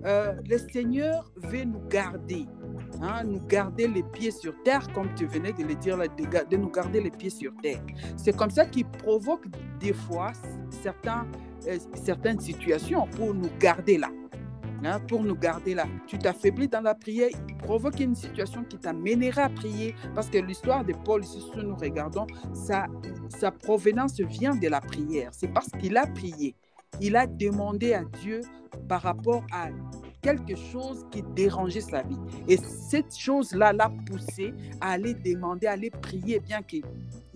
[0.07, 2.47] euh, le Seigneur veut nous garder.
[3.03, 6.57] Hein, nous garder les pieds sur terre, comme tu venais de le dire, de, de
[6.57, 7.83] nous garder les pieds sur terre.
[8.17, 9.47] C'est comme ça qu'il provoque
[9.81, 10.33] des fois
[10.83, 11.27] certains,
[11.67, 14.09] euh, certaines situations pour nous garder là.
[14.83, 15.87] Hein, pour nous garder là.
[16.07, 19.95] Tu t'affaiblis dans la prière, il provoque une situation qui t'amènera à prier.
[20.15, 22.87] Parce que l'histoire de Paul, si nous regardons, sa,
[23.63, 25.31] provenance vient de la prière.
[25.33, 26.55] C'est parce qu'il a prié.
[27.01, 28.41] Il a demandé à Dieu
[28.89, 29.69] par rapport à
[30.23, 32.19] quelque chose qui dérangeait sa vie.
[32.49, 36.83] Et cette chose-là l'a poussé à aller demander, à aller prier, bien qu'il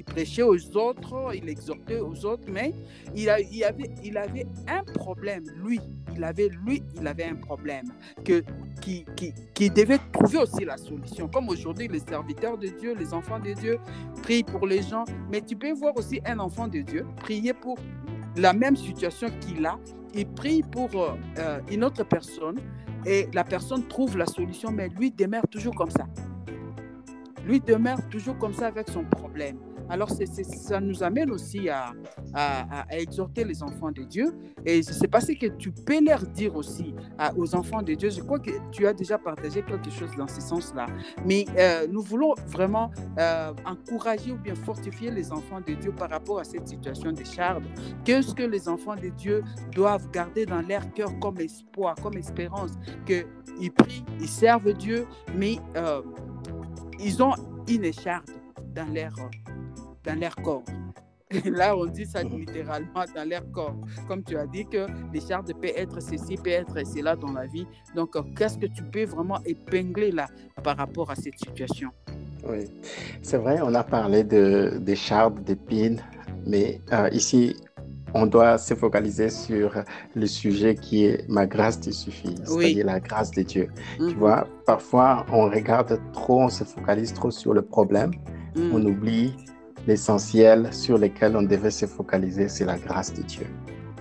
[0.07, 2.75] prêchait aux autres, il exhortait aux autres, mais
[3.15, 5.81] il avait un problème, lui.
[6.17, 7.87] Il avait, lui, il avait un problème
[8.25, 8.43] que,
[8.81, 9.05] qui,
[9.55, 11.29] qui, devait trouver aussi la solution.
[11.29, 13.79] Comme aujourd'hui, les serviteurs de Dieu, les enfants de Dieu
[14.23, 17.77] prient pour les gens, mais tu peux voir aussi un enfant de Dieu prier pour
[18.37, 19.79] la même situation qu'il a.
[20.15, 22.59] Il prie pour euh, euh, une autre personne
[23.05, 26.07] et la personne trouve la solution, mais lui demeure toujours comme ça.
[27.45, 29.59] Lui demeure toujours comme ça avec son problème.
[29.89, 31.93] Alors, ça nous amène aussi à,
[32.91, 34.35] exhorter les enfants de Dieu.
[34.65, 36.95] Et je ne sais pas ce que tu peux leur dire aussi
[37.37, 38.11] aux enfants de Dieu.
[38.11, 40.87] Je crois que tu as déjà partagé quelque chose dans ce sens-là.
[41.27, 46.11] Mais euh, nous voulons vraiment euh, encourager ou bien fortifier les enfants de Dieu par
[46.11, 47.25] rapport à cette situation de.
[48.05, 49.43] Qu'est-ce que les enfants de Dieu
[49.73, 52.73] doivent garder dans leur cœur comme espoir, comme espérance?
[53.07, 56.03] Qu'ils prient, ils servent Dieu, mais euh,
[57.01, 57.35] ils ont
[57.67, 58.31] une écharde
[58.75, 59.13] dans leur
[60.05, 60.65] dans leur corps.
[61.31, 63.77] Et là, on dit ça littéralement dans leur corps.
[64.07, 67.47] Comme tu as dit que les chartes peuvent être ceci, peuvent être cela dans la
[67.47, 67.67] vie.
[67.97, 70.29] Donc, euh, qu'est-ce que tu peux vraiment épingler là
[70.63, 71.91] par rapport à cette situation?
[72.47, 72.71] Oui,
[73.23, 76.03] c'est vrai, on a parlé de, des chartes, d'épines,
[76.47, 77.57] mais euh, ici,
[78.13, 79.83] on doit se focaliser sur
[80.15, 83.69] le sujet qui est ma grâce te suffit, c'est-à-dire la grâce de Dieu.
[83.97, 84.15] Tu mhm.
[84.15, 88.13] vois, parfois on regarde trop, on se focalise trop sur le problème,
[88.57, 88.87] on mhm.
[88.87, 89.35] oublie
[89.87, 93.47] l'essentiel sur lequel on devait se focaliser, c'est la grâce de Dieu.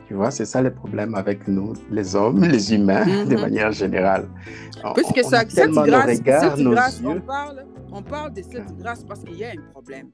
[0.08, 3.42] Tu vois, c'est ça le problème avec nous, les hommes, les humains, de mhm.
[3.42, 4.28] manière générale.
[4.96, 9.38] Puisque ça, cette grâce, cette grâce on, parle, on parle de cette grâce parce qu'il
[9.38, 10.10] y a un problème.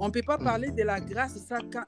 [0.00, 1.84] On ne peut pas parler de la grâce ça quand,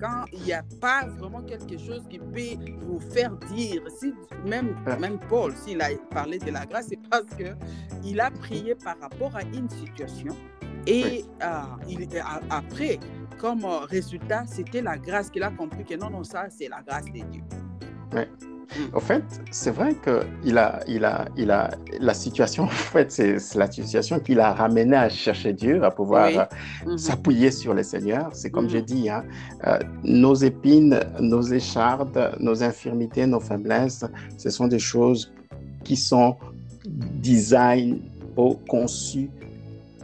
[0.00, 3.82] quand il n'y a pas vraiment quelque chose qui peut vous faire dire.
[3.98, 4.14] Si,
[4.46, 8.96] même, même Paul, s'il a parlé de la grâce, c'est parce qu'il a prié par
[9.00, 10.36] rapport à une situation
[10.88, 11.46] et euh,
[11.86, 12.08] il,
[12.48, 12.98] après,
[13.38, 16.80] comme euh, résultat, c'était la grâce qu'il a compris que non, non, ça, c'est la
[16.80, 17.42] grâce de Dieu.
[18.14, 18.22] Oui.
[18.22, 18.96] Mm.
[18.96, 21.70] En fait, c'est vrai que il a, il a, il a,
[22.00, 26.28] la situation, en fait, c'est la situation qui l'a ramené à chercher Dieu, à pouvoir
[26.28, 26.44] euh,
[26.86, 26.96] mm-hmm.
[26.96, 28.30] s'appuyer sur le Seigneur.
[28.32, 28.84] C'est comme j'ai mm-hmm.
[28.84, 29.24] dit, hein,
[30.04, 34.06] nos épines, nos échardes, nos infirmités, nos faiblesses,
[34.38, 35.34] ce sont des choses
[35.84, 36.36] qui sont
[36.86, 38.00] design
[38.38, 39.30] ou conçues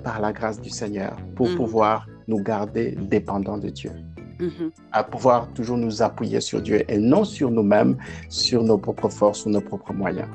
[0.05, 1.57] par la grâce du Seigneur pour mhm.
[1.57, 3.91] pouvoir nous garder dépendants de Dieu.
[4.39, 4.71] Mhm.
[4.93, 7.97] À pouvoir toujours nous appuyer sur Dieu et non sur nous-mêmes,
[8.29, 10.29] sur nos propres forces ou nos propres moyens.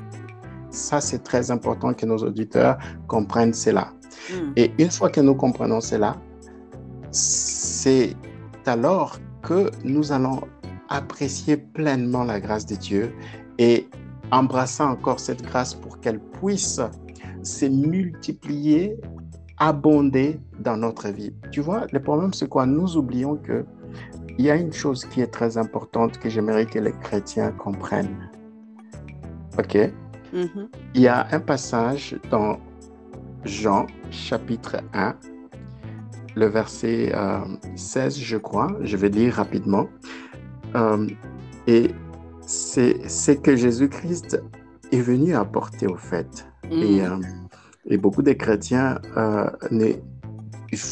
[0.70, 3.92] Ça, c'est très important que nos auditeurs comprennent cela.
[4.30, 4.52] Mhm.
[4.56, 6.16] Et une fois que nous comprenons cela,
[7.10, 8.14] c'est
[8.66, 10.40] alors que nous allons
[10.88, 13.12] apprécier pleinement la grâce de Dieu
[13.58, 13.88] et
[14.32, 16.80] embrasser encore cette grâce pour qu'elle puisse
[17.42, 18.96] se multiplier
[19.60, 21.32] abonder dans notre vie.
[21.52, 22.66] Tu vois, le problème, c'est quoi?
[22.66, 23.64] Nous oublions que
[24.38, 28.30] il y a une chose qui est très importante que j'aimerais que les chrétiens comprennent.
[29.58, 29.76] OK?
[30.34, 30.68] Mm-hmm.
[30.94, 32.58] Il y a un passage dans
[33.44, 35.14] Jean chapitre 1,
[36.36, 37.12] le verset
[37.74, 38.68] 16, euh, je crois.
[38.80, 39.88] Je vais lire rapidement.
[40.74, 41.06] Euh,
[41.66, 41.90] et
[42.40, 44.42] c'est ce que Jésus-Christ
[44.92, 46.48] est venu apporter au fait.
[46.70, 47.04] Et mm.
[47.04, 47.16] euh,
[47.90, 49.92] et beaucoup de chrétiens euh, ne,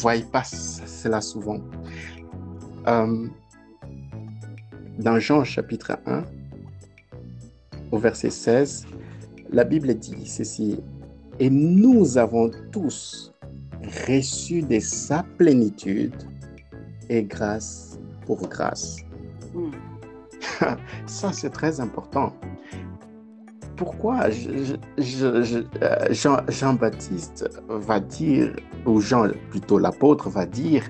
[0.01, 1.59] voient pas cela souvent.
[2.87, 3.27] Euh,
[4.99, 6.23] dans Jean chapitre 1,
[7.91, 8.85] au verset 16,
[9.51, 10.79] la Bible dit ceci,
[11.39, 13.33] et nous avons tous
[14.07, 16.15] reçu de sa plénitude
[17.09, 18.97] et grâce pour grâce.
[19.53, 19.71] Hmm.
[21.07, 22.33] Ça, c'est très important.
[23.79, 24.75] Pourquoi euh,
[26.49, 28.53] Jean-Baptiste va dire,
[28.85, 30.83] ou Jean, plutôt l'apôtre, va dire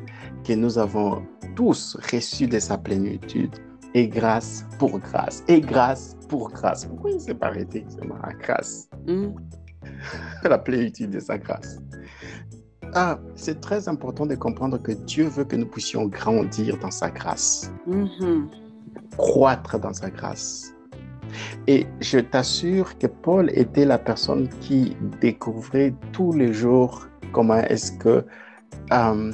[0.44, 1.22] que nous avons
[1.56, 3.56] tous reçu de sa plénitude
[3.94, 5.44] et grâce pour grâce.
[5.48, 6.86] Et grâce pour grâce.
[6.88, 7.86] Pourquoi il ne s'est pas arrêté
[8.24, 8.90] à grâce?
[9.06, 9.34] Hmm.
[10.44, 11.78] La plénitude de sa grâce.
[12.95, 17.11] Ah, c'est très important de comprendre que Dieu veut que nous puissions grandir dans sa
[17.11, 18.48] grâce, mm-hmm.
[19.16, 20.74] croître dans sa grâce.
[21.68, 27.92] Et je t'assure que Paul était la personne qui découvrait tous les jours comment est-ce
[27.94, 28.26] que
[28.92, 29.32] euh,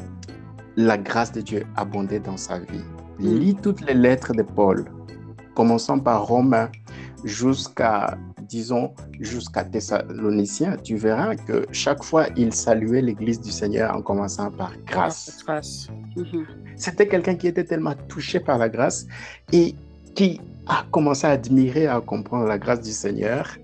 [0.76, 2.84] la grâce de Dieu abondait dans sa vie.
[3.20, 3.40] Mm.
[3.40, 4.86] Lis toutes les lettres de Paul,
[5.54, 6.70] commençant par Romains
[7.24, 8.18] jusqu'à
[8.48, 14.52] disons, jusqu'à Thessaloniciens, tu verras que chaque fois, il saluait l'Église du Seigneur en commençant
[14.52, 15.44] par grâce.
[15.44, 15.88] grâce.
[16.16, 16.46] Mhm.
[16.76, 19.08] C'était quelqu'un qui était tellement touché par la grâce
[19.52, 19.76] et
[20.14, 23.58] qui a commencé à admirer, à comprendre la grâce du Seigneur.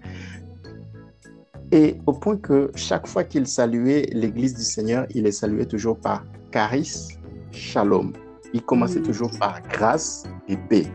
[1.72, 5.98] Et au point que chaque fois qu'il saluait l'Église du Seigneur, il est salué toujours
[5.98, 7.18] par charis,
[7.52, 8.14] shalom.
[8.54, 9.06] Il commençait mhm.
[9.06, 10.86] toujours par grâce et paix.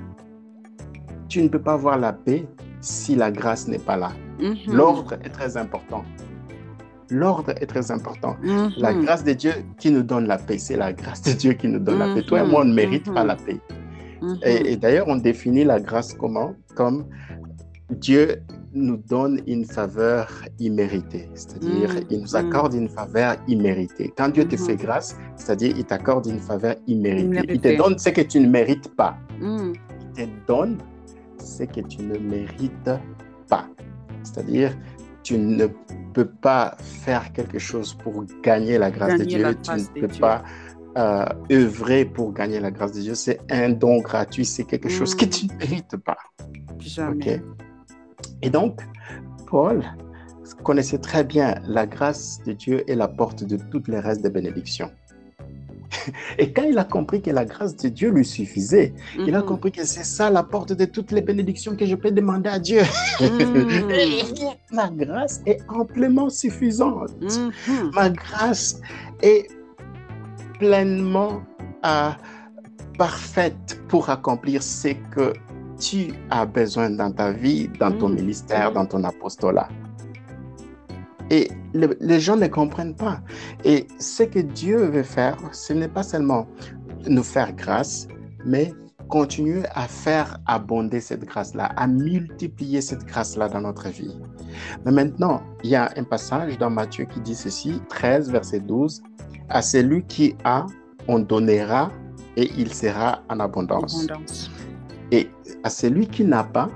[1.28, 2.46] Tu ne peux pas avoir la paix
[2.80, 4.12] si la grâce n'est pas là.
[4.38, 4.56] Mhm.
[4.68, 6.04] L'ordre est très important.
[7.08, 8.36] L'ordre est très important.
[8.42, 8.72] Mhm.
[8.76, 11.68] La grâce de Dieu qui nous donne la paix, c'est la grâce de Dieu qui
[11.68, 12.22] nous donne la paix.
[12.22, 13.58] Toi et moi, on ne mérite pas la paix.
[14.22, 14.38] Mhm.
[14.44, 16.54] Et, d'ailleurs, on définit la grâce comment?
[16.74, 17.06] Comme
[17.90, 20.28] Dieu nous donne une faveur
[20.58, 24.12] imméritée, c'est-à-dire il nous accorde une faveur imméritée.
[24.16, 27.46] Quand Dieu te fait grâce, c'est-à-dire il t'accorde une faveur imméritée.
[27.48, 29.16] Il te donne ce que tu ne mérites pas.
[29.40, 29.72] Il
[30.14, 30.78] te donne
[31.38, 32.90] ce que tu ne mérites
[33.48, 33.66] pas.
[34.24, 34.76] C'est-à-dire,
[35.22, 35.66] tu ne
[36.12, 39.56] peux pas faire quelque chose pour gagner la grâce de Dieu.
[39.62, 40.42] Tu ne peux pas
[40.96, 43.14] euh, œuvrer pour gagner la grâce de Dieu.
[43.14, 44.44] C'est un don gratuit.
[44.44, 45.30] C'est quelque chose que mm.
[45.30, 46.18] tu ne mérites pas.
[46.78, 47.42] Jamais.
[48.42, 48.80] Et donc,
[49.46, 49.82] Paul
[50.62, 54.30] connaissait très bien la grâce de Dieu et la porte de toutes les restes des
[54.30, 54.90] bénédictions.
[56.38, 59.46] Et quand il a compris que la grâce de Dieu lui suffisait, il a mhm.
[59.46, 62.58] compris que c'est ça la porte de toutes les bénédictions que je peux demander à
[62.58, 62.82] Dieu.
[63.20, 63.88] Mhm.
[64.72, 67.10] Ma grâce est amplement suffisante.
[67.94, 68.80] Ma grâce
[69.22, 69.48] est
[70.58, 71.42] pleinement
[71.84, 72.10] euh,
[72.98, 75.32] parfaite pour accomplir ce que
[75.78, 79.68] tu as besoin dans ta vie, dans ton ministère, dans ton apostolat.
[81.30, 83.20] Et les gens ne comprennent pas.
[83.64, 86.46] Et ce que Dieu veut faire, ce n'est pas seulement
[87.08, 88.06] nous faire grâce,
[88.44, 88.72] mais
[89.08, 94.16] continuer à faire abonder cette grâce-là, à multiplier cette grâce-là dans notre vie.
[94.84, 99.02] Mais maintenant, il y a un passage dans Matthieu qui dit ceci, 13, verset 12,
[99.48, 100.66] à celui qui a,
[101.08, 101.90] on donnera
[102.36, 104.04] et il sera en abondance.
[104.04, 104.50] abondance.
[105.10, 105.30] Et
[105.62, 106.68] à celui qui n'a pas,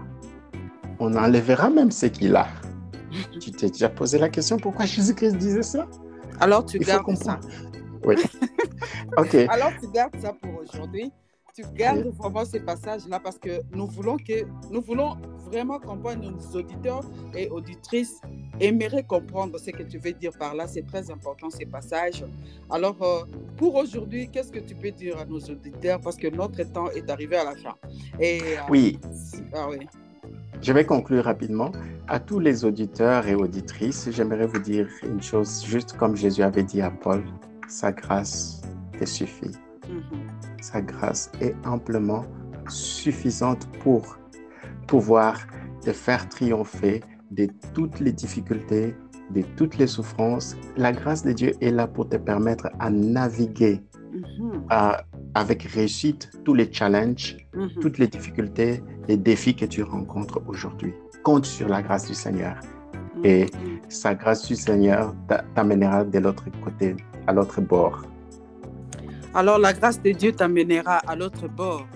[0.98, 2.46] on enlèvera même ce qu'il a.
[3.40, 5.86] tu t'es déjà posé la question pourquoi Jésus-Christ disait ça?
[6.40, 7.40] Alors tu gardes ça.
[8.04, 8.14] Oui.
[9.16, 9.34] ok.
[9.48, 11.12] Alors tu gardes ça pour aujourd'hui.
[11.54, 15.16] Tu gardes vraiment ces passages-là parce que nous voulons que nous voulons
[15.46, 17.04] vraiment comprendre nos auditeurs
[17.34, 18.20] et auditrices
[18.60, 20.66] aimeraient comprendre ce que tu veux dire par là.
[20.66, 22.24] C'est très important ces passages.
[22.70, 23.24] Alors euh,
[23.56, 26.00] pour aujourd'hui, qu'est-ce que tu peux dire à nos auditeurs?
[26.00, 27.74] Parce que notre temps est arrivé à la fin.
[28.20, 28.98] Et, euh, oui.
[29.54, 29.86] ah, oui.
[30.62, 31.72] Je vais conclure rapidement.
[32.06, 36.62] À tous les auditeurs et auditrices, j'aimerais vous dire une chose, juste comme Jésus avait
[36.62, 37.24] dit à Paul,
[37.66, 38.60] sa grâce
[38.98, 39.52] te suffit.
[39.88, 40.19] Mm-hmm.
[40.60, 42.24] Sa grâce est amplement
[42.68, 44.18] suffisante pour
[44.86, 45.38] pouvoir
[45.82, 48.94] te faire triompher de toutes les difficultés,
[49.30, 50.56] de toutes les souffrances.
[50.76, 53.80] La grâce de Dieu est là pour te permettre à naviguer
[54.12, 54.96] mm-hmm.
[55.34, 57.80] avec réussite tous les challenges, mm-hmm.
[57.80, 60.94] toutes les difficultés les défis que tu rencontres aujourd'hui.
[61.22, 62.56] Compte sur la grâce du Seigneur.
[63.24, 63.46] Et
[63.88, 65.14] sa grâce du Seigneur
[65.54, 66.96] t'amènera de l'autre côté,
[67.26, 68.02] à l'autre bord.
[69.32, 71.86] Alors la grâce de Dieu t'amènera à l'autre bord.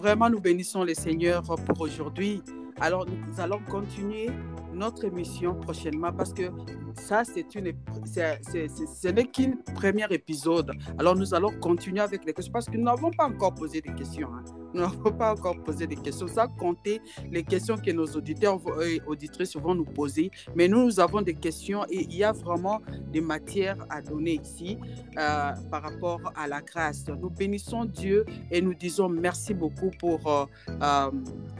[0.00, 2.42] Vraiment, nous bénissons le Seigneur pour aujourd'hui.
[2.80, 4.30] Alors nous allons continuer
[4.72, 6.50] notre émission prochainement parce que
[6.94, 7.72] ça, c'est une,
[8.06, 10.72] ce n'est qu'un premier épisode.
[10.98, 13.92] Alors nous allons continuer avec les questions parce que nous n'avons pas encore posé des
[13.92, 14.30] questions.
[14.34, 14.63] Hein.
[14.78, 16.26] nous n'avons pas encore posé des questions.
[16.26, 20.30] Ça compter les questions que nos auditeurs et auditrices vont nous poser.
[20.56, 22.82] Mais nous, nous avons des questions et il y a vraiment
[23.12, 24.78] des matières à donner ici
[25.16, 27.04] euh, par rapport à la grâce.
[27.08, 31.10] Nous bénissons Dieu et nous disons merci beaucoup pour euh,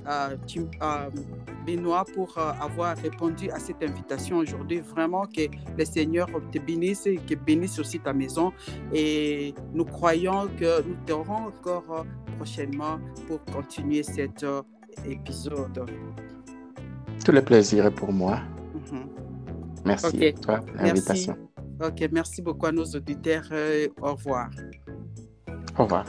[0.07, 1.11] euh,
[1.67, 4.81] Benoît pour avoir répondu à cette invitation aujourd'hui.
[4.81, 5.43] Vraiment que
[5.79, 8.53] le Seigneur te bénisse et que bénisse aussi ta maison.
[8.93, 12.05] Et nous croyons que nous t'aurons encore
[12.37, 14.45] prochainement pour continuer cet
[15.07, 15.91] épisode.
[17.25, 18.41] Tout le plaisir est pour moi.
[18.75, 19.09] Mhm.
[19.85, 21.37] Merci pour l'invitation.
[21.85, 23.49] Ok, merci beaucoup à nos auditeurs.
[24.01, 24.51] au revoir.
[25.79, 26.07] Au revoir.